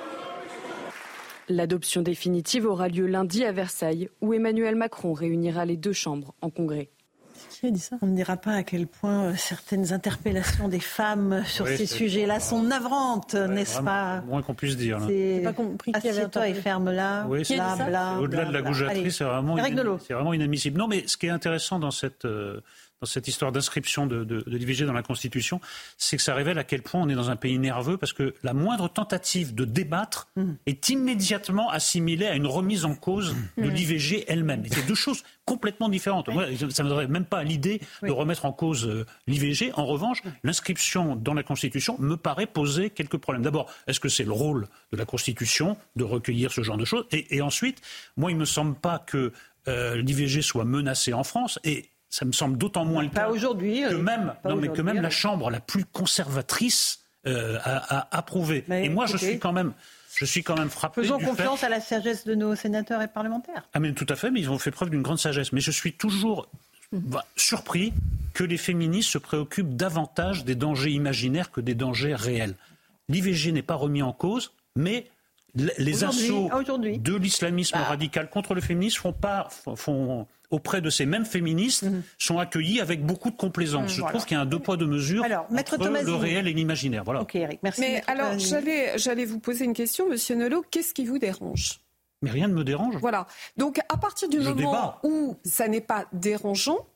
[1.49, 6.49] L'adoption définitive aura lieu lundi à Versailles, où Emmanuel Macron réunira les deux chambres en
[6.49, 6.89] congrès.
[7.49, 7.97] Qui a dit ça?
[8.01, 12.39] On ne dira pas à quel point euh, certaines interpellations des femmes sur ces sujets-là
[12.39, 14.99] sont navrantes, n'est-ce pas Moins qu'on puisse dire.
[15.07, 15.91] C'est pas compris
[16.31, 17.25] toi et ferme-la.
[17.27, 17.41] Oui,
[18.19, 20.77] Au-delà de la goujaterie, c'est vraiment, vraiment, inadmissible.
[20.77, 22.61] Non, mais ce qui est intéressant dans cette, euh,
[23.03, 25.59] dans cette histoire d'inscription de, de, de l'IVG dans la Constitution,
[25.97, 28.33] c'est que ça révèle à quel point on est dans un pays nerveux parce que
[28.43, 30.51] la moindre tentative de débattre mmh.
[30.67, 33.69] est immédiatement assimilée à une remise en cause de mmh.
[33.69, 34.63] l'IVG elle-même.
[34.71, 36.29] c'est deux choses complètement différentes.
[36.29, 39.73] Moi, ça ne me donnerait même pas l'idée de remettre en cause euh, l'IVG.
[39.73, 43.43] En revanche, l'inscription dans la Constitution me paraît poser quelques problèmes.
[43.43, 47.05] D'abord, est-ce que c'est le rôle de la Constitution de recueillir ce genre de choses?
[47.11, 47.81] Et, et, ensuite,
[48.15, 49.33] moi, il ne me semble pas que
[49.67, 51.59] euh, l'IVG soit menacé en France.
[51.63, 55.01] Et ça me semble d'autant moins le cas aujourd'hui, que même, non, mais que même
[55.01, 58.63] la Chambre la plus conservatrice euh, a, approuvé.
[58.69, 59.73] Et moi, je suis quand même.
[60.13, 61.01] Je suis quand même frappé.
[61.01, 63.67] Faisons confiance à la sagesse de nos sénateurs et parlementaires.
[63.73, 65.53] Ah mais tout à fait, mais ils ont fait preuve d'une grande sagesse.
[65.53, 66.47] Mais je suis toujours
[66.91, 67.93] bah, surpris
[68.35, 72.53] que les féministes se préoccupent davantage des dangers imaginaires que des dangers réels.
[73.09, 75.07] L'IVG n'est pas remis en cause, mais
[75.55, 77.83] les assauts de l'islamisme bah.
[77.83, 82.03] radical contre le féminisme font, pas, font, auprès de ces mêmes féministes mhm.
[82.17, 83.91] sont accueillis avec beaucoup de complaisance.
[83.91, 86.53] Mhm, Je trouve qu'il y a un deux poids deux mesures entre le réel et
[86.53, 87.03] l'imaginaire.
[87.03, 87.21] Voilà.
[87.21, 87.81] Ok, Eric, merci.
[87.81, 90.63] Mais alors, j'allais vous poser une question, Monsieur Nolot.
[90.71, 91.79] Qu'est-ce qui vous dérange?
[92.21, 92.95] Mais rien ne me dérange.
[92.97, 93.27] Voilà.
[93.57, 96.87] Donc, à partir du moment où ça n'est pas dérangeant,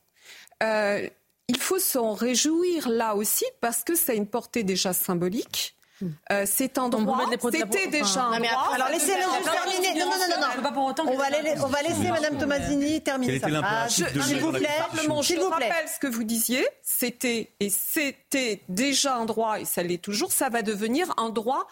[0.62, 1.06] euh,
[1.48, 5.76] il faut s'en réjouir là aussi parce que ça a une portée déjà symbolique.
[6.32, 7.20] Euh, c'est un droit.
[7.40, 8.70] C'était déjà un droit.
[8.74, 9.98] Alors laissez-le juste terminer.
[9.98, 10.48] Non, non, non, non.
[11.12, 11.26] On va,
[11.64, 14.04] on va laisser Madame Tomasini terminer sa phrase.
[14.26, 14.68] S'il vous plaît.
[14.90, 16.66] Simplement, je rappelle ce que vous disiez.
[16.82, 20.32] C'était et c'était déjà un droit et ça l'est toujours.
[20.32, 21.66] Ça va devenir un droit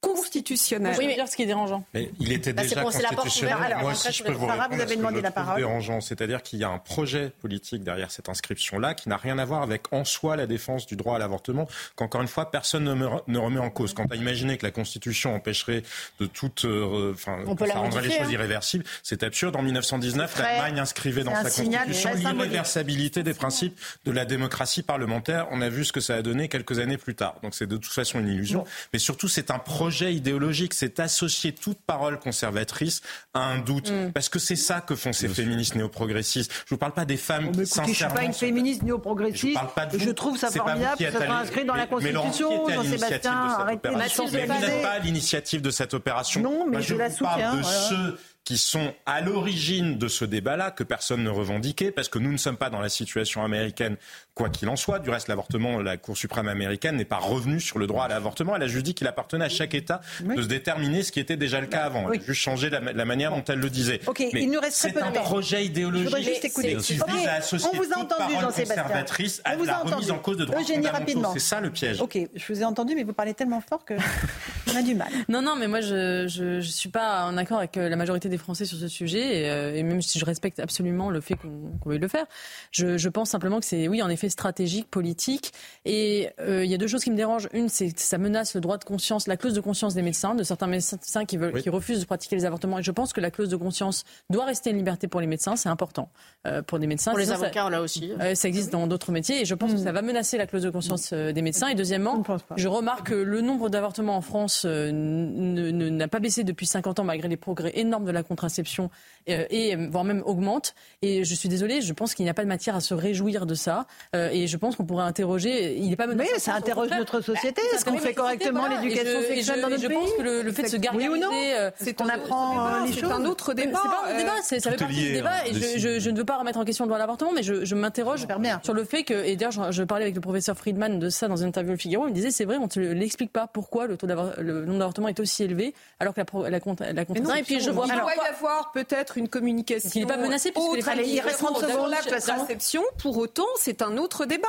[0.00, 0.94] constitutionnel.
[0.98, 1.84] Oui, mais dire ce qui est dérangeant.
[1.92, 3.56] Mais il était bah, déjà constitutionnel.
[3.60, 5.56] Alors, Moi aussi, je peux vous avez demandé la parole.
[5.56, 9.44] dérangeant, c'est-à-dire qu'il y a un projet politique derrière cette inscription-là qui n'a rien à
[9.44, 13.38] voir avec en soi la défense du droit à l'avortement, qu'encore une fois, personne ne,
[13.38, 13.92] remet en cause.
[13.92, 15.82] Quant à imaginer que la Constitution empêcherait
[16.20, 16.64] de toute...
[16.64, 18.32] Euh, enfin, ça rendrait les choses hein.
[18.32, 19.56] irréversibles, c'est absurde.
[19.56, 25.48] En 1919, l'Allemagne inscrivait dans sa Constitution l'irréversibilité des principes de la démocratie parlementaire.
[25.50, 27.36] On a vu ce que ça a donné quelques années plus tard.
[27.42, 28.64] Donc c'est de toute façon une illusion.
[28.92, 33.00] Mais surtout, c'est un projet projet idéologique, c'est associer toute parole conservatrice
[33.32, 33.90] à un doute.
[33.90, 34.12] Mm.
[34.12, 36.52] Parce que c'est ça que font ces féministes néo-progressistes.
[36.52, 37.86] Je ne vous parle pas des femmes qui, sincèrement...
[37.86, 39.58] Je ne suis pas une féministe néo-progressiste.
[39.94, 42.68] Je, je trouve ça formidable que ça soit inscrit dans la Constitution.
[42.68, 43.88] Jean-Sébastien, arrêtez.
[43.88, 46.42] Vous n'êtes pas l'initiative de cette opération.
[46.42, 47.56] Non, mais je, la soutiens.
[47.56, 52.18] de ceux qui sont à l'origine de ce débat-là, que personne ne revendiquait, parce que
[52.18, 53.98] nous ne sommes pas dans la situation américaine,
[54.34, 55.00] quoi qu'il en soit.
[55.00, 58.56] Du reste, l'avortement, la Cour suprême américaine n'est pas revenue sur le droit à l'avortement.
[58.56, 61.36] Elle a juste dit qu'il appartenait à chaque État de se déterminer ce qui était
[61.36, 62.10] déjà le cas avant.
[62.10, 64.00] Elle a juste changé la, manière dont elle le disait.
[64.32, 66.76] Mais il nous reste C'est un projet idéologique juste écouter.
[66.76, 70.46] qui vise à associer On vous a entendu, conservatrice à la remise en cause de
[70.46, 71.32] droits fondamentaux.
[71.34, 72.00] C'est ça le piège.
[72.00, 73.92] Ok, je vous ai entendu, mais vous parlez tellement fort que
[74.72, 75.08] on a du mal.
[75.28, 78.37] Non, non, mais moi, je ne suis pas en accord avec euh, la majorité des
[78.38, 81.98] Français sur ce sujet, et, euh, même si je respecte absolument le fait qu'on veuille
[81.98, 82.26] le faire,
[82.70, 85.52] je, pense simplement que c'est, oui, en effet, stratégique, politique.
[85.84, 87.48] Et euh, il y a deux choses qui me dérangent.
[87.52, 90.34] Une, c'est que ça menace le droit de conscience, la clause de conscience des médecins,
[90.34, 92.78] de certains médecins qui, veulent, qui refusent de pratiquer les avortements.
[92.78, 95.56] Et je pense que la clause de conscience doit rester une liberté pour les médecins,
[95.56, 96.10] c'est important
[96.46, 97.10] euh, pour des médecins.
[97.10, 98.12] Pour les avocats, là aussi.
[98.34, 100.70] ça existe dans d'autres métiers, et je pense que ça va menacer la clause de
[100.70, 101.68] conscience des médecins.
[101.68, 102.22] Et deuxièmement,
[102.56, 107.28] je remarque que le nombre d'avortements en France n'a pas baissé depuis 50 ans malgré
[107.28, 108.90] les progrès énormes de la contraception
[109.28, 110.74] euh, et voire même augmente.
[111.02, 113.46] Et je suis désolée, je pense qu'il n'y a pas de matière à se réjouir
[113.46, 113.86] de ça.
[114.14, 115.76] Euh, et je pense qu'on pourrait interroger.
[115.76, 116.30] Il n'est pas menacé.
[116.34, 117.60] Oui, ça interroge notre société.
[117.74, 120.68] Est-ce qu'on fait correctement l'éducation sexuelle dans notre pays Je pense que le, fait de
[120.68, 123.08] se gargariser, oui euh, c'est qu'on apprend les choses.
[123.08, 123.80] C'est un autre débat.
[123.82, 124.42] C'est pas un débat.
[124.42, 125.46] Ça fait partie du débat.
[125.46, 128.26] Et je, ne veux pas remettre en question le droit à l'avortement, mais je, m'interroge
[128.62, 129.14] sur le fait que.
[129.24, 132.06] Et d'ailleurs, je, parlais avec le professeur Friedman de ça dans une interview au Figaro.
[132.06, 135.08] Il me disait, c'est vrai, on ne l'explique pas pourquoi le taux le nombre d'avortements
[135.08, 136.58] est aussi élevé, alors que la, la,
[136.92, 137.86] la, et puis je vois.
[138.14, 139.90] Doit y avoir peut-être une communication.
[139.94, 142.82] Il n'est pas menacé puisque les femmes il reste 30 secondes la contraception.
[142.98, 144.48] Pour autant, c'est un autre débat.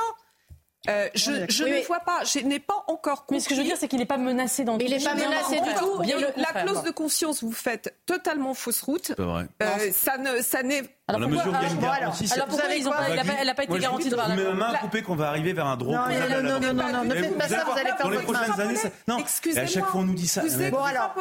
[0.88, 3.36] Euh, je, je ne vois pas, je n'ai pas encore compris.
[3.36, 5.04] Mais ce que je veux dire, c'est qu'il n'est pas menacé dans Mais il n'est
[5.04, 5.98] pas menacé du tout.
[6.00, 9.12] Bien la clause de conscience, vous faites totalement fausse route.
[9.18, 9.46] Vrai.
[9.62, 10.84] Euh, ça ne, ça n'est
[11.14, 14.28] alors, alors, alors, alors pourquoi ils ont pas, elle n'a pas été garantie de voir
[14.28, 16.08] la Vous main coupée qu'on va arriver vers un droit.
[16.08, 18.60] Non, non, non, non, non, ne faites pas ça, vous allez faire Dans les prochaines
[18.60, 19.18] années, non.
[19.56, 20.42] À chaque fois, on nous dit ça.
[20.70, 21.14] Bon, alors,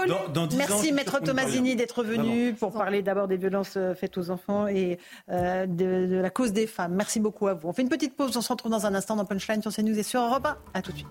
[0.56, 5.00] merci, Maître Tomasini, d'être venu pour parler d'abord des violences euh, faites aux enfants et
[5.30, 6.94] euh, de la cause des femmes.
[6.96, 7.68] Merci beaucoup à vous.
[7.70, 9.98] On fait une petite pause, on se retrouve dans un instant dans Punchline sur CNews
[9.98, 10.58] et sur Europe 1.
[10.74, 11.08] À tout de suite.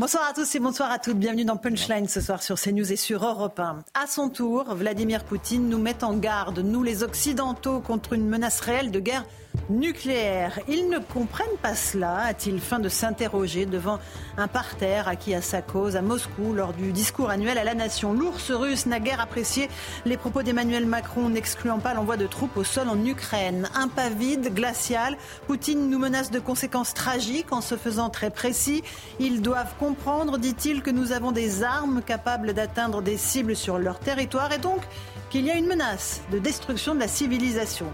[0.00, 1.18] Bonsoir à tous et bonsoir à toutes.
[1.18, 3.82] Bienvenue dans Punchline ce soir sur CNews et sur Europe 1.
[3.94, 8.60] À son tour, Vladimir Poutine nous met en garde, nous les Occidentaux, contre une menace
[8.60, 9.24] réelle de guerre
[9.70, 10.58] nucléaire.
[10.68, 13.98] Ils ne comprennent pas cela, a-t-il fin de s'interroger devant
[14.36, 18.12] un parterre acquis à sa cause à Moscou lors du discours annuel à la nation.
[18.12, 19.68] L'ours russe n'a guère apprécié
[20.04, 23.68] les propos d'Emmanuel Macron n'excluant pas l'envoi de troupes au sol en Ukraine.
[23.74, 28.82] Un pas vide, glacial, Poutine nous menace de conséquences tragiques en se faisant très précis.
[29.20, 33.98] Ils doivent comprendre, dit-il, que nous avons des armes capables d'atteindre des cibles sur leur
[33.98, 34.82] territoire et donc
[35.30, 37.86] qu'il y a une menace de destruction de la civilisation.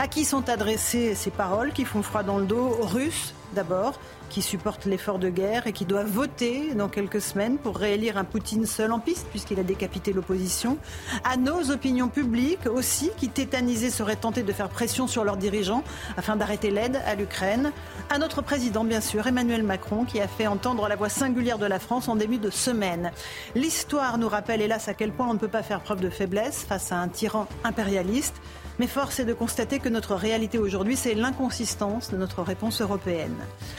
[0.00, 3.98] À qui sont adressées ces paroles qui font froid dans le dos Aux Russes, d'abord,
[4.30, 8.22] qui supportent l'effort de guerre et qui doivent voter dans quelques semaines pour réélire un
[8.22, 10.78] Poutine seul en piste, puisqu'il a décapité l'opposition.
[11.24, 15.82] À nos opinions publiques aussi, qui tétanisées seraient tentées de faire pression sur leurs dirigeants
[16.16, 17.72] afin d'arrêter l'aide à l'Ukraine.
[18.08, 21.66] À notre président, bien sûr, Emmanuel Macron, qui a fait entendre la voix singulière de
[21.66, 23.10] la France en début de semaine.
[23.56, 26.64] L'histoire nous rappelle, hélas, à quel point on ne peut pas faire preuve de faiblesse
[26.68, 28.36] face à un tyran impérialiste.
[28.78, 33.36] Mais force est de constater que notre réalité aujourd'hui, c'est l'inconsistance de notre réponse européenne.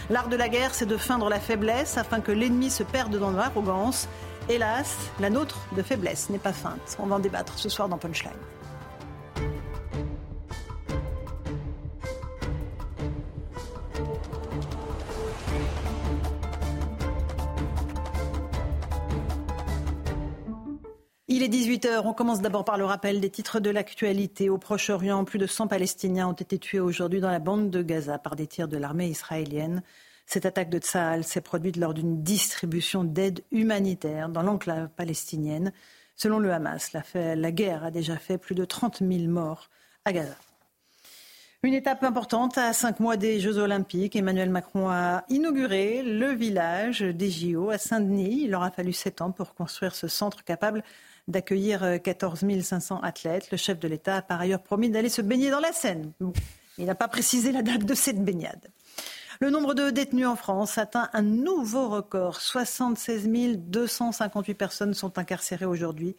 [0.10, 3.32] L'art de la guerre, c'est de feindre la faiblesse afin que l'ennemi se perde dans
[3.32, 4.10] l'arrogance.
[4.50, 6.98] Hélas, la nôtre de faiblesse n'est pas feinte.
[7.00, 8.32] On va en débattre ce soir dans Punchline.
[21.32, 22.02] Il est 18h.
[22.06, 24.50] On commence d'abord par le rappel des titres de l'actualité.
[24.50, 28.18] Au Proche-Orient, plus de 100 Palestiniens ont été tués aujourd'hui dans la bande de Gaza
[28.18, 29.84] par des tirs de l'armée israélienne.
[30.26, 35.72] Cette attaque de Tsahal s'est produite lors d'une distribution d'aide humanitaire dans l'enclave palestinienne.
[36.16, 37.04] Selon le Hamas, la,
[37.36, 39.70] la guerre a déjà fait plus de 30 000 morts
[40.06, 40.36] à Gaza.
[41.62, 44.16] Une étape importante à cinq mois des Jeux Olympiques.
[44.16, 48.46] Emmanuel Macron a inauguré le village des JO à Saint-Denis.
[48.46, 50.84] Il aura fallu sept ans pour construire ce centre capable
[51.28, 53.52] d'accueillir 14 euh, 500 athlètes.
[53.52, 56.12] Le chef de l'État a par ailleurs promis d'aller se baigner dans la Seine.
[56.78, 58.70] Il n'a pas précisé la date de cette baignade.
[59.42, 62.42] Le nombre de détenus en France atteint un nouveau record.
[62.42, 66.16] 76 258 personnes sont incarcérées aujourd'hui.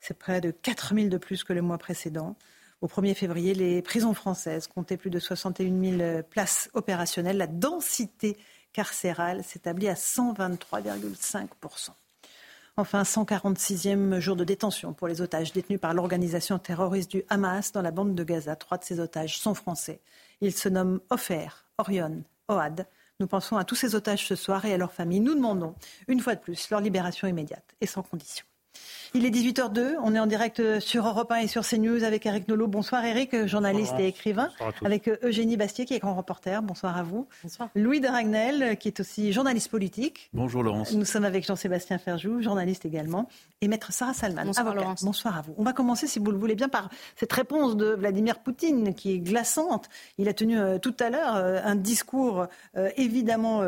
[0.00, 2.36] C'est près de 4 000 de plus que le mois précédent.
[2.80, 7.36] Au 1er février, les prisons françaises comptaient plus de 61 000 places opérationnelles.
[7.36, 8.36] La densité
[8.72, 11.48] carcérale s'établit à 123,5
[12.78, 17.82] Enfin, 146e jour de détention pour les otages détenus par l'organisation terroriste du Hamas dans
[17.82, 18.56] la bande de Gaza.
[18.56, 20.00] Trois de ces otages sont français.
[20.40, 22.86] Ils se nomment Ofer, Orion, Oad.
[23.20, 25.20] Nous pensons à tous ces otages ce soir et à leurs familles.
[25.20, 25.74] Nous demandons,
[26.08, 28.46] une fois de plus, leur libération immédiate et sans condition.
[29.14, 32.48] Il est 18h02, on est en direct sur Europe 1 et sur CNews avec Eric
[32.48, 32.66] Nolot.
[32.66, 34.48] Bonsoir Eric, journaliste et écrivain.
[34.84, 36.62] Avec Eugénie Bastier qui est grand reporter.
[36.62, 37.28] Bonsoir à vous.
[37.42, 37.68] Bonsoir.
[37.74, 40.30] Louis de Ragnel qui est aussi journaliste politique.
[40.32, 40.92] Bonjour Laurence.
[40.92, 43.28] Nous sommes avec Jean-Sébastien Ferjou, journaliste également.
[43.60, 45.04] Et maître Sarah Salman, Bonsoir Laurence.
[45.04, 45.54] Bonsoir à vous.
[45.58, 49.12] On va commencer, si vous le voulez bien, par cette réponse de Vladimir Poutine qui
[49.12, 49.88] est glaçante.
[50.16, 52.46] Il a tenu euh, tout à l'heure euh, un discours
[52.76, 53.62] euh, évidemment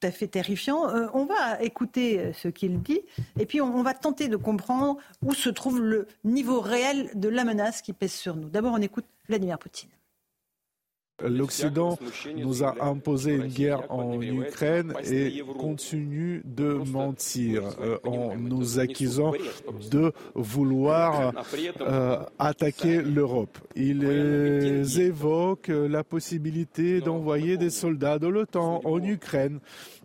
[0.00, 0.82] tout à fait terrifiant.
[1.14, 3.00] on va écouter ce qu'il dit
[3.38, 7.44] et puis on va tenter de comprendre où se trouve le niveau réel de la
[7.44, 8.48] menace qui pèse sur nous.
[8.48, 9.90] D'abord, on écoute Vladimir Poutine.
[11.28, 11.98] L'Occident
[12.36, 19.32] nous a imposé une guerre en Ukraine et continue de mentir euh, en nous accusant
[19.90, 21.32] de vouloir
[21.80, 23.58] euh, attaquer l'Europe.
[23.76, 29.60] Ils évoquent la possibilité d'envoyer des soldats de l'OTAN en Ukraine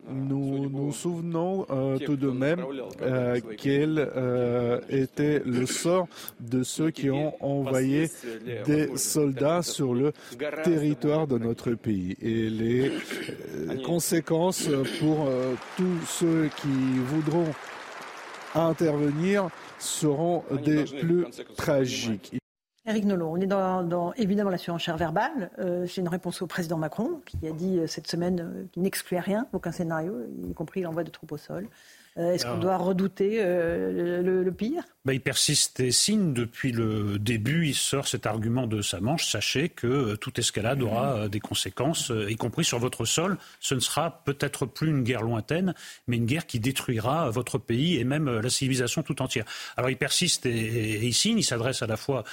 [0.09, 2.63] nous nous souvenons euh, tout de même
[3.01, 6.07] euh, quel euh, était le sort
[6.39, 8.09] de ceux qui ont envoyé
[8.65, 10.13] des soldats sur le
[10.63, 12.91] territoire de notre pays et les
[13.85, 15.29] conséquences pour
[15.77, 16.67] tous ceux qui
[17.05, 17.51] voudront
[18.55, 22.39] intervenir seront des plus tragiques.
[22.85, 25.51] Eric Nolot, on est dans, évidemment la surenchère verbale.
[25.59, 28.83] Euh, c'est une réponse au président Macron qui a dit euh, cette semaine euh, qu'il
[28.83, 30.15] n'excluait rien, aucun scénario,
[30.47, 31.67] y compris l'envoi de troupes au sol.
[32.19, 34.83] Euh, est-ce qu'on doit redouter euh, le, pire?
[35.05, 37.67] Bah, Il persiste et signe depuis le début.
[37.67, 39.29] Il sort cet argument de sa manche.
[39.29, 43.37] Sachez que euh, toute escalade aura des conséquences, y compris sur votre sol.
[43.59, 45.73] Ce ne sera peut-être plus une guerre lointaine,
[46.07, 49.45] mais une guerre qui détruira votre pays et même la civilisation tout entière.
[49.77, 51.37] Alors il persiste et, il signe.
[51.37, 52.23] Il s'adresse à la fois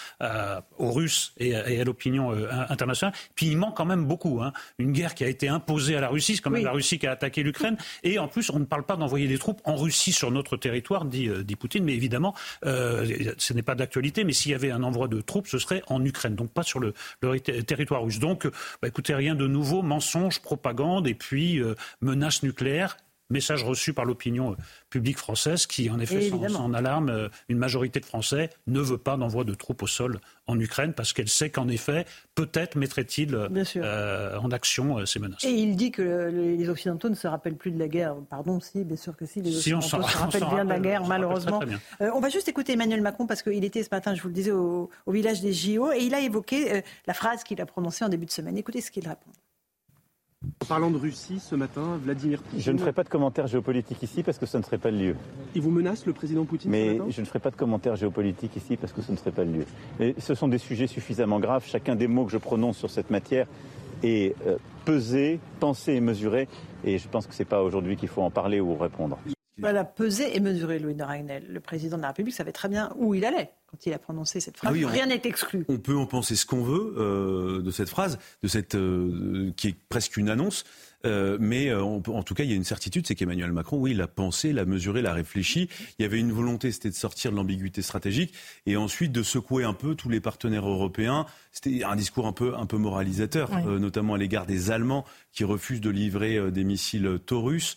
[0.78, 2.32] aux Russes et, à l'opinion
[2.68, 3.14] internationale.
[3.34, 4.42] Puis il manque quand même beaucoup.
[4.42, 4.52] Hein.
[4.78, 7.06] Une guerre qui a été imposée à la Russie, c'est quand même la Russie qui
[7.06, 7.76] a attaqué l'Ukraine.
[8.02, 11.04] Et en plus, on ne parle pas d'envoyer des troupes en Russie sur notre territoire,
[11.04, 11.84] dit, euh, Poutine.
[11.84, 14.24] Mais évidemment, euh, ce n'est pas d'actualité.
[14.24, 16.80] Mais s'il y avait un envoi de troupes, ce serait en Ukraine, donc pas sur
[16.80, 16.92] le,
[17.66, 18.18] territoire russe.
[18.18, 18.46] Donc,
[18.82, 22.96] bah, écoutez, rien de nouveau, mensonge, propagande et puis euh, menace nucléaire
[23.30, 24.56] message reçu par l'opinion euh,
[24.90, 27.08] publique française qui, en effet, en alarme.
[27.08, 30.92] Euh, une majorité de Français ne veut pas d'envoi de troupes au sol en Ukraine
[30.92, 32.04] parce qu'elle sait qu'en effet,
[32.34, 35.44] peut-être mettrait-il euh, en action ces menaces.
[35.44, 38.14] Et il dit que les Occidentaux ne se rappellent plus de la guerre.
[38.28, 39.40] Pardon, si, bien sûr que si.
[39.40, 41.60] Les Occidentaux se rappellent bien de la guerre, malheureusement.
[42.00, 44.52] on va juste écouter Emmanuel Macron parce qu'il était ce matin, je vous le disais,
[44.52, 48.08] au, au village des JO et il a évoqué la phrase qu'il a prononcée en
[48.08, 48.56] début de semaine.
[48.56, 49.30] Écoutez ce qu'il répond.
[50.62, 52.60] En parlant de Russie ce matin, Vladimir Poutine.
[52.60, 54.98] Je ne ferai pas de commentaires géopolitiques ici parce que ce ne serait pas le
[54.98, 55.16] lieu.
[55.54, 58.76] Il vous menace, le président Poutine Mais je ne ferai pas de commentaires géopolitiques ici
[58.76, 59.66] parce que ce ne serait pas le lieu.
[60.00, 61.64] Et ce sont des sujets suffisamment graves.
[61.66, 63.46] Chacun des mots que je prononce sur cette matière
[64.02, 66.48] est euh, pesé, pensé et mesuré.
[66.84, 69.18] Et je pense que ce n'est pas aujourd'hui qu'il faut en parler ou répondre.
[69.58, 71.46] Voilà, peser et mesurer Louis de Ragnel.
[71.48, 74.38] Le président de la République savait très bien où il allait quand il a prononcé
[74.38, 74.76] cette phrase.
[74.84, 75.64] Ah Rien n'est exclu.
[75.68, 79.68] On peut en penser ce qu'on veut euh, de cette phrase, de cette euh, qui
[79.68, 80.64] est presque une annonce.
[81.04, 84.00] Euh, mais en tout cas, il y a une certitude, c'est qu'Emmanuel Macron, oui, il
[84.00, 85.68] a pensé, l'a mesuré, l'a réfléchi.
[85.98, 88.34] Il y avait une volonté, c'était de sortir de l'ambiguïté stratégique
[88.66, 91.26] et ensuite de secouer un peu tous les partenaires européens.
[91.52, 95.80] C'était un discours un peu, un peu moralisateur, notamment à l'égard des Allemands qui refusent
[95.80, 97.76] de livrer des missiles Taurus.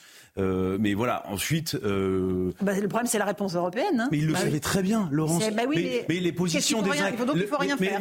[0.79, 1.77] Mais voilà, ensuite.
[2.61, 3.99] Bah, le problème, c'est la réponse européenne.
[3.99, 4.07] Hein.
[4.11, 5.43] mais il le bah savait très bien, Laurence.
[5.51, 7.11] Bah mais, mais, les positions des uns.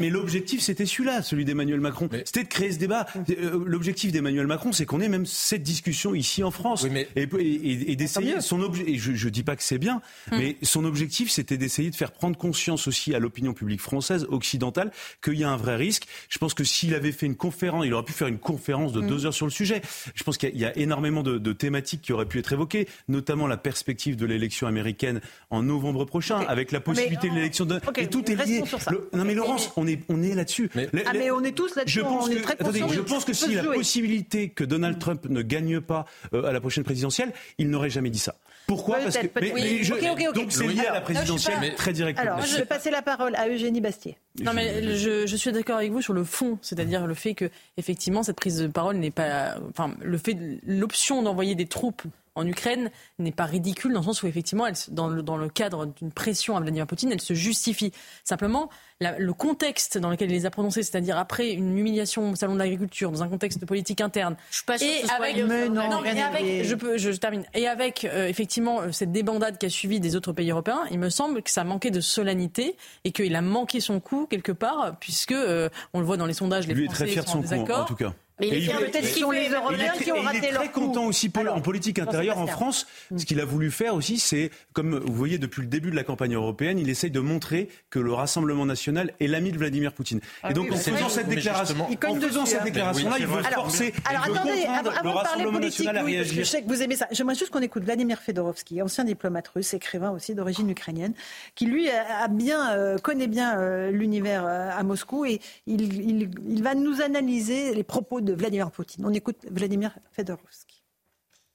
[0.00, 2.08] Mais, l'objectif, c'était celui-là, celui d'Emmanuel Macron.
[2.24, 3.06] C'était de créer ce débat.
[3.14, 3.64] Hum.
[3.66, 6.86] L'objectif d'Emmanuel Macron, c'est qu'on ait même cette discussion ici en France.
[7.16, 8.40] et, et, d'essayer.
[8.40, 8.84] Son objet.
[8.88, 10.00] Et je, je dis pas que c'est bien,
[10.32, 10.38] hum.
[10.38, 14.90] mais son objectif, c'était d'essayer de faire prendre conscience aussi à l'opinion publique française, occidentale,
[15.22, 16.06] qu'il y a un vrai risque.
[16.28, 19.00] Je pense que s'il avait fait une conférence, il aurait pu faire une conférence de
[19.00, 19.06] mm.
[19.06, 19.82] deux heures sur le sujet.
[20.14, 23.56] Je pense qu'il y, a énormément de, thématiques qui auraient pu être évoquées, notamment la
[23.56, 25.20] perspective de l'élection américaine
[25.50, 27.80] en novembre prochain, avec la possibilité de l'élection de...
[27.96, 28.62] et tout est lié.
[29.12, 30.70] Non mais Laurence, on est, on est là-dessus.
[30.74, 30.88] Mais...
[31.06, 31.98] Ah mais on est tous là-dessus.
[31.98, 34.98] Je pense que, attendez, je pense que si la possibilité que Donald.
[34.98, 38.34] Trump ne gagne pas euh, à la prochaine présidentielle, il n'aurait jamais dit ça.
[38.68, 39.28] Pourquoi Parce que
[39.82, 42.34] je, donc c'est lié à la présidentielle très directement.
[42.34, 44.18] Alors, je vais passer la parole à Eugénie Bastier.
[44.42, 47.50] Non, mais je, je suis d'accord avec vous sur le fond, c'est-à-dire le fait que
[47.78, 52.02] effectivement cette prise de parole n'est pas, enfin, le fait, l'option d'envoyer des troupes
[52.38, 55.48] en Ukraine n'est pas ridicule dans le sens où effectivement, elle, dans, le, dans le
[55.48, 57.92] cadre d'une pression à Vladimir Poutine, elle se justifie.
[58.24, 58.70] Simplement,
[59.00, 62.58] le contexte dans lequel il les a prononcés, c'est-à-dire après une humiliation au salon de
[62.58, 66.64] l'agriculture, dans un contexte de politique interne, je suis pas et avec, non, et avec
[66.64, 70.16] je, peux, je, termine, et avec euh, effectivement euh, cette débandade qui a suivi des
[70.16, 73.80] autres pays européens, il me semble que ça manquait de solennité et qu'il a manqué
[73.80, 77.04] son coup quelque part, puisque euh, on le voit dans les sondages, les Lui Français
[77.04, 78.14] est très fier de son coup, en tout cas.
[78.40, 81.30] Mais il, peut-être qu'ils les Européens qui ont raté leur Il est très content aussi
[81.50, 82.86] en politique intérieure en France.
[83.16, 86.04] Ce qu'il a voulu faire aussi, c'est, comme vous voyez depuis le début de la
[86.04, 90.20] campagne européenne, il essaye de montrer que le Rassemblement national est l'ami de Vladimir Poutine.
[90.42, 94.24] Ah et donc en faisant cette déclaration, en faisant cette déclaration-là, il veut forcer, alors,
[94.26, 96.38] il veut attendez, Rassemblement national à réagir.
[96.38, 97.06] Je sais que vous aimez ça.
[97.10, 101.12] J'aimerais juste qu'on écoute Vladimir Fedorovski, ancien diplomate russe, écrivain aussi d'origine ukrainienne,
[101.54, 106.62] qui lui a bien, euh, connaît bien euh, l'univers euh, à Moscou et il, il
[106.62, 109.04] va nous analyser les propos de Vladimir Poutine.
[109.06, 110.82] On écoute Vladimir Fedorovski.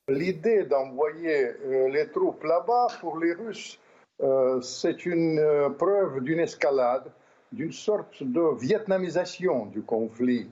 [0.10, 3.80] L'idée d'envoyer euh, les troupes là-bas pour les Russes,
[4.22, 7.06] euh, c'est une euh, preuve d'une escalade,
[7.52, 10.50] d'une sorte de vietnamisation du conflit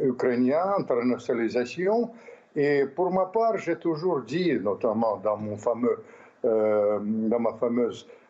[0.00, 2.10] ukrainien, internationalisation.
[2.56, 6.02] Et pour ma part, j'ai toujours dit, notamment dans, mon fameux,
[6.42, 8.21] dans ma fameuse euh, euh,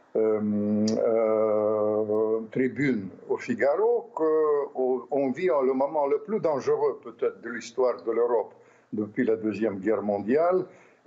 [2.50, 8.54] tribune au Figaro qu'on vit le moment le plus dangereux peut-être de l'histoire de l'Europe
[8.92, 10.66] depuis la Deuxième Guerre mondiale.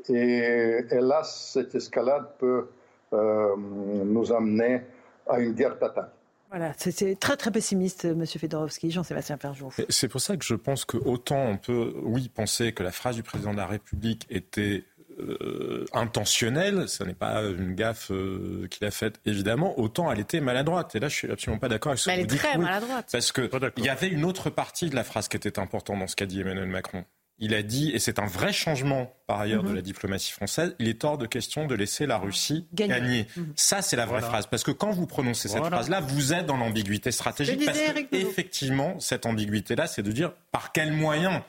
[0.10, 2.68] Et hélas, cette escalade peut
[3.14, 4.82] euh, nous amener
[5.28, 6.12] à une guerre totale.
[6.50, 8.26] Voilà, c'est très très pessimiste, M.
[8.26, 9.70] Fedorovski, Jean-Sébastien Ferjou.
[9.90, 13.16] C'est pour ça que je pense que autant on peut, oui, penser que la phrase
[13.16, 14.84] du président de la République était
[15.20, 20.42] euh, intentionnelle, ce n'est pas une gaffe euh, qu'il a faite évidemment, autant elle était
[20.42, 20.96] maladroite.
[20.96, 22.32] Et là, je suis absolument pas d'accord avec ce que vous dites.
[22.32, 23.10] Elle est très maladroite.
[23.12, 26.08] Parce que il y avait une autre partie de la phrase qui était importante dans
[26.08, 27.06] ce qu'a dit Emmanuel Macron.
[27.38, 29.76] Il a dit, et c'est un vrai changement par ailleurs de mhm.
[29.76, 33.28] la diplomatie française, il est hors de question de laisser la Russie gagner.
[33.36, 33.54] Mhm.
[33.58, 34.48] Ça, c'est la vraie phrase.
[34.48, 37.66] Parce que quand vous prononcez cette phrase-là, vous êtes dans l'ambiguïté stratégique.
[37.66, 41.42] Parce que, effectivement, cette ambiguïté-là, c'est de dire par quels moyens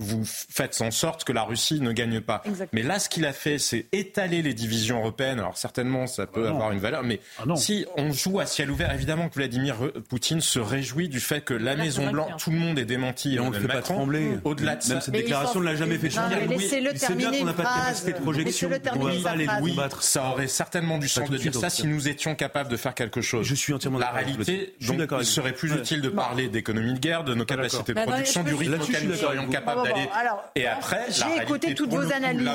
[0.00, 2.42] vous faites en sorte que la Russie ne gagne pas.
[2.72, 5.38] Mais là, ce qu'il a fait, c'est étaler les divisions européennes.
[5.38, 8.70] Alors certainement, ça peut ah avoir une valeur, mais ah si on joue à ciel
[8.70, 9.76] ouvert, évidemment que Vladimir
[10.08, 13.34] Poutine se réjouit du fait que la Maison Blanche, tout le monde est démenti.
[13.34, 14.38] Et on ne fait pas trembler.
[14.44, 16.46] Au-delà de ça, même cette déclaration ne l'a jamais fait changer.
[16.46, 18.70] Laissez-le terminer qu'on n'a pas de capacité de projection.
[18.94, 20.02] On va pas les combattre.
[20.02, 23.20] Ça aurait certainement du sens de dire ça si nous étions capables de faire quelque
[23.20, 23.46] chose.
[23.46, 24.14] Je suis entièrement d'accord.
[24.14, 28.00] La réalité, il serait plus utile de parler d'économie de guerre, de nos capacités de
[28.00, 29.89] production, du rythme auquel nous serions capables
[30.54, 32.48] et après, j'ai écouté toutes vos analyses.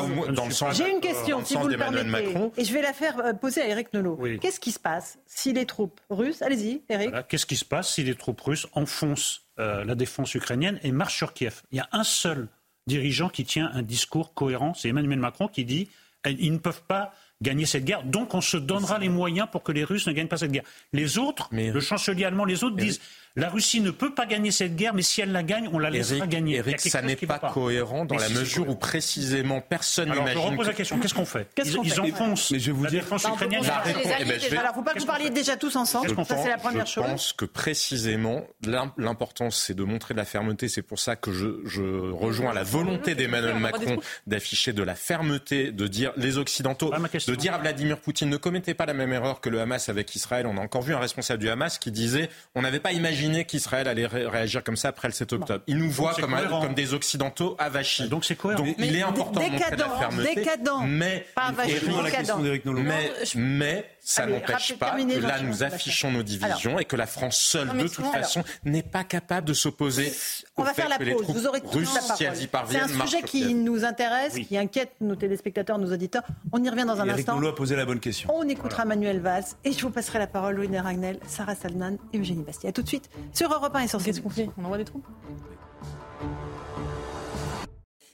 [0.74, 3.68] J'ai une question, si vous le permettez, et je vais la faire euh, poser à
[3.68, 4.20] Eric Nolot.
[4.42, 7.12] Qu'est-ce qui se passe si les troupes russes, allez-y, Eric.
[7.28, 11.18] Qu'est-ce qui se passe si les troupes russes enfoncent euh, la défense ukrainienne et marchent
[11.18, 11.62] sur Kiev?
[11.72, 12.48] Il y a un seul
[12.88, 15.90] dirigeant qui tient un discours cohérent, c'est Emmanuel Macron qui dit
[16.26, 18.04] eh, ils ne peuvent pas gagner cette guerre.
[18.04, 20.64] Donc on se donnera les moyens pour que les Russes ne gagnent pas cette guerre.
[20.94, 23.02] Les autres, le chancelier allemand, les autres disent
[23.36, 25.90] la Russie ne peut pas gagner cette guerre, mais si elle la gagne, on la
[25.90, 26.56] laissera gagner.
[26.56, 30.30] Eric, ça n'est pas, cohérent dans la mesure où précisément personne n'imagine.
[30.30, 32.84] Alors je repose la question qu'est-ce qu'on fait Ils, ils enfoncent mais je vais vous
[32.86, 33.02] la dire...
[33.02, 33.62] défense ukrainienne.
[34.20, 34.58] Eh ben, vais...
[34.58, 36.10] Alors, faut pas que vous parliez déjà tous ensemble.
[36.26, 37.04] Ça, c'est la première chose.
[37.04, 38.46] Je pense que précisément,
[38.98, 40.70] l'important, c'est de montrer de la fermeté.
[40.70, 45.72] C'est pour ça que je, je rejoins la volonté d'Emmanuel Macron d'afficher de la fermeté,
[45.72, 49.42] de dire les Occidentaux, de dire à Vladimir Poutine ne commettez pas la même erreur
[49.42, 50.48] que le Hamas avec Israël.
[50.48, 53.46] On a encore vu un responsable du Hamas qui disait on n'avait pas imaginé imaginer
[53.46, 55.64] qu'Israël allait réagir comme ça après le 7 octobre.
[55.68, 58.08] Il nous voit comme, comme, des Occidentaux avachis.
[58.10, 58.64] Donc c'est cohérent.
[58.64, 60.36] Donc il est important de montrer de la fermeté.
[60.36, 60.84] Décadent.
[60.88, 62.40] Mais, pas décadent.
[62.66, 67.38] Mais, mais ça n'empêche pas que là, nous affichons nos divisions et que la France
[67.38, 70.14] seule, de toute façon, n'est pas capable de s'opposer
[70.58, 71.26] on va faire la pause.
[71.28, 72.70] Vous aurez russes, la parole.
[72.70, 76.24] C'est un sujet qui nous intéresse, qui inquiète nos téléspectateurs, nos auditeurs.
[76.52, 77.42] On y revient dans un instant.
[77.42, 78.30] Eric a posé la bonne question.
[78.32, 82.20] On écoutera Manuel Valls et je vous passerai la parole, Louis Ragnel, Sarah Salman et
[82.20, 82.70] Eugénie Bastier.
[82.70, 84.50] A tout de suite sur Europe 1 et sur Qu'est-ce qu'on fait?
[84.58, 85.06] On envoie des troupes?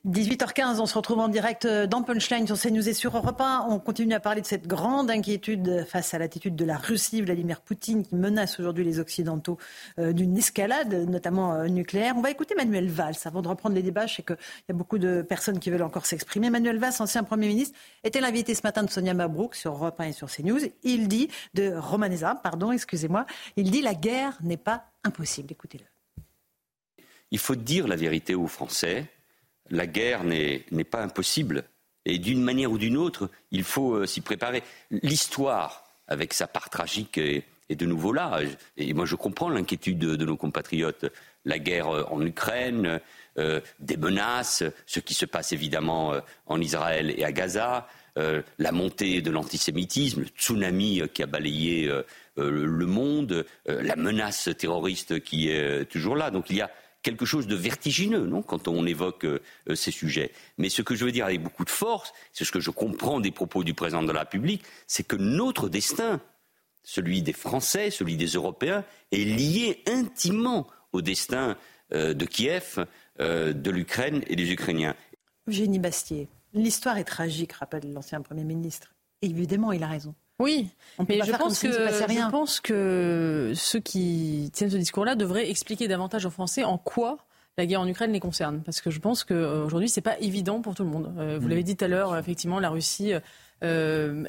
[0.09, 3.67] 18h15, on se retrouve en direct dans Punchline sur CNews et sur Europe 1.
[3.69, 7.61] On continue à parler de cette grande inquiétude face à l'attitude de la Russie, Vladimir
[7.61, 9.59] Poutine, qui menace aujourd'hui les Occidentaux
[9.99, 12.15] euh, d'une escalade, notamment euh, nucléaire.
[12.17, 14.07] On va écouter Manuel Valls avant de reprendre les débats.
[14.07, 14.37] Je sais qu'il
[14.69, 16.49] y a beaucoup de personnes qui veulent encore s'exprimer.
[16.49, 20.05] Manuel Valls, ancien Premier ministre, était l'invité ce matin de Sonia Mabrouk sur Europe 1
[20.05, 20.61] et sur CNews.
[20.81, 25.51] Il dit, de Romanesa, pardon, excusez-moi, il dit la guerre n'est pas impossible.
[25.51, 25.85] Écoutez-le.
[27.29, 29.07] Il faut dire la vérité aux Français
[29.71, 31.63] la guerre n'est pas impossible.
[32.05, 34.63] Et d'une manière ou d'une autre, il faut euh, s'y préparer.
[34.89, 38.41] L'histoire, avec sa part tragique, est, de nouveau là.
[38.75, 41.05] Et moi, je comprends l'inquiétude de, nos compatriotes.
[41.45, 42.99] La guerre euh, en Ukraine,
[43.37, 46.15] euh, des menaces, ce qui se passe évidemment
[46.47, 51.89] en Israël et à Gaza, la montée de l'antisémitisme, le tsunami qui a balayé
[52.35, 56.29] le monde, la menace terroriste qui est toujours là.
[56.29, 56.69] Donc il y a
[57.01, 59.39] quelque chose de vertigineux, non, quand on évoque euh,
[59.75, 60.31] ces sujets.
[60.57, 63.19] Mais ce que je veux dire avec beaucoup de force, c'est ce que je comprends
[63.19, 66.21] des propos du président de la République, c'est que notre destin,
[66.83, 71.57] celui des Français, celui des Européens, est lié intimement au destin
[71.93, 72.85] euh, de Kiev,
[73.19, 74.95] euh, de l'Ukraine et des Ukrainiens.
[75.47, 78.93] Eugénie Bastier, l'histoire est tragique, rappelle l'ancien Premier ministre.
[79.21, 80.15] évidemment, il a raison.
[80.41, 80.67] Oui,
[81.07, 86.25] mais je pense, que, je pense que ceux qui tiennent ce discours-là devraient expliquer davantage
[86.25, 87.17] aux Français en quoi
[87.57, 88.61] la guerre en Ukraine les concerne.
[88.63, 91.13] Parce que je pense qu'aujourd'hui, ce n'est pas évident pour tout le monde.
[91.17, 91.49] Euh, vous mm.
[91.49, 93.13] l'avez dit tout à l'heure, effectivement, la Russie
[93.63, 94.23] euh,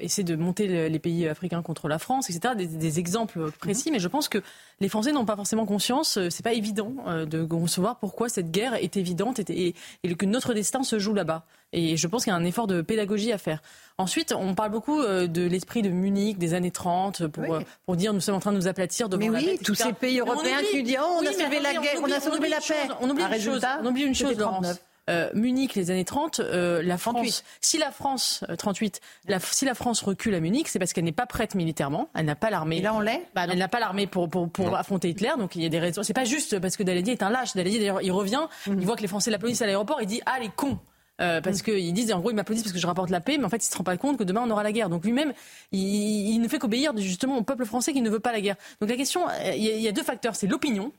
[0.00, 2.54] essaie de monter les pays africains contre la France, etc.
[2.56, 3.92] Des, exemples précis, mm.
[3.92, 4.38] mais je pense que
[4.80, 6.94] les Français n'ont pas forcément conscience, euh, c'est pas évident
[7.26, 11.46] de concevoir pourquoi cette guerre est évidente et, et que notre destin se joue là-bas.
[11.72, 13.60] Et je pense qu'il y a un effort de pédagogie à faire.
[13.98, 17.96] Ensuite, on parle beaucoup euh, de l'esprit de Munich des années 30 pour, euh, pour
[17.96, 20.60] dire nous sommes en train de nous aplatir devant Mais oui, tous ces pays européens
[20.70, 22.88] qui disent oh, on a sauvé la guerre, on, a sauvé la paix.
[23.00, 24.80] On oublie une chose, on oublie une chose, Laurence.
[25.08, 29.74] Euh, Munich, les années 30, euh, la France, si la France, 38, la, si la
[29.74, 32.80] France recule à Munich, c'est parce qu'elle n'est pas prête militairement, elle n'a pas l'armée.
[32.80, 35.62] Là, on l'est bah, Elle n'a pas l'armée pour, pour, pour affronter Hitler, donc il
[35.62, 36.02] y a des raisons.
[36.02, 37.54] C'est pas juste parce que Daladier est un lâche.
[37.54, 38.80] Daladier, d'ailleurs, il revient, mhm.
[38.80, 40.78] il voit que les Français l'applaudissent à l'aéroport, il dit Ah, les cons
[41.20, 41.64] euh, parce mm.
[41.64, 43.64] qu'ils disent en gros ils m'applaudissent parce que je rapporte la paix, mais en fait
[43.64, 44.88] ils se rendent pas compte que demain on aura la guerre.
[44.88, 45.32] Donc lui-même,
[45.72, 48.56] il, ne fait qu'obéir justement au peuple français qui ne veut pas la guerre.
[48.80, 50.92] Donc la question, euh, il y a deux facteurs, c'est l'opinion.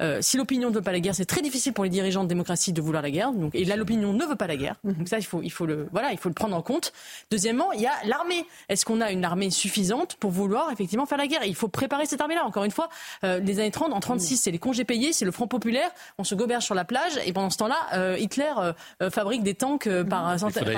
[0.00, 2.28] Euh, si l'opinion ne veut pas la guerre, c'est très difficile pour les dirigeants de
[2.28, 3.32] démocratie de vouloir la guerre.
[3.32, 4.76] Donc, et là, l'opinion ne veut pas la guerre.
[4.84, 4.94] Mhm.
[4.94, 6.92] Donc ça, il faut, il faut le, voilà, il faut le prendre en compte.
[7.30, 8.46] Deuxièmement, il y a l'armée.
[8.68, 11.44] Est-ce qu'on a une armée suffisante pour vouloir effectivement faire la guerre?
[11.44, 12.44] Il faut préparer cette armée-là.
[12.44, 12.88] Encore une fois,
[13.24, 15.90] euh, les années 30, en 36, c'est les congés payés, c'est le Front populaire.
[16.18, 18.52] On se goberge sur la plage et pendant ce temps-là, euh, Hitler
[19.10, 20.68] fabrique des tanks par, centaines.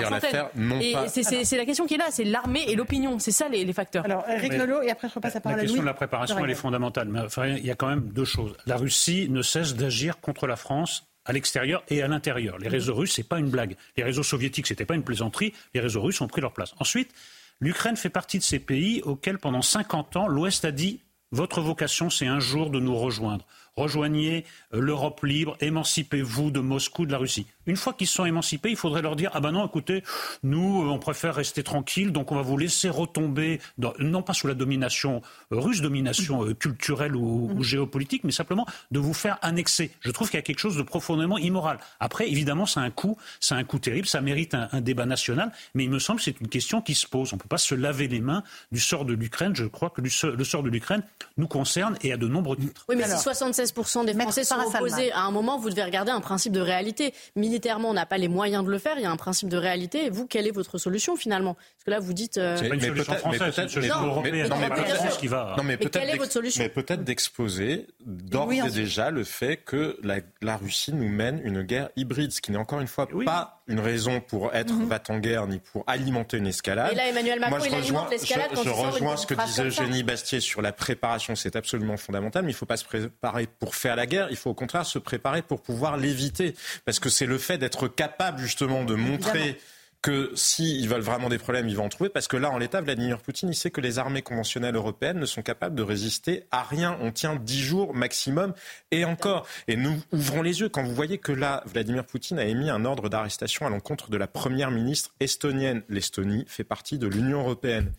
[0.80, 3.18] Et c'est la question qui est là, c'est l'armée et l'opinion.
[3.18, 4.04] C'est ça les, facteurs.
[4.04, 6.38] Alors, Eric Nolot, et après je repasse la parole à La question de la préparation,
[6.38, 7.08] elle est fondamentale.
[7.08, 8.54] Mais enfin, il y a quand même deux choses.
[8.66, 12.58] La Russie ne cesse d'agir contre la France à l'extérieur et à l'intérieur.
[12.58, 13.76] Les réseaux russes, c'est pas une blague.
[13.96, 15.54] Les réseaux soviétiques, c'était pas une plaisanterie.
[15.72, 16.74] Les réseaux russes ont pris leur place.
[16.78, 17.12] Ensuite,
[17.60, 21.00] l'Ukraine fait partie de ces pays auxquels, pendant 50 ans, l'Ouest a dit
[21.30, 23.44] votre vocation, c'est un jour de nous rejoindre.
[23.76, 27.46] Rejoignez euh, l'Europe libre, émancipez-vous de Moscou, de la Russie.
[27.66, 30.02] Une fois qu'ils sont émancipés, il faudrait leur dire ah ben non, écoutez,
[30.42, 33.60] nous euh, on préfère rester tranquille, donc on va vous laisser retomber
[33.98, 38.66] non pas sous la domination euh, russe, domination euh, culturelle ou, ou, géopolitique, mais simplement
[38.90, 39.90] de vous faire annexer.
[40.00, 41.78] Je trouve qu'il y a quelque chose de profondément immoral.
[42.00, 45.52] Après, évidemment, c'est un coup, c'est un coup terrible, ça mérite un, un, débat national,
[45.74, 47.32] mais il me semble que c'est une question qui se pose.
[47.32, 48.42] On ne peut pas se laver les mains
[48.72, 49.54] du sort de l'Ukraine.
[49.54, 51.02] Je crois que le sort de l'Ukraine
[51.36, 52.84] nous concerne et à de nombreux titres.
[52.88, 56.20] Oui, mais si 76% des Français sont opposés, à un moment, vous devez regarder un
[56.20, 57.14] principe de réalité
[57.54, 58.94] militairement, on n'a pas les moyens de le faire.
[58.96, 60.06] Il y a un principe de réalité.
[60.06, 61.54] Et vous, quelle est votre solution finalement?
[61.54, 62.36] Parce que là, vous dites.
[62.36, 62.56] Euh...
[62.56, 64.48] C'est pas une solution française, c'est une solution européenne.
[64.48, 65.54] Non, mais peut-être qui va.
[65.56, 66.62] Non, mais, mais quelle est votre solution?
[66.62, 71.62] Mais peut-être d'exposer d'ores et déjà le fait que la, la, Russie nous mène une
[71.62, 75.12] guerre hybride, ce qui n'est encore une fois pas une raison pour être mm -hmm.
[75.12, 76.92] en guerre ni pour alimenter une escalade.
[76.92, 79.64] Et là, Emmanuel Macron, Moi, je il rejoins, l'escalade je, je rejoins ce que disait
[79.64, 83.46] Eugénie Bastier sur la préparation, c'est absolument fondamental, mais il ne faut pas se préparer
[83.46, 86.54] pour faire la guerre, il faut au contraire se préparer pour pouvoir l'éviter,
[86.84, 89.58] parce que c'est le fait d'être capable justement de montrer
[90.04, 92.82] que s'ils veulent vraiment des problèmes, ils vont en trouver, parce que là, en l'état,
[92.82, 96.62] Vladimir Poutine, il sait que les armées conventionnelles européennes ne sont capables de résister à
[96.62, 96.98] rien.
[97.00, 98.52] On tient dix jours maximum,
[98.90, 99.46] et encore.
[99.66, 102.84] Et nous ouvrons les yeux quand vous voyez que là, Vladimir Poutine a émis un
[102.84, 105.82] ordre d'arrestation à l'encontre de la première ministre estonienne.
[105.88, 107.90] L'Estonie fait partie de l'Union européenne.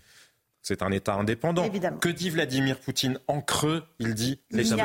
[0.67, 1.69] C'est un État indépendant.
[2.01, 4.81] Que dit Vladimir Poutine En creux, il dit l'Estonie.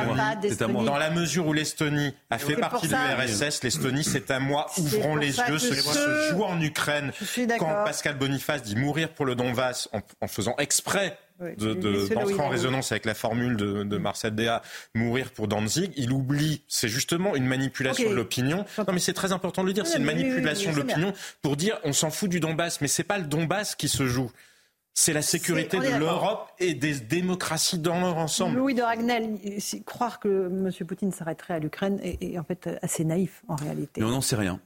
[0.47, 0.83] C'est à moi.
[0.83, 4.67] Dans la mesure où l'Estonie a fait partie de l'URSS, l'Estonie, c'est à moi.
[4.77, 5.57] Ouvrons les yeux.
[5.57, 7.11] Ce qui se joue en Ukraine,
[7.57, 9.89] quand Pascal Boniface dit mourir pour le Donbass
[10.21, 14.61] en, faisant exprès d'entrer en résonance avec la formule de, Marcel Déa,
[14.93, 18.65] mourir pour Danzig, il oublie, c'est justement une manipulation de l'opinion.
[18.77, 21.11] Non mais c'est très important de le dire, c'est une manipulation de l'opinion
[21.41, 24.31] pour dire on s'en fout du Donbass, mais c'est pas le Donbass qui se joue.
[24.93, 28.57] C'est la sécurité de l'Europe et des démocraties dans leur ensemble.
[28.57, 29.39] Louis de Ragnel,
[29.85, 30.69] croire que M.
[30.85, 34.01] Poutine s'arrêterait à l'Ukraine est, en fait assez naïf en réalité.
[34.01, 34.59] Mais on n'en sait rien.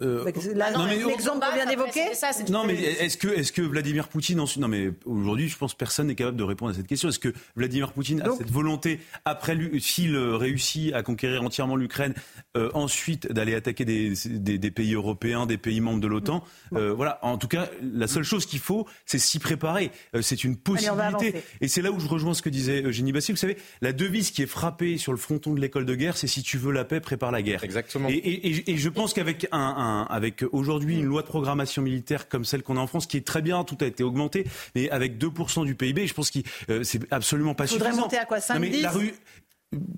[0.00, 2.04] Euh, l'exemple qu'on vient d'évoquer
[2.50, 5.78] Non, mais est-ce que, est que Vladimir Poutine, ensuite, non, mais aujourd'hui, je pense que
[5.78, 7.08] personne n'est capable de répondre à cette question.
[7.08, 12.14] Est-ce que Vladimir Poutine a cette volonté, après, s'il réussit à conquérir entièrement l'Ukraine,
[12.56, 17.18] euh, ensuite d'aller attaquer des, des, pays européens, des pays membres de l'OTAN euh, Voilà,
[17.22, 19.90] en tout cas, la seule chose qu'il faut, c'est s'y préparer.
[20.20, 21.42] c'est une possibilité.
[21.60, 23.32] Et c'est là où je rejoins ce que disait Eugénie Bassi.
[23.32, 26.26] Vous savez, la devise qui est frappée sur le fronton de l'école de guerre, c'est
[26.26, 27.62] si tu veux la paix, prépare la guerre.
[27.64, 28.08] Exactement.
[28.08, 32.62] Et, et je pense qu'avec un avec aujourd'hui une loi de programmation militaire comme celle
[32.62, 35.64] qu'on a en France, qui est très bien, tout a été augmenté, mais avec 2%
[35.64, 36.38] du PIB, je pense que
[36.70, 37.86] euh, c'est absolument pas suffisant.
[37.86, 39.14] Faudrait monter à quoi 5 la rue,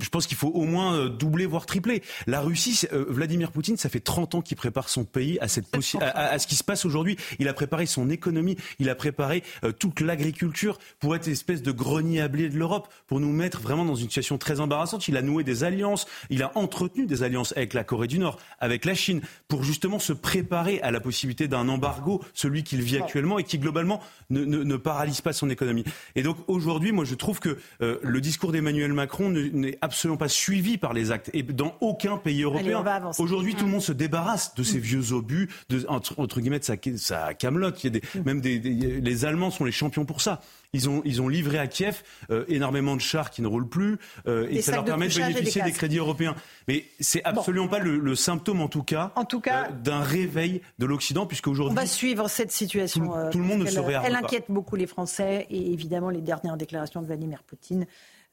[0.01, 2.03] je pense qu'il faut au moins euh, doubler, voire tripler.
[2.27, 5.67] La Russie, euh, Vladimir Poutine, ça fait 30 ans qu'il prépare son pays à, cette
[6.01, 7.17] à, ce qui se passe aujourd'hui.
[7.39, 11.73] Il a préparé son économie, il a préparé euh, toute l'agriculture pour être espèce de
[11.73, 15.09] grenier à blé de l'Europe, pour nous mettre vraiment dans une situation très embarrassante.
[15.09, 18.39] Il a noué des alliances, il a entretenu des alliances avec la Corée du Nord,
[18.61, 22.99] avec la Chine, pour justement se préparer à la possibilité d'un embargo, celui qu'il vit
[22.99, 24.01] actuellement et qui globalement
[24.31, 25.85] ne, paralyse pas son économie.
[26.15, 29.31] Et donc aujourd'hui, moi je trouve que le discours d'Emmanuel Macron
[29.65, 31.31] n'est absolument pas suivi par les actes.
[31.33, 32.85] Et dans aucun pays européen.
[33.19, 36.77] Aujourd'hui, tout le monde se débarrasse de ces vieux obus, de, entre, guillemets, de sa,
[36.97, 37.83] sa camelote.
[37.85, 38.25] Il y a des, mm.
[38.25, 40.41] Même des, les Allemands sont les champions pour ça.
[40.75, 43.97] Ils ont, ils ont livré à Kiev euh, énormément de chars qui ne roulent plus
[44.27, 46.35] euh, et ça leur permet de bénéficier des, crédits européens.
[46.67, 50.63] Mais c'est absolument pas le, symptôme, en tout cas, en tout cas euh, d'un réveil
[50.79, 51.73] de l'Occident, puisque aujourd'hui.
[51.73, 53.05] On va suivre cette situation.
[53.31, 56.57] Tout, le monde ne se réarme Elle inquiète beaucoup les Français et évidemment les dernières
[56.57, 57.87] déclarations de Vladimir Poutine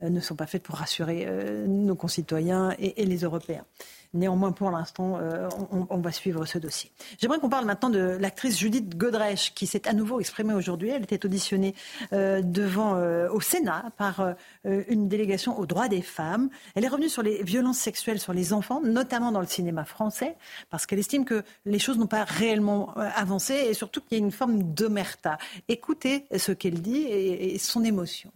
[0.10, 3.66] ne sont pas faites pour rassurer euh, nos concitoyens et, les Européens.
[4.14, 6.92] Néanmoins, pour l'instant, euh, on, va suivre ce dossier.
[7.18, 10.90] J'aimerais qu'on parle maintenant de l'actrice Judith Godrèche, qui s'est à nouveau exprimée aujourd'hui.
[10.90, 11.74] Elle était auditionnée
[12.12, 12.98] devant,
[13.30, 14.36] au Sénat par
[14.66, 16.50] une délégation aux droits des femmes.
[16.76, 20.36] Elle est revenue sur les violences sexuelles sur les enfants, notamment dans le cinéma français,
[20.70, 24.26] parce qu'elle estime que les choses n'ont pas réellement avancé et surtout qu'il y a
[24.26, 25.38] une forme d'omerta.
[25.70, 28.30] Écoutez ce qu'elle dit et son émotion.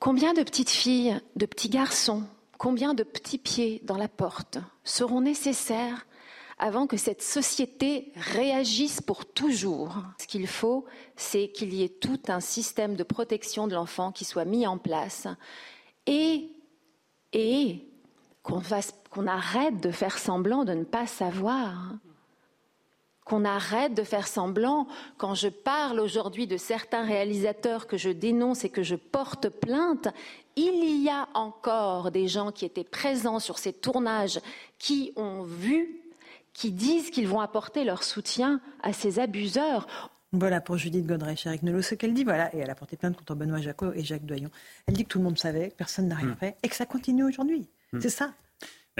[0.00, 2.24] Combien de petites filles, de petits garçons,
[2.56, 6.06] combien de petits pieds dans la porte seront nécessaires
[6.58, 10.02] avant que cette société réagisse pour toujours?
[10.18, 10.86] Ce qu'il faut,
[11.16, 14.78] c'est qu'il y ait tout un système de protection de l'enfant qui soit mis en
[14.78, 15.28] place
[16.06, 16.50] et,
[17.34, 17.86] et
[18.42, 18.62] qu'on
[19.10, 21.92] qu'on arrête de faire semblant de ne pas savoir
[23.30, 24.88] qu'on arrête de faire semblant.
[25.16, 30.08] Quand je parle aujourd'hui de certains réalisateurs que je dénonce et que je porte plainte,
[30.56, 34.40] il y a encore des gens qui étaient présents sur ces tournages,
[34.80, 36.00] qui ont vu,
[36.54, 39.86] qui disent qu'ils vont apporter leur soutien à ces abuseurs.
[40.32, 43.16] Voilà pour Judith Godrèche, Eric Nelot, ce qu'elle dit, voilà, et elle a porté plainte
[43.16, 44.50] contre Benoît Jacot et Jacques Doyon.
[44.88, 46.36] Elle dit que tout le monde savait, que personne n'a rien hmm.
[46.36, 47.68] fait, et que ça continue aujourd'hui.
[47.92, 48.00] Hmm.
[48.00, 48.32] C'est ça.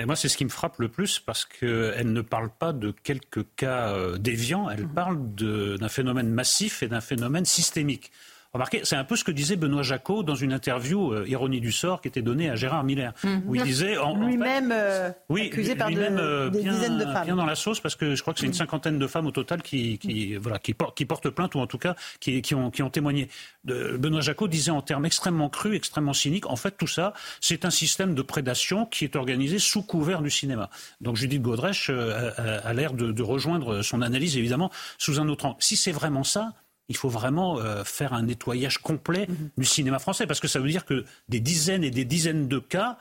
[0.01, 2.91] Et moi, c'est ce qui me frappe le plus parce qu'elle ne parle pas de
[2.91, 4.95] quelques cas euh, déviants, elle mmh.
[4.95, 8.11] parle d'un phénomène massif et d'un phénomène systémique.
[8.53, 11.71] Remarquez, c'est un peu ce que disait Benoît Jacot dans une interview, euh, ironie du
[11.71, 13.43] sort, qui était donnée à Gérard Miller, mhm.
[13.47, 13.97] où il disait...
[14.19, 17.27] Lui-même euh, accusé par euh, des dizaines de femmes.
[17.27, 19.31] bien dans la sauce, parce que je crois que c'est une cinquantaine de femmes au
[19.31, 22.73] total qui, qui, voilà, qui, qui portent plainte, ou en tout cas qui, qui, ont,
[22.73, 23.29] qui ont témoigné.
[23.63, 27.65] De, Benoît Jacot disait en termes extrêmement crus, extrêmement cyniques, en fait tout ça, c'est
[27.65, 30.71] un système de prédation qui est organisé sous couvert du cinéma.
[31.01, 35.57] Donc Judith Godrèche a, l'air de, de rejoindre son analyse, évidemment, sous un autre angle.
[35.61, 36.53] Si c'est vraiment ça,
[36.91, 39.51] il faut vraiment euh, faire un nettoyage complet mhm.
[39.57, 42.59] du cinéma français, parce que ça veut dire que des dizaines et des dizaines de
[42.59, 42.99] cas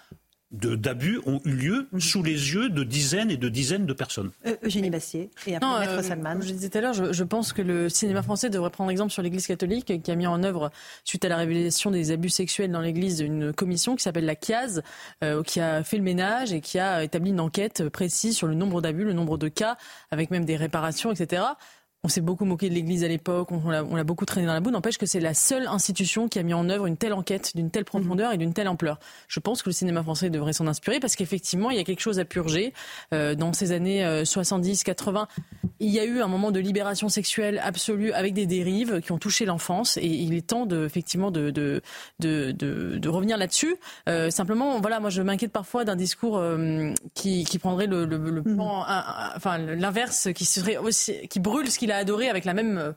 [0.51, 1.99] d'abus ont eu lieu mhm.
[1.99, 4.31] sous les yeux de dizaines et de dizaines de personnes.
[4.45, 6.39] Euh, Eugénie Bassier et après non, Maître euh, Salman.
[6.41, 9.23] Je disais tout à l'heure, je, pense que le cinéma français devrait prendre exemple sur
[9.23, 10.71] l'Église catholique qui a mis en œuvre,
[11.03, 14.81] suite à la révélation des abus sexuels dans l'Église, une commission qui s'appelle la CIAZ,
[15.45, 18.81] qui a fait le ménage et qui a établi une enquête précise sur le nombre
[18.81, 19.77] d'abus, le nombre de cas,
[20.09, 21.43] avec même des réparations, etc
[22.03, 24.71] on s'est beaucoup moqué de l'Église à l'époque, on, l'a beaucoup traîné dans la boue.
[24.71, 27.69] N'empêche que c'est la seule institution qui a mis en œuvre une telle enquête, d'une
[27.69, 28.99] telle profondeur et d'une telle ampleur.
[29.27, 31.99] Je pense que le cinéma français devrait s'en inspirer parce qu'effectivement, il y a quelque
[31.99, 32.73] chose à purger.
[33.13, 35.27] Euh, dans ces années 70, euh, 80,
[35.81, 39.17] il y a eu un moment de libération sexuelle absolue avec des dérives qui ont
[39.17, 41.81] touché l'enfance et il est temps de, effectivement de, de,
[42.19, 43.75] de, de, revenir là-dessus.
[44.07, 46.41] Euh, simplement, voilà, moi je m'inquiète parfois d'un discours
[47.13, 48.59] qui, qui prendrait le, le, le mhm.
[48.59, 52.93] enfin l'inverse, qui serait aussi, qui brûle ce qu'il a adoré avec la même euh,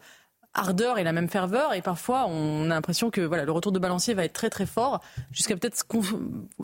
[0.54, 1.74] ardeur et la même ferveur.
[1.74, 4.66] Et parfois, on a l'impression que voilà, le retour de balancier va être très très
[4.66, 5.00] fort,
[5.30, 5.84] jusqu'à peut-être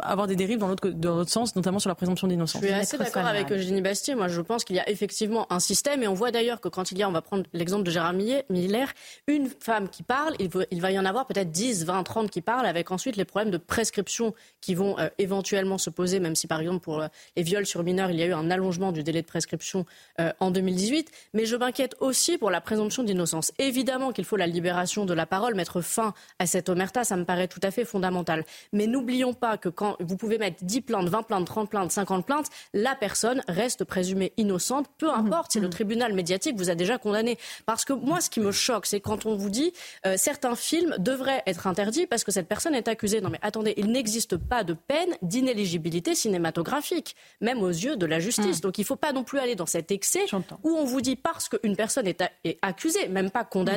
[0.01, 2.63] avoir des dérives dans l'autre, dans l'autre sens, notamment sur la présomption d'innocence.
[2.63, 4.15] Je suis assez d'accord avec Eugénie Bastier.
[4.15, 6.93] Moi, je pense qu'il y a effectivement un système, et on voit d'ailleurs que quand
[6.93, 8.93] il y a, on va prendre l'exemple de Gérard Miller,
[9.27, 12.67] une femme qui parle, il, va y en avoir peut-être 10, 20, 30 qui parlent,
[12.67, 16.61] avec ensuite les problèmes de prescription qui vont euh, éventuellement se poser, même si par
[16.61, 19.23] exemple pour euh, les viols sur mineurs, il y a eu un allongement du délai
[19.23, 19.87] de prescription
[20.21, 21.11] euh, en 2018.
[21.35, 23.78] Mais je m'inquiète aussi pour la présomption d'innocence évidemment
[24.15, 27.49] qu'il faut la libération de la parole, mettre fin à cette omerta, ça me paraît
[27.49, 28.45] tout à fait fondamental.
[28.73, 32.27] Mais n'oublions pas que quand vous pouvez mettre 10 plaintes, 20 plaintes, 30 plaintes, 50
[32.27, 35.73] plaintes, la personne reste présumée innocente, peu importe si le mhm.
[35.73, 37.39] tribunal médiatique vous a déjà condamné.
[37.67, 39.73] Parce que moi, ce qui me choque, c'est quand on vous dit
[40.07, 43.21] euh, certains films devraient être interdits parce que cette personne est accusée.
[43.21, 48.21] Non mais attendez, il n'existe pas de peine d'inéligibilité cinématographique, même aux yeux de la
[48.21, 48.57] justice.
[48.57, 48.61] Mhm.
[48.61, 50.27] Donc il ne faut pas non plus aller dans cet excès
[50.63, 53.68] où on vous dit parce qu'une personne est, est accusée, même pas condamnée,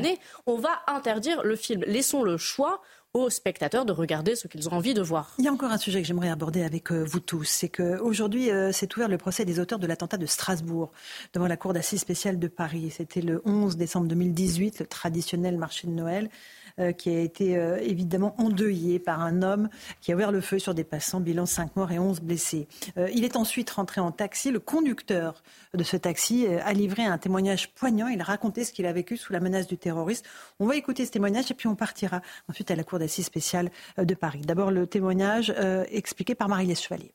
[0.46, 1.84] on va interdire le film.
[1.86, 2.82] Laissons le choix
[3.14, 5.34] aux spectateurs de regarder ce qu'ils ont envie de voir.
[5.38, 8.52] Il y a encore un sujet que j'aimerais aborder avec euh, vous tous, c'est qu'aujourd'hui
[8.52, 10.92] euh, s'est ouvert le procès des auteurs de l'attentat de Strasbourg
[11.34, 12.90] devant la Cour d'assises spéciale de Paris.
[12.96, 16.30] C'était le 11 décembre 2018, le traditionnel marché de Noël.
[16.80, 19.70] Euh, qui a été euh, évidemment endeuillé par un homme
[20.00, 22.68] qui a ouvert le feu sur des passants, bilan 5 morts et 11 blessés.
[22.98, 24.52] Euh, il est ensuite rentré en taxi.
[24.52, 25.44] Le conducteur
[25.74, 28.08] de ce taxi a livré un témoignage poignant.
[28.08, 30.26] Il a raconté ce qu'il a vécu sous la menace du terroriste.
[30.60, 33.70] On va écouter ce témoignage et puis on partira ensuite à la Cour d'assises spéciale
[33.98, 34.42] de Paris.
[34.42, 35.54] D'abord le témoignage
[35.90, 37.14] expliqué par Marie-Lès Chevalier.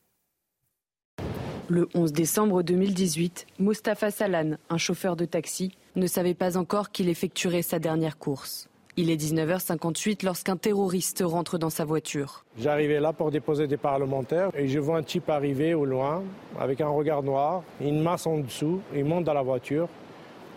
[1.69, 7.09] Le 11 décembre 2018, Mustapha Salan, un chauffeur de taxi, ne savait pas encore qu'il
[7.09, 8.69] effectuerait sa dernière course.
[8.99, 12.43] Il est 19h58 lorsqu'un terroriste rentre dans sa voiture.
[12.57, 16.23] J'arrivais là pour déposer des parlementaires et je vois un type arriver au loin
[16.59, 19.87] avec un regard noir, une masse en dessous, il monte dans la voiture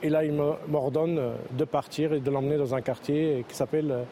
[0.03, 0.33] et là il
[0.69, 1.21] m'ordonne
[1.53, 4.05] de partir et de l'emmener dans un quartier qui s'appelle euh,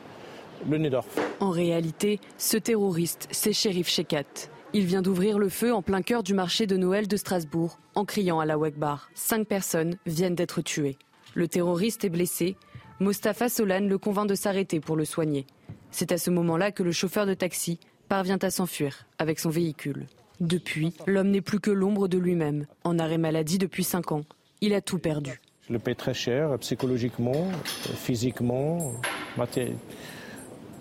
[0.68, 1.08] le Nedorf.
[1.40, 4.50] En réalité, ce terroriste, c'est Shérif Shekat.
[4.74, 8.04] Il vient d'ouvrir le feu en plein cœur du marché de Noël de Strasbourg en
[8.04, 9.08] criant à la Wegbar.
[9.14, 10.98] Cinq personnes viennent d'être tuées.
[11.34, 12.56] Le terroriste est blessé
[13.00, 15.46] Mostafa Solan le convainc de s'arrêter pour le soigner.
[15.92, 20.06] C'est à ce moment-là que le chauffeur de taxi parvient à s'enfuir avec son véhicule.
[20.40, 24.22] Depuis, l'homme n'est plus que l'ombre de lui-même, en arrêt maladie depuis 5 ans.
[24.60, 25.40] Il a tout perdu.
[25.68, 27.48] Je le paie très cher, psychologiquement,
[27.94, 28.94] physiquement,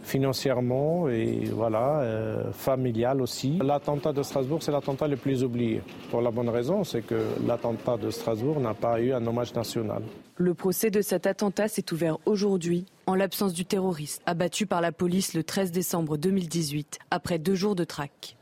[0.07, 3.59] financièrement et voilà, euh, familial aussi.
[3.61, 5.81] L'attentat de Strasbourg, c'est l'attentat le plus oublié.
[6.09, 10.01] Pour la bonne raison, c'est que l'attentat de Strasbourg n'a pas eu un hommage national.
[10.37, 14.91] Le procès de cet attentat s'est ouvert aujourd'hui, en l'absence du terroriste, abattu par la
[14.91, 18.37] police le 13 décembre 2018, après deux jours de traque.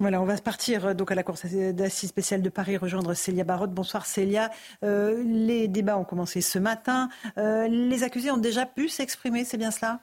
[0.00, 1.36] Voilà, on va partir euh, donc à la Cour
[1.72, 3.70] d'assises spéciale de Paris rejoindre Célia Barotte.
[3.70, 4.50] Bonsoir Célia.
[4.82, 7.08] Euh, les débats ont commencé ce matin.
[7.36, 10.00] les accusés ont déjà pu s'exprimer, c'est bien cela?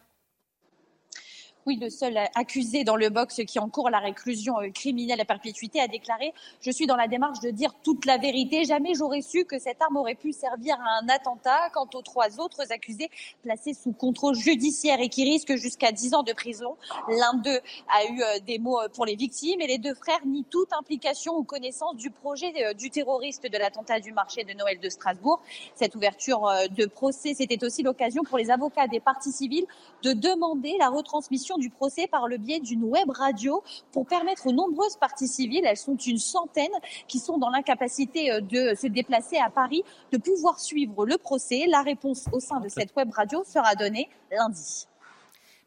[1.68, 5.80] Oui, le seul accusé dans le box qui encourt la réclusion euh, criminelle à perpétuité
[5.80, 8.64] a déclaré Je suis dans la démarche de dire toute la vérité.
[8.64, 11.70] Jamais j'aurais su que cette arme aurait pu servir à un attentat.
[11.74, 13.12] Quant aux trois autres accusés
[13.44, 16.78] placés sous contrôle judiciaire et qui risquent jusqu'à 10 ans de prison,
[17.10, 17.60] l'un d'eux
[17.96, 20.74] a eu euh, des mots euh, pour les victimes et les deux frères nient toute
[20.74, 25.40] implication ou connaissance du projet du terroriste de l'attentat du marché de Noël de Strasbourg.
[25.76, 29.66] Cette ouverture de procès, c'était aussi l'occasion pour les avocats des parties civiles
[30.04, 34.52] de demander la retransmission du procès par le biais d'une web radio pour permettre aux
[34.52, 36.72] nombreuses parties civiles, elles sont une centaine,
[37.08, 41.66] qui sont dans l'incapacité euh, de se déplacer à Paris, de pouvoir suivre le procès.
[41.68, 44.88] La réponse au sein de cette web radio sera donnée lundi.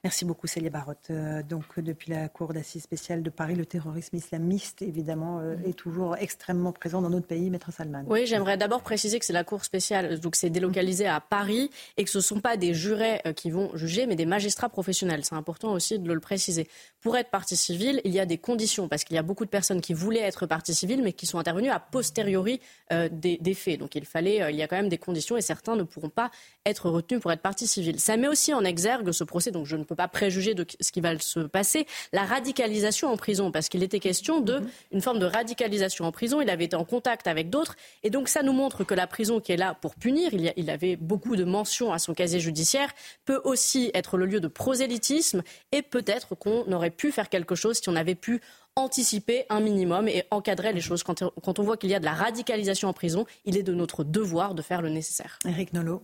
[0.04, 1.08] Merci beaucoup Célia Barotte.
[1.08, 5.72] Euh, donc depuis la Cour d'assises spéciale de Paris, le terrorisme islamiste, évidemment, euh, est
[5.72, 8.04] toujours extrêmement présent dans notre pays, Maître Salman.
[8.06, 12.04] Oui, j'aimerais d'abord préciser que c'est la Cour spéciale, donc c'est délocalisé à Paris et
[12.04, 15.24] que ce ne sont pas des jurés euh, qui vont juger, mais des magistrats professionnels.
[15.24, 16.68] C'est important aussi de le préciser.
[17.00, 19.50] Pour être partie civile, il y a des conditions, parce qu'il y a beaucoup de
[19.50, 22.60] personnes qui voulaient être partie civile, mais qui sont intervenues a posteriori
[22.90, 23.80] des, des, faits.
[23.80, 26.30] Donc il fallait, il y a quand même des conditions et certains ne pourront pas
[26.66, 27.98] être retenus pour être partie civile.
[27.98, 30.66] Ça met aussi en exergue ce procès, donc je ne peux peut pas préjuger de
[30.80, 31.86] ce qui va se passer.
[32.12, 35.00] La radicalisation en prison, parce qu'il était question d'une mhm.
[35.00, 36.40] forme de radicalisation en prison.
[36.40, 37.76] Il avait été en contact avec d'autres.
[38.02, 40.52] Et donc, ça nous montre que la prison qui est là pour punir, il, y
[40.56, 42.90] il avait beaucoup de mentions à son casier judiciaire,
[43.24, 45.42] peut aussi être le lieu de prosélytisme.
[45.72, 48.40] Et peut-être qu'on aurait pu faire quelque chose si on avait pu
[48.76, 51.02] anticiper un minimum et encadrer les choses.
[51.02, 54.04] Quand, on voit qu'il y a de la radicalisation en prison, il est de notre
[54.04, 55.38] devoir de faire le nécessaire.
[55.46, 56.02] Eric Nolot.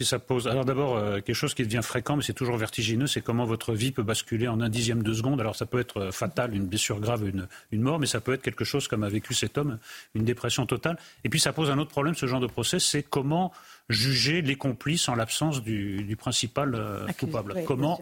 [0.00, 0.48] Et ça pose.
[0.48, 3.74] Alors d'abord, euh, quelque chose qui devient fréquent, mais c'est toujours vertigineux, c'est comment votre
[3.74, 5.40] vie peut basculer en un dixième de seconde.
[5.40, 8.32] Alors ça peut être euh, fatal, une blessure grave, une, une, mort, mais ça peut
[8.32, 9.78] être quelque chose comme a vécu cet homme,
[10.16, 10.98] une dépression totale.
[11.22, 13.52] Et puis ça pose un autre problème, ce genre de procès, c'est comment
[13.88, 17.62] juger les complices en l'absence du, du, principal euh, coupable.
[17.64, 18.00] comment,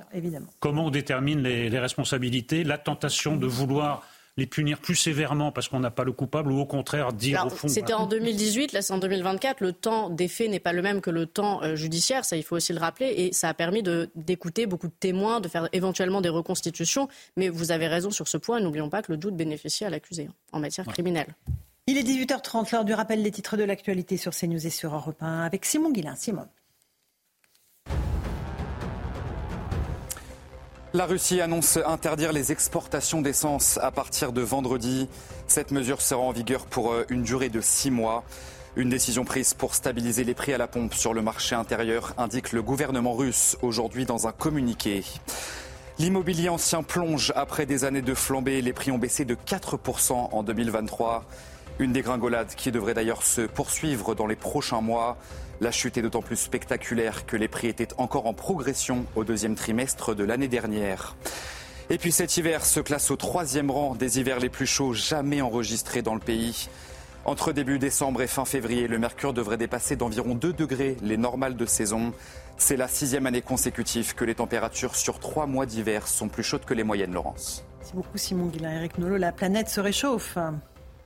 [0.60, 4.02] comment on détermine les, les responsabilités, la tentation de vouloir
[4.36, 7.50] les punir plus sévèrement parce qu'on n'a pas le coupable ou au contraire dire au
[7.50, 7.68] fond.
[7.68, 9.60] C'était en 2018, là c'est en 2024.
[9.60, 12.42] Le temps des faits n'est pas le même que le temps euh, judiciaire, ça il
[12.42, 13.82] faut aussi le rappeler, et ça a permis
[14.14, 17.09] d'écouter beaucoup de témoins, de faire éventuellement des reconstitutions.
[17.36, 20.28] Mais vous avez raison sur ce point, n'oublions pas que le doute bénéficie à l'accusé
[20.30, 21.34] hein, en matière criminelle.
[21.86, 25.20] Il est 18h30, l'heure du rappel des titres de l'actualité sur CNews et sur Europe
[25.20, 26.14] 1 avec Simon Guillain.
[26.14, 26.46] Simon.
[30.94, 35.09] La Russie annonce interdire les exportations d'essence à partir de vendredi.
[35.47, 38.24] Cette mesure sera en vigueur pour euh, une durée de six mois.
[38.77, 42.52] Une décision prise pour stabiliser les prix à la pompe sur le marché intérieur, indique
[42.52, 45.02] le gouvernement russe aujourd'hui dans un communiqué.
[45.98, 48.60] L'immobilier ancien plonge après des années de flambée.
[48.60, 51.24] Les prix ont baissé de 4% en 2023.
[51.78, 55.16] Une dégringolade qui devrait d'ailleurs se poursuivre dans les prochains mois.
[55.62, 59.55] La chute est d'autant plus spectaculaire que les prix étaient encore en progression au deuxième
[59.55, 61.14] trimestre de l'année dernière.
[61.89, 65.40] Et puis cet hiver se classe au troisième rang des hivers les plus chauds jamais
[65.40, 66.68] enregistrés dans le pays.
[67.24, 71.55] Entre début décembre et fin février, le mercure devrait dépasser d'environ 2 degrés les normales
[71.55, 72.12] de saison.
[72.56, 76.64] C'est la sixième année consécutive que les températures sur trois mois d'hiver sont plus chaudes
[76.64, 77.64] que les moyennes, Laurence.
[77.78, 78.72] Merci beaucoup Simon Guillain.
[78.72, 80.36] Eric Nolot, la planète se réchauffe.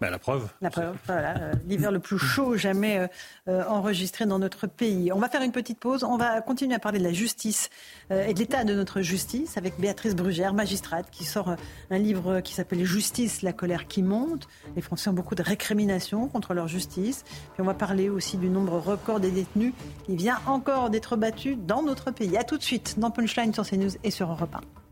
[0.01, 0.49] Ben, la preuve.
[0.61, 1.39] La preuve, voilà.
[1.39, 3.07] Euh, l'hiver le plus chaud jamais euh,
[3.49, 5.11] euh, enregistré dans notre pays.
[5.11, 6.05] On va faire une petite pause.
[6.05, 7.71] On va continuer à parler de la justice
[8.11, 11.57] et de l'état de notre justice avec Béatrice Brugère, magistrate, qui sort
[11.91, 14.49] un livre qui s'appelle Justice, la colère qui monte.
[14.77, 17.25] Les Français ont beaucoup de récriminations contre leur justice.
[17.55, 19.73] Puis on va parler aussi du nombre record des détenus
[20.05, 22.37] qui vient encore d'être battu dans notre pays.
[22.37, 24.86] A tout de suite dans Punchline sur CNews et sur Europe 1.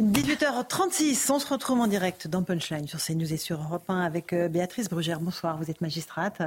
[0.00, 4.32] 18h36, on se retrouve en direct dans Punchline sur CNews et sur Europe 1 avec
[4.32, 5.18] euh, Béatrice Brugère.
[5.18, 6.40] Bonsoir, vous êtes magistrate,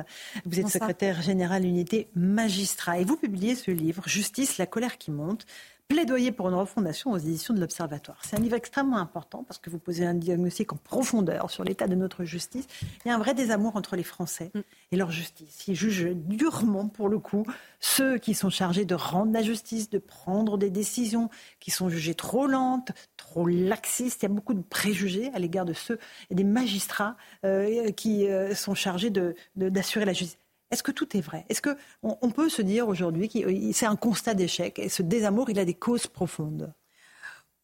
[0.45, 2.99] vous êtes secrétaire générale unité magistrat.
[2.99, 5.45] Et vous publiez ce livre Justice, la colère qui monte,
[5.91, 8.18] Plaidoyer pour une refondation aux éditions de l'Observatoire.
[8.23, 11.85] C'est un livre extrêmement important parce que vous posez un diagnostic en profondeur sur l'état
[11.85, 12.65] de notre justice.
[13.03, 14.53] Il y a un vrai désamour entre les Français
[14.93, 15.68] et leur justice.
[15.68, 17.45] Ils jugent durement, pour le coup,
[17.81, 22.15] ceux qui sont chargés de rendre la justice, de prendre des décisions qui sont jugées
[22.15, 24.23] trop lentes, trop laxistes.
[24.23, 25.99] Il y a beaucoup de préjugés à l'égard de ceux
[26.30, 29.11] et des magistrats euh, qui euh, sont chargés
[29.57, 30.40] d'assurer la justice.
[30.72, 31.45] Est-ce que tout est vrai?
[31.49, 33.39] Est-ce qu'on on peut se dire aujourd'hui que
[33.73, 36.73] c'est un constat d'échec et ce désamour, il a des causes profondes?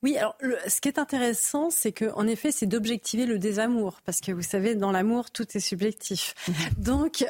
[0.03, 0.37] Oui, alors
[0.67, 4.43] ce qui est intéressant, c'est que en effet, c'est d'objectiver le désamour, parce que vous
[4.43, 6.35] savez, dans l'amour, tout est subjectif.
[6.47, 6.55] Mhm.
[6.77, 7.25] Donc,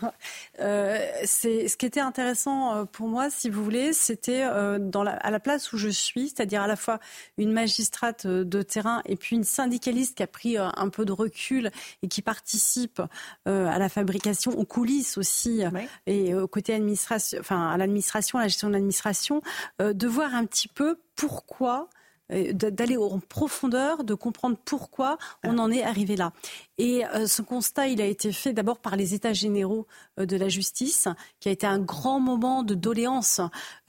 [0.60, 5.02] euh, c'est ce qui était intéressant euh, pour moi, si vous voulez, c'était euh, dans
[5.02, 7.00] la, à la place où je suis, c'est-à-dire à la fois
[7.36, 11.04] une magistrate euh, de terrain et puis une syndicaliste qui a pris euh, un peu
[11.04, 11.70] de recul
[12.02, 13.02] et qui participe
[13.44, 15.62] à la fabrication, aux coulisses aussi,
[16.06, 19.42] et au côté administration, enfin à l'administration, à la gestion de l'administration,
[19.78, 21.88] de voir un petit peu pourquoi
[22.30, 26.32] d'aller en profondeur, de comprendre pourquoi on en est arrivé là.
[26.78, 29.86] Et euh, ce constat, il a été fait d'abord par les États généraux
[30.18, 31.08] euh, de la justice,
[31.40, 33.40] qui a été un grand moment de doléances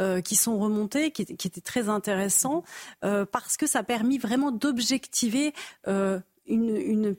[0.01, 2.63] euh, qui sont remontées, qui, était très intéressant,
[3.01, 5.53] parce que ça a permis vraiment d'objectiver
[5.85, 7.15] une, une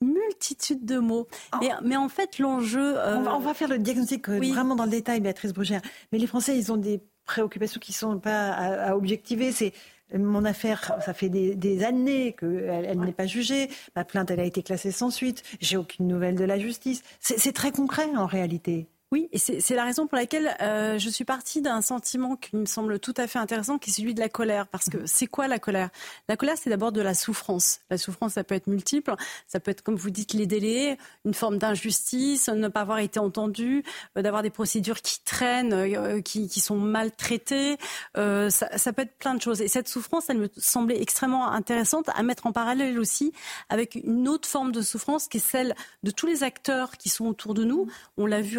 [0.00, 1.28] multitude de mots.
[1.52, 1.58] Oh.
[1.60, 2.96] Mais, mais, en fait, l'enjeu...
[2.98, 5.82] On, on, va faire le diagnostic vraiment dans le détail, Béatrice Brugère.
[6.12, 9.52] Mais les Français, ils ont des préoccupations qui ne sont pas à, à objectiver.
[9.52, 9.72] C'est
[10.12, 13.68] mon affaire, ça fait des, années qu'elle elle, n'est pas jugée.
[13.96, 15.42] Ma plainte, elle a été classée sans suite.
[15.60, 17.02] J'ai aucune nouvelle de la justice.
[17.20, 18.86] C'est très concret en réalité.
[19.14, 22.66] Oui, et c'est la raison pour laquelle euh, je suis partie d'un sentiment qui me
[22.66, 24.66] semble tout à fait intéressant, qui est celui de la colère.
[24.66, 25.90] Parce que c'est quoi la colère?
[26.28, 27.78] La colère, c'est d'abord de la souffrance.
[27.90, 29.14] La souffrance, ça peut être multiple.
[29.46, 33.20] Ça peut être, comme vous dites, les délais, une forme d'injustice, ne pas avoir été
[33.20, 33.84] entendu,
[34.18, 37.76] euh, d'avoir des procédures qui traînent, euh, qui, sont maltraitées.
[38.16, 39.60] Ça, ça, peut être plein de choses.
[39.60, 43.32] Et cette souffrance, elle me semblait extrêmement intéressante à mettre en parallèle aussi
[43.68, 47.26] avec une autre forme de souffrance qui est celle de tous les acteurs qui sont
[47.26, 47.86] autour de nous.
[48.16, 48.58] On l'a vu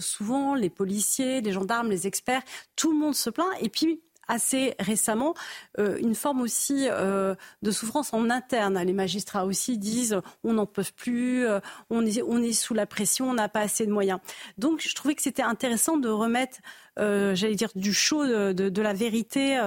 [0.00, 2.42] souvent, les policiers, les gendarmes, les experts,
[2.76, 3.52] tout le monde se plaint.
[3.60, 5.34] Et puis, assez récemment
[5.78, 8.78] euh, une forme aussi euh, de souffrance en interne.
[8.82, 11.60] Les magistrats aussi disent on n'en peut plus, euh,
[11.90, 14.20] on, est, on est sous la pression, on n'a pas assez de moyens.
[14.58, 16.58] Donc je trouvais que c'était intéressant de remettre
[16.96, 19.58] j'allais dire, du chaud de, la vérité,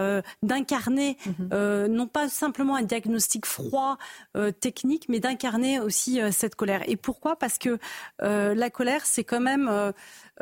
[0.44, 1.88] d'incarner mhm.
[1.88, 3.98] non pas simplement un diagnostic froid,
[4.60, 6.84] technique, mais d'incarner aussi cette colère.
[6.88, 7.36] Et pourquoi?
[7.36, 7.78] Parce que
[8.20, 9.94] la colère, c'est quand même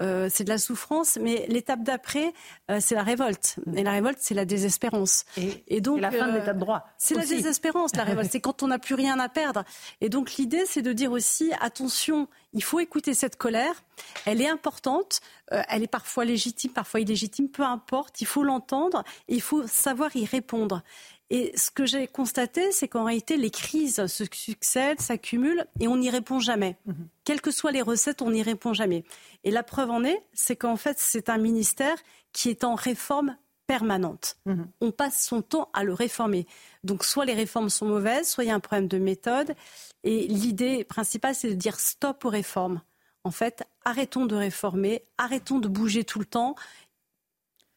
[0.02, 2.34] euh, c'est de la souffrance, mais l'étape d'après,
[2.70, 3.56] euh, c'est la révolte.
[3.76, 5.24] Et la révolte, c'est la désespérance.
[5.68, 6.88] Et, donc la fin de l'état de droit.
[6.98, 8.30] C'est la désespérance, la révolte.
[8.32, 9.64] c'est quand on n'a plus rien à perdre.
[10.02, 13.84] Et donc l'idée, c'est de dire aussi attention, il faut écouter cette colère.
[14.26, 15.22] Elle est importante.
[15.52, 17.50] Euh, elle est parfois légitime, parfois illégitime.
[17.50, 18.22] Peu importe.
[18.22, 19.04] Il faut l'entendre.
[19.28, 20.82] Il faut savoir y répondre.
[21.30, 25.98] Et ce que j'ai constaté, c'est qu'en réalité, les crises se succèdent, s'accumulent et on
[25.98, 26.78] n'y répond jamais.
[26.86, 27.08] Mhm.
[27.24, 29.04] Quelles que soient les recettes, on n'y répond jamais.
[29.44, 31.98] Et la preuve en est, c'est qu'en fait, c'est un ministère
[32.32, 33.36] qui est en réforme
[33.68, 34.38] permanente.
[34.46, 34.68] Mhm.
[34.82, 36.46] On passe son temps à le réformer.
[36.84, 39.56] Donc soit les réformes sont mauvaises, soit il y a un problème de méthode.
[40.04, 42.82] Et l'idée principale, c'est de dire stop aux réformes.
[43.24, 46.56] En fait, arrêtons de réformer, arrêtons de bouger tout le temps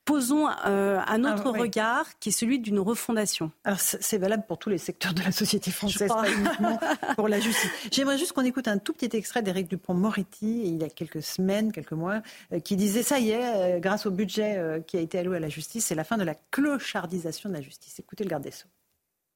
[0.09, 3.53] posons euh, un autre ah, regard qui est celui d'une refondation.
[3.65, 6.81] Alors c'est valable pour tous les secteurs de la société française, pas uniquement
[7.17, 7.71] pour la justice.
[7.93, 11.73] J'aimerais juste qu'on écoute un tout petit extrait d'Éric Dupont-Moretti, il y a quelques semaines,
[11.73, 12.23] quelques mois,
[12.55, 15.41] euh, qui disait ça y est, euh, grâce au budget qui a été alloué à
[15.41, 17.99] la justice, c'est la fin de la clochardisation de la justice.
[17.99, 18.69] Écoutez le garde des Sceaux.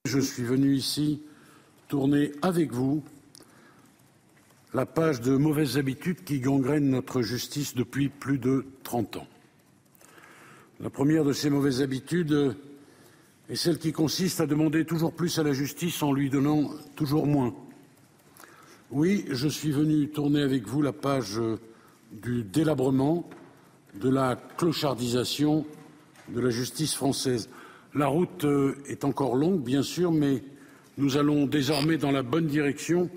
[0.07, 1.23] Je suis venu ici
[1.89, 3.05] tourner avec vous
[4.73, 9.27] la page de mauvaises habitudes qui gangrènent notre justice depuis plus de 30 ans.
[10.83, 12.57] La première de ces mauvaises habitudes
[13.49, 17.25] est celle qui consiste à demander toujours plus à la justice en lui donnant toujours
[17.25, 17.55] moins.
[18.91, 21.41] Oui, je suis venu tourner avec vous la page
[22.11, 23.31] du délabrement,
[23.95, 25.65] de la clochardisation
[26.29, 27.49] de la justice française.
[27.95, 28.45] La route
[28.89, 30.43] est encore longue, bien sûr, mais
[30.99, 33.09] nous allons désormais dans la bonne direction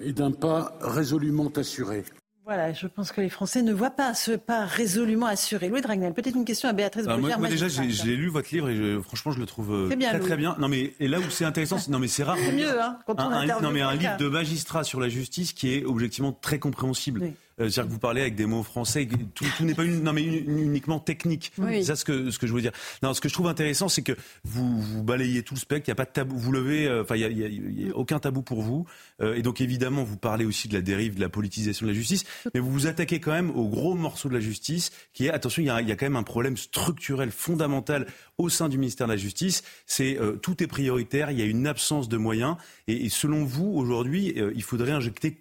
[0.00, 2.02] et d'un pas résolument assuré.
[2.44, 5.68] Voilà, je pense que les Français ne voient pas ce pas résolument assuré.
[5.68, 9.02] Louis Dragnel, peut-être une question à Béatrice bah, Moi, déjà, j'ai lu votre livre et
[9.02, 10.54] franchement, je le trouve euh, très très bien.
[10.58, 12.36] Non, mais et là où c'est intéressant, non mais c'est rare.
[12.38, 15.54] C'est mieux, hein, quand on un, Non, mais un livre de magistrat sur la justice
[15.54, 17.32] qui est objectivement très compréhensible.
[17.60, 20.24] Euh, c'est-à-dire que vous parlez avec des mots français, tout, n'est pas une, non, mais
[20.24, 21.52] uniquement technique.
[21.56, 22.72] C'est ça ce que, ce que je veux dire.
[23.02, 24.12] Non, ce que je trouve intéressant, c'est que
[24.42, 27.02] vous, vous balayez tout le spectre, il n'y a pas de tabou, vous levez, euh,
[27.02, 28.86] enfin, il n'y a, aucun tabou pour vous.
[29.22, 31.96] Euh, et donc, évidemment, vous parlez aussi de la dérive, de la politisation de la
[31.96, 35.30] justice, mais vous vous attaquez quand même au gros morceau de la justice, qui est,
[35.30, 38.06] attention, il y a, quand même un problème structurel fondamental
[38.38, 39.62] au sein du ministère de la Justice.
[39.86, 42.56] C'est tout est prioritaire, il y a une absence de moyens.
[42.88, 45.40] Et, selon vous, aujourd'hui, il faudrait injecter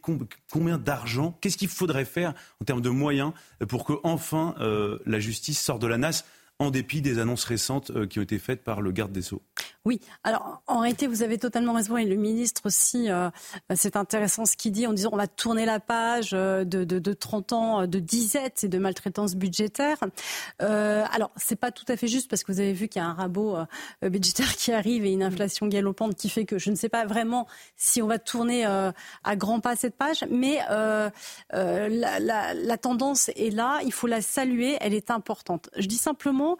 [0.51, 3.33] combien d'argent Qu'est-ce qu'il faudrait faire en termes de moyens
[3.67, 6.25] pour que enfin euh, la justice sorte de la nasse?
[6.63, 9.41] En dépit des annonces récentes euh, qui ont été faites par le garde des Sceaux
[9.85, 13.29] oui, alors en réalité, vous avez totalement raison et le ministre aussi, euh,
[13.75, 16.99] c'est intéressant ce qu'il dit en disant on va tourner la page euh, de, de,
[16.99, 19.97] de 30 ans de disette et de maltraitance budgétaire.
[20.61, 23.05] Euh, alors, c'est pas tout à fait juste parce que vous avez vu qu'il y
[23.05, 23.57] a un rabot
[24.01, 27.45] budgétaire qui arrive et une inflation galopante qui fait que je ne sais pas vraiment
[27.75, 30.59] si on va tourner à grands pas cette page, mais
[31.51, 35.69] la tendance est là, il faut la saluer, elle est importante.
[35.75, 36.52] Je dis simplement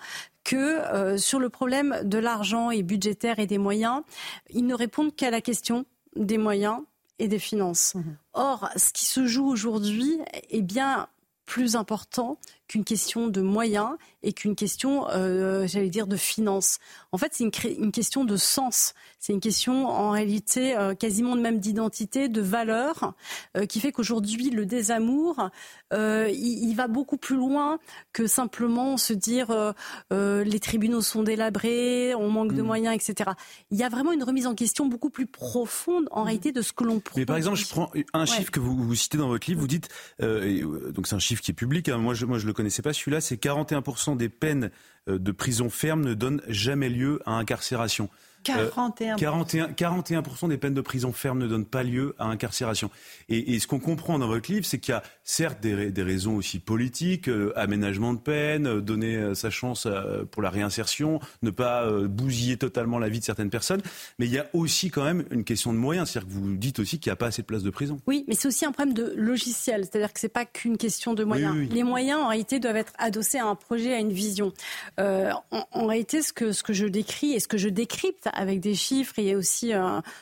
[0.44, 4.02] que euh, sur le problème de l'argent et budgétaire et des moyens,
[4.50, 6.82] ils ne répondent qu'à la question des moyens
[7.20, 7.96] et des finances.
[7.96, 8.02] Mmh.
[8.34, 11.08] Or, ce qui se joue aujourd'hui est bien
[11.46, 12.38] plus important
[12.68, 13.92] qu'une question de moyens
[14.24, 16.80] et qu'une question, euh, j'allais dire, de finances.
[17.12, 18.94] En fait, c'est une, question de sens.
[19.20, 23.14] C'est une question, en réalité, euh, quasiment de même d'identité, de valeur,
[23.58, 25.50] euh, qui fait qu'aujourd'hui, le désamour,
[25.92, 27.78] il, va beaucoup plus loin
[28.14, 29.74] que simplement se dire
[30.10, 32.66] les tribunaux sont délabrés, on manque de mm.
[32.66, 33.32] moyens, etc.
[33.70, 36.26] Il y a vraiment une remise en question beaucoup plus profonde, en mm.
[36.26, 37.20] réalité, de ce que l'on propose.
[37.20, 39.60] Mais par exemple, je prends un chiffre que vous, vous, citez dans votre livre.
[39.60, 41.90] Vous dites, donc c'est un chiffre qui est public.
[41.90, 44.72] Hein, moi, je, moi, je le connaissais pas celui-là, c'est 41% des peines
[45.08, 48.10] euh, de prison ferme ne donnent jamais lieu à incarcération.
[48.44, 49.16] 41%.
[49.16, 52.90] 41, 41 des peines de prison ferme ne donnent pas lieu à incarcération.
[53.30, 56.60] Et, ce qu'on comprend dans votre livre, c'est qu'il y a certes des, raisons aussi
[56.60, 59.88] politiques, euh, aménagement de peine, euh, donner euh, sa chance
[60.32, 63.82] pour la réinsertion, ne pas bousiller totalement la vie de certaines personnes,
[64.20, 66.10] mais il y a aussi quand même une question de moyens.
[66.10, 68.00] C'est-à-dire que vous dites aussi qu'il n'y a pas assez de places de prison.
[68.08, 71.14] Oui, mais c'est aussi un problème de logiciel, c'est-à-dire que ce n'est pas qu'une question
[71.14, 71.56] de moyens.
[71.70, 74.52] Les moyens, en réalité, doivent être adossés à un projet, à une vision.
[74.98, 78.76] en, réalité, ce que, ce que je décris et ce que je décrypte avec des
[78.76, 79.72] chiffres et aussi,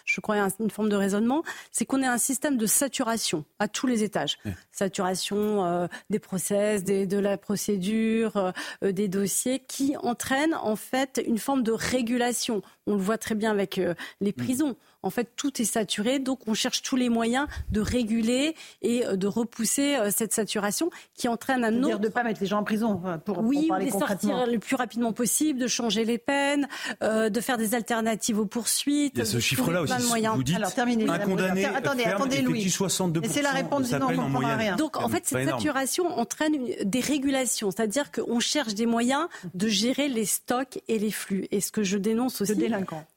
[0.06, 3.88] je crois, une forme de raisonnement, c'est qu'on est un système de saturation à tous
[3.88, 4.38] les étages.
[4.72, 11.72] Saturation des process, de la procédure, des dossiers, qui entraîne en fait une forme de
[11.72, 12.62] régulation.
[12.88, 13.80] On le voit très bien avec
[14.20, 16.20] les prisons en fait, tout est saturé.
[16.20, 20.90] Donc, on cherche tous les moyens de réguler et euh, de repousser euh, cette saturation
[21.16, 22.00] qui entraîne un autre.
[22.00, 24.60] de ne pas mettre les gens en prison pour, oui, pour parler de sortir le
[24.60, 26.68] plus rapidement possible, de changer les peines,
[27.04, 29.14] euh, de faire des alternatives aux poursuites.
[29.16, 29.94] Il y a ce chiffre-là aussi.
[30.36, 32.70] Vous dites Alors, terminez, un condamné attendez, ferme attendez, Louis.
[32.70, 34.60] 62 c'est la réponse du non, en moyenne.
[34.60, 34.76] Rien.
[34.76, 40.10] Donc, en fait, cette saturation entraîne des régulations, c'est-à-dire qu'on cherche des moyens de gérer
[40.10, 41.48] les stocks et les flux.
[41.52, 42.72] Et ce que je dénonce aussi,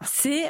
[0.04, 0.44] c'est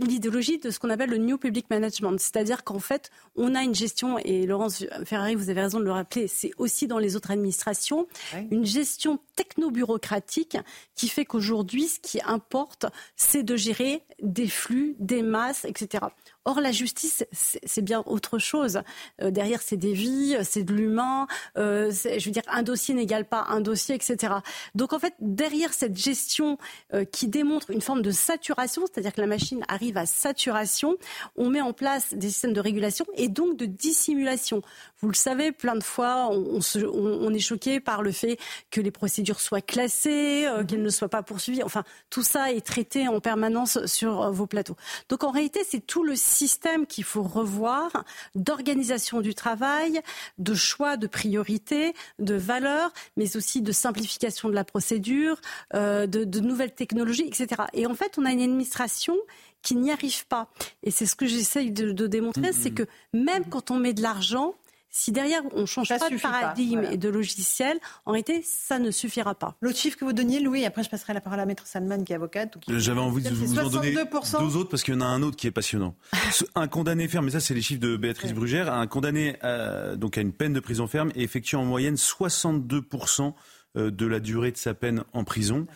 [0.00, 2.18] l'idéologie de ce qu'on appelle le New Public Management.
[2.18, 5.92] C'est-à-dire qu'en fait, on a une gestion, et Laurence Ferrari, vous avez raison de le
[5.92, 8.06] rappeler, c'est aussi dans les autres administrations,
[8.50, 10.56] une gestion techno-bureaucratique
[10.94, 12.86] qui fait qu'aujourd'hui, ce qui importe,
[13.16, 16.04] c'est de gérer des flux, des masses, etc.
[16.46, 18.80] Or, la justice, c'est bien autre chose.
[19.20, 21.26] Euh, derrière, c'est des vies, c'est de l'humain.
[21.58, 24.34] Euh, je veux dire, un dossier n'égale pas un dossier, etc.
[24.74, 26.56] Donc, en fait, derrière cette gestion
[26.94, 30.96] euh, qui démontre une forme de saturation, c'est-à-dire que la machine arrive à saturation,
[31.36, 34.62] on met en place des systèmes de régulation et donc de dissimulation.
[35.00, 38.38] Vous le savez, plein de fois, on, on, est choqué par le fait
[38.70, 41.62] que les procédures soient classées, qu'elles ne soient pas poursuivies.
[41.62, 44.76] Enfin, tout ça est traité en permanence sur euh, vos plateaux.
[45.08, 48.04] Donc, en réalité, c'est tout le système qu'il faut revoir
[48.34, 50.00] d'organisation du travail,
[50.38, 55.40] de choix de priorité, de valeurs, mais aussi de simplification de la procédure,
[55.74, 57.62] euh, de, de nouvelles technologies, etc.
[57.72, 59.16] Et en fait, on a une administration
[59.62, 60.48] qui n'y arrive pas.
[60.82, 64.02] Et c'est ce que j'essaye de, de démontrer, c'est que même quand on met de
[64.02, 64.54] l'argent,
[64.90, 68.90] si derrière on ne change pas de paradigme et de logiciel, en réalité, ça ne
[68.90, 69.56] suffira pas.
[69.60, 72.12] L'autre chiffre que vous donniez, Louis, après je passerai la parole à Maître Salman qui
[72.12, 72.58] est avocate.
[72.68, 75.36] J'avais envie de vous en donner deux autres parce qu'il y en a un autre
[75.36, 75.94] qui est passionnant.
[76.54, 80.18] un condamné ferme, mais ça c'est les chiffres de Béatrice Brugère, un condamné euh, donc
[80.18, 83.32] à une peine de prison ferme effectue en moyenne 62%
[83.76, 85.66] euh, de la durée de sa peine en prison.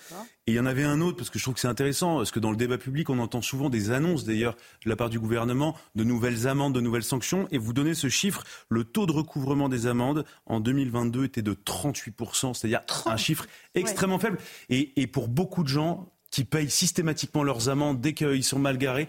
[0.47, 2.31] Et il y en avait un autre, parce que je trouve que c'est intéressant, parce
[2.31, 5.19] que dans le débat public, on entend souvent des annonces, d'ailleurs, de la part du
[5.19, 7.49] gouvernement, de nouvelles amendes, de nouvelles sanctions.
[7.51, 11.55] Et vous donnez ce chiffre, le taux de recouvrement des amendes en 2022 était de
[11.55, 14.39] 38%, c'est-à-dire un chiffre extrêmement faible.
[14.69, 18.77] Et, et pour beaucoup de gens, qui payent systématiquement leurs amendes dès qu'ils sont mal
[18.77, 19.06] garés.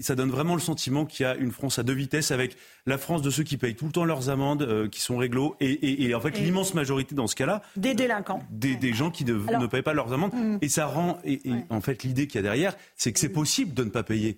[0.00, 2.98] Ça donne vraiment le sentiment qu'il y a une France à deux vitesses avec la
[2.98, 6.12] France de ceux qui payent tout le temps leurs amendes, euh, qui sont réglo, et,
[6.16, 7.62] en fait l'immense majorité dans ce cas-là.
[7.76, 8.42] Des délinquants.
[8.50, 10.34] Des, gens qui ne, ne, payent pas leurs amendes.
[10.34, 10.58] Mm.
[10.62, 11.18] Et ça rend.
[11.24, 11.40] Et,
[11.70, 14.36] en fait, l'idée qu'il y a derrière, c'est que c'est possible de ne pas payer.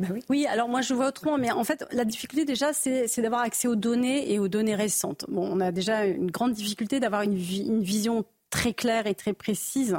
[0.00, 0.24] Ben oui.
[0.28, 0.46] oui.
[0.46, 3.76] alors moi je vois autrement, mais en fait la difficulté déjà c'est d'avoir accès aux
[3.76, 5.24] données et aux données récentes.
[5.28, 8.26] Bon, on a déjà une grande difficulté d'avoir une, une, vision
[8.56, 9.98] très claire et très précise,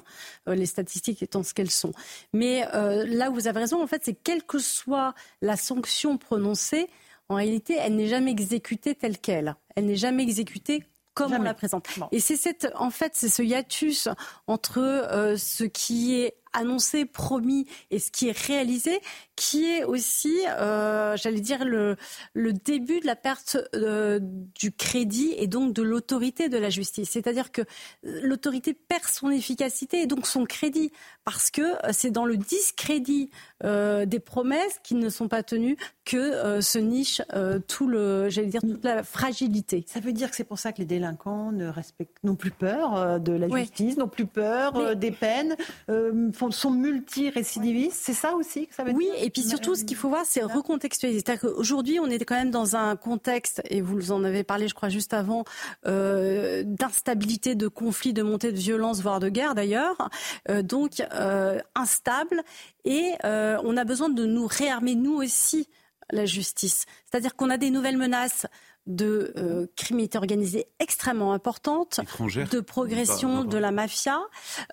[0.50, 1.92] euh, les statistiques étant ce qu'elles sont.
[2.34, 5.14] Mais euh, là où vous avez raison, en fait, c'est quelle que soit
[5.44, 6.90] la sanction prononcée,
[7.30, 9.56] en réalité, elle n'est jamais exécutée telle qu'elle.
[9.76, 11.88] Elle n'est jamais exécutée comme on la présente.
[12.12, 14.08] Et c'est cette, en fait, c'est ce hiatus
[14.48, 19.00] entre euh, ce qui est annoncé, promis et ce qui est réalisé,
[19.36, 21.96] qui est aussi, euh, j'allais dire, le,
[22.34, 27.12] le, début de la perte euh, du crédit et donc de l'autorité de la justice.
[27.12, 27.62] C'est-à-dire que
[28.04, 30.92] l'autorité perd son efficacité et donc son crédit,
[31.28, 33.30] parce que c'est dans le discrédit
[33.66, 35.76] euh, des promesses qui ne sont pas tenues
[36.06, 37.22] que se niche
[37.68, 39.84] tout le, j'allais dire, toute la fragilité.
[39.88, 43.20] Ça veut dire que c'est pour ça que les délinquants ne respectent, n'ont plus peur
[43.20, 45.58] de la justice, n'ont plus peur des peines,
[46.52, 49.84] sont multi-récidivistes, c'est ça aussi que ça veut oui, dire Oui, et puis surtout, ce
[49.84, 51.20] qu'il faut voir, c'est recontextualiser.
[51.20, 54.74] C'est-à-dire qu'aujourd'hui, on est quand même dans un contexte, et vous en avez parlé, je
[54.74, 55.44] crois, juste avant,
[55.86, 60.10] euh, d'instabilité, de conflit, de montée de violence, voire de guerre d'ailleurs,
[60.50, 62.44] euh, donc euh, instable,
[62.86, 65.68] et on a besoin de nous réarmer, nous aussi,
[66.12, 66.86] la justice.
[67.10, 68.46] C'est-à-dire qu'on a des nouvelles menaces
[68.88, 72.00] de euh, criminalité organisée extrêmement importante,
[72.50, 74.20] de progression de la mafia,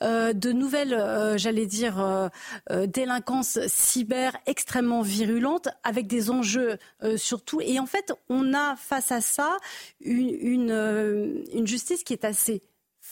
[0.02, 6.78] euh, de nouvelles, euh, j'allais dire, euh, délinquances cyber extrêmement virulentes, avec des enjeux
[7.16, 7.60] surtout.
[7.60, 9.56] Et en fait, on a face à ça
[10.00, 12.62] une, une, une justice qui est assez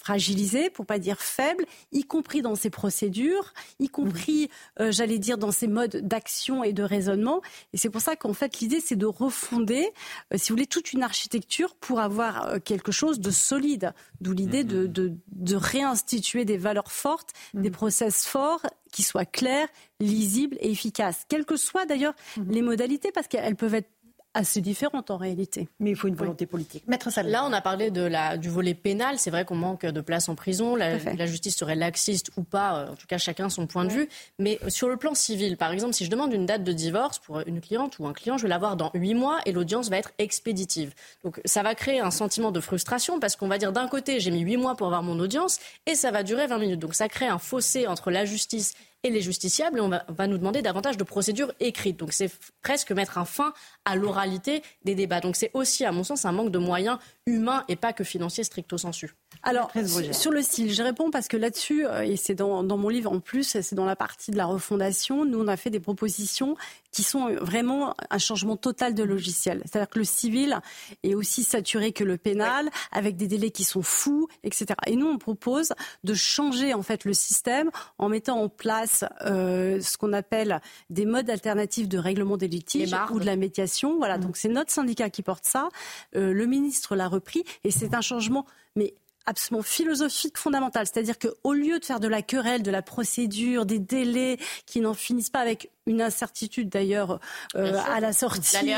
[0.02, 4.50] fragilisé, pour pas dire faible, y compris dans ses procédures, y compris,
[4.80, 7.40] euh, j'allais dire, dans ses modes d'action et de raisonnement.
[7.72, 9.88] Et c'est pour ça qu'en fait, l'idée, c'est de refonder,
[10.34, 13.92] euh, si vous voulez, toute une architecture pour avoir euh, quelque chose de solide.
[14.20, 18.62] D'où l'idée de, de, de, réinstituer des valeurs fortes, des process forts
[18.92, 19.68] qui soient clairs,
[20.00, 21.22] lisibles et efficaces.
[21.28, 22.14] Quelles que soient d'ailleurs
[22.48, 23.88] les modalités, parce qu'elles peuvent être
[24.34, 25.68] assez différentes en réalité.
[25.78, 26.84] Mais il faut une volonté politique.
[26.86, 29.18] Maître Là, on a parlé de la, du volet pénal.
[29.18, 30.74] C'est vrai qu'on manque de place en prison.
[30.76, 32.78] La, la, justice serait laxiste ou pas.
[32.78, 34.08] Euh, en tout cas, chacun son point de vue.
[34.38, 37.40] Mais sur le plan civil, par exemple, si je demande une date de divorce pour
[37.40, 40.12] une cliente ou un client, je vais l'avoir dans huit mois et l'audience va être
[40.18, 40.94] expéditive.
[41.24, 44.30] Donc ça va créer un sentiment de frustration parce qu'on va dire d'un côté, j'ai
[44.30, 46.80] mis huit mois pour avoir mon audience et ça va durer 20 minutes.
[46.80, 49.78] Donc ça crée un fossé entre la justice et les justiciables.
[49.78, 51.98] Et on va, nous demander davantage de procédures écrites.
[51.98, 52.30] Donc c'est
[52.62, 53.52] presque mettre un fin
[53.84, 55.20] à l'oralité des débats.
[55.20, 58.44] Donc c'est aussi, à mon sens, un manque de moyens humains et pas que financiers
[58.44, 59.14] stricto sensu.
[59.42, 59.70] Alors,
[60.12, 63.20] sur le style, je réponds parce que là-dessus, euh, et c'est dans, mon livre en
[63.20, 66.56] plus, c'est dans la partie de la refondation, nous, on a fait des propositions
[66.92, 69.62] qui sont vraiment un changement total de logiciel.
[69.64, 70.58] C'est-à-dire que le civil
[71.02, 74.66] est aussi saturé que le pénal, avec des délais qui sont fous, etc.
[74.86, 75.72] Et nous, on propose
[76.04, 81.06] de changer en fait le système en mettant en place euh, ce qu'on appelle des
[81.06, 83.96] modes alternatifs de règlement des litiges ou de la médiation.
[83.96, 84.20] Voilà, mmh.
[84.20, 85.68] donc c'est notre syndicat qui porte ça.
[86.14, 88.94] Euh, le ministre l'a repris et c'est un changement mais
[89.26, 90.86] absolument philosophique fondamentale.
[90.86, 94.94] C'est-à-dire qu'au lieu de faire de la querelle, de la procédure, des délais qui n'en
[94.94, 97.20] finissent pas avec une incertitude d'ailleurs
[97.56, 98.72] euh, à la sortie,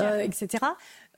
[0.00, 0.64] euh, etc.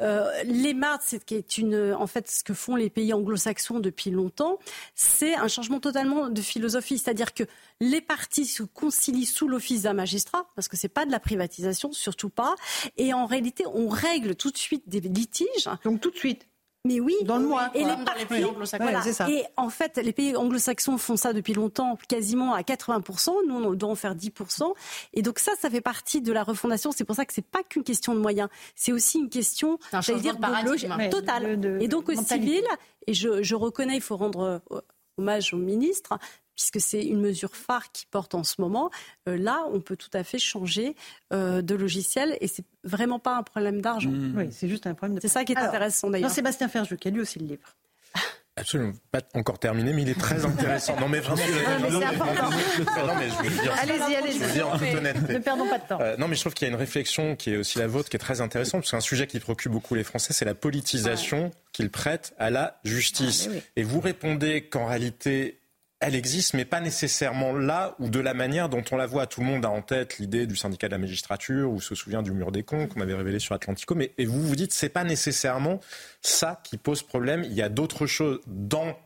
[0.01, 3.79] Euh, les mardes, c'est qui est une, en fait, ce que font les pays anglo-saxons
[3.79, 4.59] depuis longtemps,
[4.95, 6.99] c'est un changement totalement de philosophie.
[6.99, 7.45] C'est-à-dire que
[7.81, 11.93] les partis se concilient sous l'office d'un magistrat, parce que c'est pas de la privatisation,
[11.93, 12.57] surtout pas.
[12.97, 15.69] Et en réalité, on règle tout de suite des litiges.
[15.85, 16.49] Donc tout de suite.
[16.85, 17.71] Mais oui, dans le mois.
[17.75, 19.29] Et les, pays anglo-saxons.
[19.29, 23.31] Et en fait, les pays anglo-saxons font ça depuis longtemps, quasiment à 80%.
[23.47, 24.73] Nous, on doit en faire 10%.
[25.15, 26.91] Et donc ça, ça fait partie de la refondation.
[26.91, 28.49] C'est pour ça que c'est pas qu'une question de moyens.
[28.75, 31.81] C'est aussi une question, j'allais dire, de, totale.
[31.81, 32.65] et donc au civil,
[33.07, 34.81] et je, je reconnais, il faut rendre euh,
[35.19, 36.19] hommage au ministre,
[36.63, 38.91] puisque c'est une mesure phare qui porte en ce moment.
[39.29, 40.95] Euh, là, on peut tout à fait changer
[41.33, 44.11] euh, de logiciel et c'est vraiment pas un problème d'argent.
[44.11, 44.35] Mmh.
[44.37, 45.21] Oui, c'est juste un problème de.
[45.21, 46.31] C'est ça qui est intéressant d'ailleurs.
[46.31, 47.75] Sébastien Ferjou, qui a lu aussi le livre.
[48.55, 51.01] Absolument pas encore terminé, mais il est très intéressant.
[51.01, 51.43] Non, mais vraiment.
[51.91, 53.73] Non, c'est non.
[53.81, 55.33] Allez-y, allez-y.
[55.33, 55.99] Ne perdons pas de temps.
[56.03, 58.11] Euh, non, mais je trouve qu'il y a une réflexion qui est aussi la vôtre,
[58.11, 61.51] qui est très intéressante, parce qu'un sujet qui préoccupe beaucoup les Français, c'est la politisation
[61.73, 63.49] qu'ils prêtent à la justice.
[63.51, 65.62] Ah, Et vous répondez qu'en réalité,
[66.03, 69.27] elle existe, mais pas nécessairement là ou de la manière dont on la voit.
[69.27, 72.23] Tout le monde a en tête l'idée du syndicat de la magistrature ou se souvient
[72.23, 73.95] du mur des cons qu'on avait révélé sur Atlantico.
[73.95, 75.81] Mais et vous vous dites, c'est pas nécessairement
[76.21, 77.45] ça qui pose problème.
[77.45, 78.97] Il y a d'autres choses dans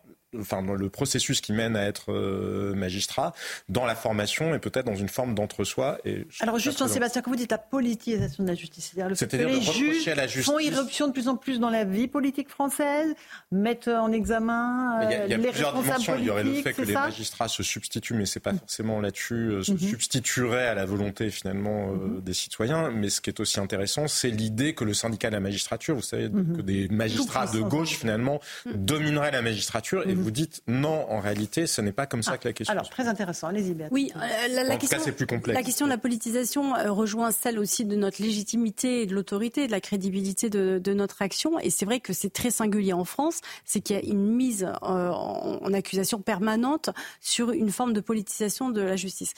[0.40, 3.32] enfin, dans le processus qui mène à être euh, magistrat,
[3.68, 5.98] dans la formation et peut-être dans une forme d'entre-soi.
[6.40, 10.08] Alors juste, Jean-Sébastien, quand vous dites la politisation de la justice, c'est-à-dire les juges
[10.42, 13.14] font irruption de plus en plus dans la vie politique française,
[13.50, 16.16] mettent en examen a, il y a euh, les plusieurs dimensions.
[16.18, 19.34] Il y aurait le fait que les magistrats se substituent, mais c'est pas forcément là-dessus,
[19.34, 22.22] euh, se mm substitueraient à la volonté finalement mm-hmm.
[22.22, 22.90] des citoyens.
[22.90, 26.02] Mais ce qui est aussi intéressant, c'est l'idée que le syndicat de la magistrature, vous
[26.02, 26.56] savez, mm-hmm.
[26.56, 28.72] que des magistrats de gauche finalement mm.
[28.74, 32.38] domineraient la magistrature et vous dites non, en réalité, ce n'est pas comme ça ah,
[32.38, 32.72] que la question.
[32.72, 33.46] Alors, très intéressant.
[33.46, 35.56] Allez-y, Oui, euh, la, question, c'est plus complexe.
[35.56, 39.68] La question de la politisation euh, rejoint celle aussi de notre légitimité et de l'autorité,
[39.68, 41.60] de la crédibilité de, notre action.
[41.60, 44.64] Et c'est vrai que c'est très singulier en France, c'est qu'il y a une mise
[44.64, 46.90] euh, en, accusation permanente
[47.20, 49.32] sur une forme de politisation de la justice.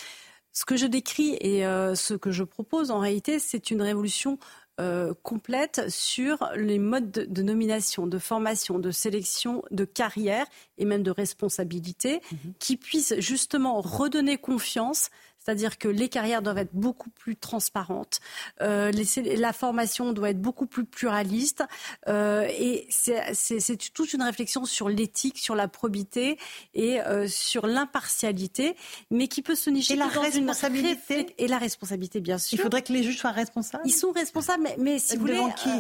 [0.54, 4.38] Ce que je décris et ce que je propose, en réalité, c'est une révolution
[4.80, 10.46] euh, complète sur les modes de, nomination, de formation, de sélection, de carrière
[10.78, 12.52] et même de responsabilité, mhm.
[12.58, 18.20] qui puissent justement redonner confiance c'est-à-dire que les carrières doivent être beaucoup plus transparentes,
[18.60, 18.92] euh,
[19.36, 21.64] la formation doit être beaucoup plus pluraliste,
[22.08, 26.38] euh, et c'est toute une réflexion sur l'éthique, sur la probité
[26.74, 28.76] et euh, sur l'impartialité,
[29.10, 32.58] mais qui peut se nicher et la responsabilité et la responsabilité bien sûr.
[32.58, 33.84] Il faudrait que les juges soient responsables?
[33.86, 35.70] Ils sont responsables, mais, mais si vous voulez, qui?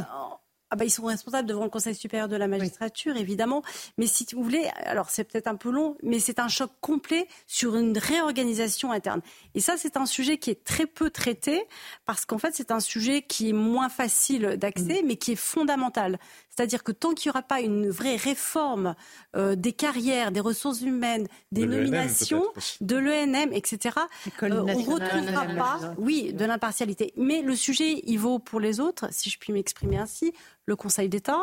[0.70, 3.62] Ah bah, ils sont responsables devant le Conseil supérieur de la magistrature, évidemment.
[3.96, 7.26] Mais si vous voulez, alors c'est peut-être un peu long, mais c'est un choc complet
[7.46, 9.22] sur une réorganisation interne.
[9.54, 11.64] Et ça, c'est un sujet qui est très peu traité,
[12.04, 15.06] parce qu'en fait, c'est un sujet qui est moins facile d'accès, mm.
[15.06, 16.18] mais qui est fondamental.
[16.50, 18.96] C'est-à-dire que tant qu'il n'y aura pas une vraie réforme
[19.36, 22.44] euh, des carrières, des ressources humaines, des nominations,
[22.80, 23.94] de l'ENM, etc.,
[24.42, 27.12] euh, on ne retrouvera pas, oui, de l'impartialité.
[27.16, 30.34] Mais le sujet, il vaut pour les autres, si je puis m'exprimer ainsi,
[30.68, 31.40] le Conseil d'État.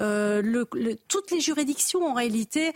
[0.00, 0.64] Euh,
[1.08, 2.72] toutes les juridictions, en réalité,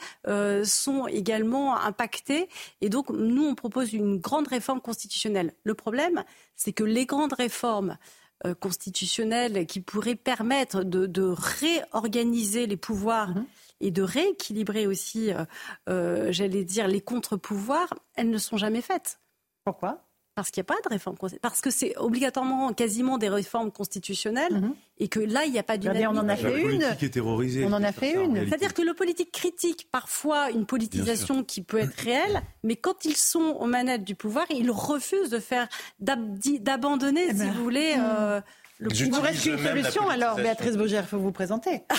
[0.64, 2.48] sont également impactées.
[2.80, 5.54] Et donc, nous, on propose une grande réforme constitutionnelle.
[5.64, 6.24] Le problème,
[6.54, 7.96] c'est que les grandes réformes
[8.44, 13.46] euh, constitutionnelle qui pourrait permettre de, réorganiser les pouvoirs mhm.
[13.80, 15.46] et de rééquilibrer aussi, euh,
[15.88, 19.20] euh, j'allais dire, les contre-pouvoirs, elles ne sont jamais faites.
[19.64, 20.05] Pourquoi?
[20.36, 24.52] Parce qu'il n'y a pas de réforme Parce que c'est obligatoirement quasiment des réformes constitutionnelles
[24.52, 24.74] mhm.
[24.98, 26.08] et que là, il n'y a pas d'unanimité.
[26.08, 26.82] On en a fait une.
[26.82, 28.46] Est terrorisée, on en a fait une.
[28.46, 33.16] C'est-à-dire que le politique critique parfois une politisation qui peut être réelle, mais quand ils
[33.16, 35.68] sont aux manettes du pouvoir, ils refusent de faire,
[36.00, 37.96] d'abandonner, eh si ben, vous voulez.
[38.78, 38.86] Hmm.
[38.86, 41.82] Euh, il vous reste une solution alors, Béatrice Bogère, il faut vous présenter.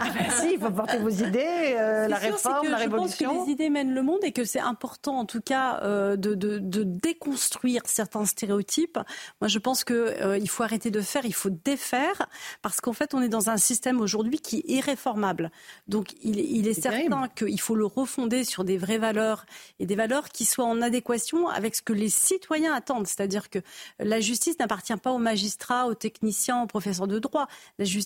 [0.00, 3.30] ah ben si, il faut porter vos idées, euh, la réforme, la révolution.
[3.30, 5.80] Je pense que les idées mènent le monde et que c'est important en tout cas
[5.82, 8.98] euh, de, de, de, déconstruire certains stéréotypes.
[9.40, 12.26] Moi je pense qu'il euh, il faut arrêter de faire, il faut défaire,
[12.62, 15.50] parce qu'en fait on est dans un système aujourd'hui qui est irréformable.
[15.88, 19.46] Donc il, il est, certain qu'il faut le refonder sur des vraies valeurs
[19.78, 23.06] et des valeurs qui soient en adéquation avec ce que les citoyens attendent.
[23.06, 23.60] C'est-à-dire que
[24.00, 27.46] la justice n'appartient pas aux magistrats, aux techniciens, techniciens, professeurs de droit.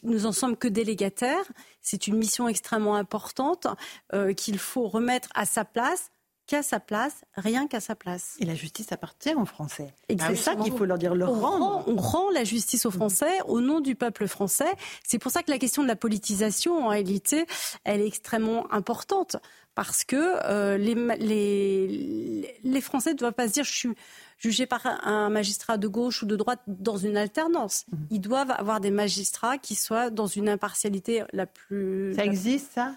[0.02, 1.44] Nous en sommes que délégataires.
[1.80, 3.68] C'est une mission extrêmement importante
[4.12, 6.10] euh, qu'il faut remettre à sa place
[6.48, 8.36] qu'à sa place, rien qu'à sa place.
[8.40, 9.92] Et la justice appartient aux Français.
[10.08, 11.84] Et c'est ça qu'il faut leur dire, leur on rendre.
[11.86, 14.72] on rend la justice aux Français au nom du peuple français.
[15.06, 17.44] C'est pour ça que la question de la politisation, en réalité,
[17.84, 19.36] elle est extrêmement importante.
[19.74, 23.90] Parce que euh, les, les, les Français ne doivent pas se dire je suis
[24.38, 27.84] jugés par un magistrat de gauche ou de droite dans une alternance.
[27.90, 28.06] Mhm.
[28.10, 32.14] Ils doivent avoir des magistrats qui soient dans une impartialité la plus.
[32.14, 32.94] Ça existe, ça?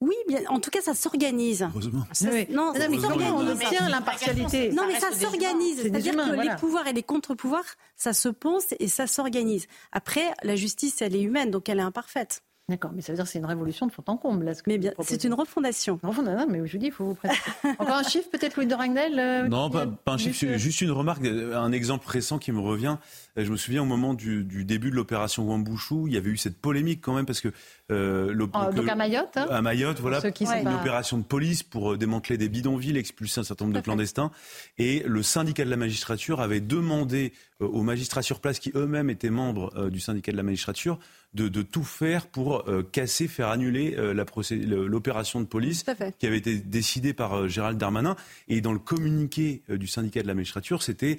[0.00, 1.62] Oui, bien, en tout cas, ça s'organise.
[1.62, 2.04] Heureusement.
[2.50, 2.88] Non, mais
[3.30, 4.72] on obtient l'impartialité.
[4.72, 5.80] Non, mais ça s'organise.
[5.80, 9.68] C'est-à-dire que les pouvoirs et les contre-pouvoirs, ça se pense et ça s'organise.
[9.92, 12.42] Après, la justice, elle est humaine, donc elle est imparfaite.
[12.72, 14.46] D'accord, mais ça veut dire que c'est une révolution de fond en comble.
[14.46, 16.00] Là, mais bien, c'est une refondation.
[16.02, 17.42] Non, mais je vous dis, il faut vous présenter.
[17.78, 21.22] Encore un chiffre, peut-être, Louis de Ragnel euh, Non, pas, un chiffre, juste une remarque,
[21.22, 22.96] un exemple récent qui me revient.
[23.36, 26.58] Je me souviens au moment du, début de l'opération Wambouchou, il y avait eu cette
[26.58, 27.52] polémique quand même parce que
[27.90, 31.98] euh, ah, donc à Mayotte, hein à Mayotte, voilà, une opération de police pour euh,
[31.98, 34.30] démanteler des bidonvilles, expulser un certain nombre de clandestins,
[34.78, 39.30] et le syndicat de la magistrature avait demandé aux magistrats sur place, qui eux-mêmes étaient
[39.30, 40.98] membres du syndicat de la magistrature,
[41.34, 45.84] de, tout faire pour euh, casser, faire annuler euh, l'opération de police
[46.18, 48.16] qui avait été décidée par euh, Gérald Darmanin.
[48.48, 51.18] Et dans le communiqué du syndicat de la magistrature, c'était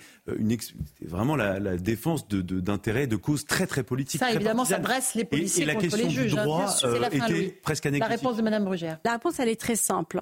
[1.01, 4.19] vraiment la, défense d'intérêts, de, causes très très politiques.
[4.19, 6.33] Ça, évidemment, ça dresse les policiers et, la contre les juges.
[6.33, 6.75] Du hein, droit,
[7.11, 8.99] était presque La réponse de Mme Brugère.
[9.03, 10.21] La réponse, elle est très simple.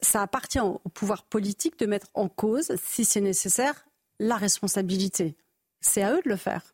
[0.00, 3.86] Ça appartient au pouvoir politique de mettre en cause, si c'est nécessaire,
[4.18, 5.36] la responsabilité.
[5.80, 6.71] C'est à eux de le faire.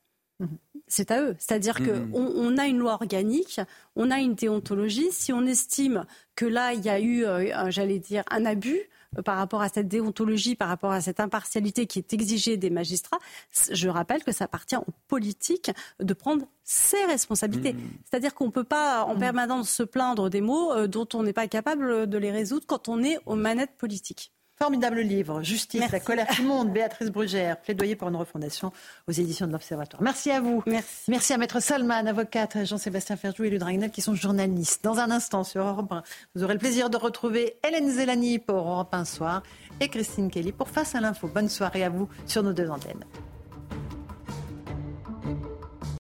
[0.89, 1.37] C'est à eux.
[1.39, 3.61] C'est-à-dire qu'on on a une loi organique,
[3.97, 5.09] on a une déontologie.
[5.13, 6.05] Si on estime
[6.35, 8.81] que là, il y a eu, euh, j'allais dire, un abus
[9.17, 12.71] euh, par rapport à cette déontologie, par rapport à cette impartialité qui est exigée des
[12.71, 13.19] magistrats,
[13.71, 15.71] je rappelle que ça appartient aux politiques
[16.01, 17.73] de prendre ses responsabilités.
[17.75, 17.81] Mmh.
[18.05, 21.33] C'est-à-dire qu'on ne peut pas en permanence se plaindre des mots euh, dont on n'est
[21.33, 24.33] pas capable de les résoudre quand on est aux manettes politiques.
[24.59, 28.73] Formidable livre, Justice, la colère du monde, Béatrice Brugère, plaidoyer pour une refondation
[29.07, 30.03] aux éditions de l'Observatoire.
[30.03, 30.65] Merci à vous.
[30.67, 31.09] Merci.
[31.09, 34.83] Merci à Maître Salman, avocate, Jean-Sébastien Ferjou et Ludragnel qui sont journalistes.
[34.83, 36.03] Dans un instant sur Europe 1,
[36.35, 39.45] vous aurez le plaisir de retrouver Hélène Zelani pour Europe 1 Soir
[39.81, 41.29] et Christine Kelly pour Face à l'info.
[41.29, 43.05] Bonne soirée à vous sur nos deux antennes.